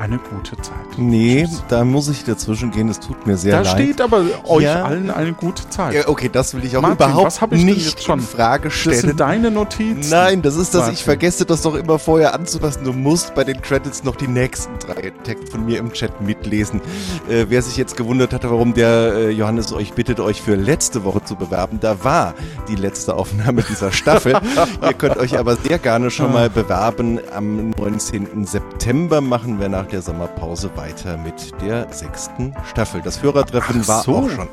eine 0.04 0.18
gute 0.18 0.58
Zeit. 0.62 0.76
Nee, 0.98 1.46
Tschüss. 1.48 1.64
da 1.70 1.86
muss 1.86 2.10
ich 2.10 2.26
dazwischen 2.26 2.72
gehen. 2.72 2.90
Es 2.90 3.00
tut 3.00 3.26
mir 3.26 3.38
sehr 3.38 3.54
Da 3.54 3.62
leid. 3.62 3.68
steht 3.82 4.02
aber 4.02 4.24
euch 4.46 4.64
Ja. 4.66 4.84
allen 4.84 5.10
eine 5.10 5.32
gute 5.32 5.68
Zeit. 5.70 5.94
ja, 5.94 6.08
okay, 6.10 6.30
das 6.32 6.54
will 6.54 6.66
ich 6.66 6.76
auch 6.76 6.82
Martin, 6.82 6.98
überhaupt 7.08 7.42
was 7.42 7.58
ich 7.58 7.64
nicht 7.64 8.04
schon? 8.04 8.20
in 8.20 8.26
Frage 8.26 8.66
das 8.66 8.74
stellen. 8.74 9.00
sind 9.00 9.20
deine 9.22 9.50
Notizen. 9.50 10.10
Nein, 10.10 10.42
das 10.42 10.58
ist 10.58 10.74
das, 10.74 10.82
Martin. 10.82 10.94
ich 10.96 11.04
vergesse 11.06 11.46
das 11.46 11.62
doch 11.62 11.76
immer 11.76 12.00
vorher 12.00 12.34
anzupassen. 12.34 12.84
Du 12.84 12.92
musst 12.92 13.34
bei 13.34 13.46
den 13.46 13.62
Credits 13.62 14.04
noch 14.04 14.18
die 14.18 14.28
nächsten 14.28 14.78
drei 14.80 15.12
Texte 15.24 15.48
von 15.52 15.66
mir 15.66 15.80
im 15.80 15.94
Chat 15.94 16.20
mitlesen. 16.20 16.82
Äh, 17.30 17.46
wer 17.48 17.62
sich 17.62 17.78
jetzt 17.78 17.96
gewundert 17.96 18.34
hatte, 18.34 18.52
warum 18.52 18.74
der 18.74 19.14
äh, 19.16 19.30
Johannes 19.30 19.72
euch 19.72 19.94
bittet, 19.94 20.20
euch 20.20 20.42
für 20.42 20.56
letzte 20.56 21.06
Woche 21.06 21.24
zu 21.24 21.36
bewerben, 21.38 21.80
da 21.80 22.04
war 22.04 22.34
die 22.68 22.76
letzte 22.76 23.16
Aufnahme 23.16 23.64
dieser 23.64 23.94
Staffel. 23.94 24.34
Ihr 24.82 24.94
könnt 24.94 25.16
euch 25.16 25.40
aber 25.40 25.56
sehr 25.56 25.80
gerne 25.80 26.12
schon 26.12 26.34
mal 26.34 26.50
bewerben. 26.50 27.20
Am 27.34 27.70
19. 27.70 28.46
September 28.46 29.22
machen 29.22 29.60
wir 29.62 29.70
nach 29.70 29.88
der 29.94 30.02
Sommerpause 30.02 30.76
weiter 30.76 31.18
mit 31.18 31.54
der 31.62 31.88
sechsten 31.94 32.54
Staffel. 32.66 33.02
Das 33.02 33.22
Hörertreffen 33.22 33.82
Ach 33.84 33.88
war 33.88 34.04
so. 34.04 34.16
auch 34.16 34.30
schon. 34.30 34.48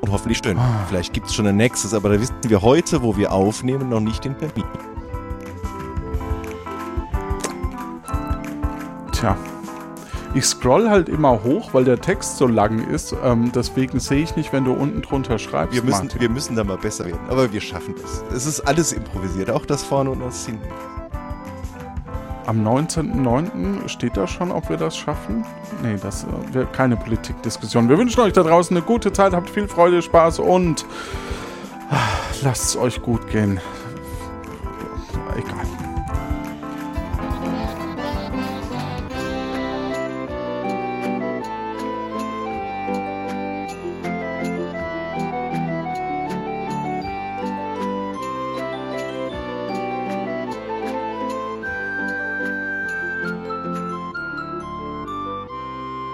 Und 0.00 0.10
hoffentlich 0.10 0.38
schön. 0.42 0.58
Vielleicht 0.88 1.12
gibt 1.12 1.26
es 1.26 1.34
schon 1.34 1.46
ein 1.46 1.56
nächstes, 1.56 1.92
aber 1.92 2.08
da 2.08 2.20
wissen 2.20 2.34
wir 2.42 2.62
heute, 2.62 3.02
wo 3.02 3.16
wir 3.16 3.32
aufnehmen, 3.32 3.90
noch 3.90 4.00
nicht 4.00 4.24
den 4.24 4.38
Termin. 4.38 4.64
Tja. 9.12 9.36
Ich 10.34 10.44
scroll 10.44 10.88
halt 10.88 11.08
immer 11.08 11.42
hoch, 11.42 11.74
weil 11.74 11.84
der 11.84 12.00
Text 12.00 12.36
so 12.36 12.46
lang 12.46 12.88
ist. 12.88 13.14
Ähm, 13.24 13.50
deswegen 13.54 13.98
sehe 13.98 14.22
ich 14.22 14.36
nicht, 14.36 14.52
wenn 14.52 14.64
du 14.64 14.72
unten 14.72 15.02
drunter 15.02 15.38
schreibst. 15.38 15.74
Wir 15.74 15.82
müssen, 15.82 16.04
Martin. 16.04 16.20
wir 16.20 16.28
müssen 16.30 16.54
da 16.54 16.64
mal 16.64 16.78
besser 16.78 17.06
werden. 17.06 17.20
Aber 17.28 17.52
wir 17.52 17.60
schaffen 17.60 17.94
das. 18.00 18.24
Es 18.34 18.46
ist 18.46 18.60
alles 18.60 18.92
improvisiert. 18.92 19.50
Auch 19.50 19.66
das 19.66 19.82
vorne 19.82 20.10
und 20.10 20.20
das 20.20 20.46
hinten 20.46 20.68
am 22.48 22.66
19.09. 22.66 23.88
steht 23.88 24.16
da 24.16 24.26
schon, 24.26 24.50
ob 24.50 24.70
wir 24.70 24.78
das 24.78 24.96
schaffen? 24.96 25.44
Nee, 25.82 25.96
das 26.02 26.24
äh, 26.24 26.54
wird 26.54 26.72
keine 26.72 26.96
Politikdiskussion. 26.96 27.90
Wir 27.90 27.98
wünschen 27.98 28.20
euch 28.20 28.32
da 28.32 28.42
draußen 28.42 28.74
eine 28.74 28.84
gute 28.84 29.12
Zeit, 29.12 29.34
habt 29.34 29.50
viel 29.50 29.68
Freude, 29.68 30.00
Spaß 30.00 30.38
und 30.38 30.86
ah, 31.90 31.96
lasst 32.42 32.64
es 32.64 32.76
euch 32.78 33.02
gut 33.02 33.28
gehen. 33.28 33.60
Egal. 35.36 35.87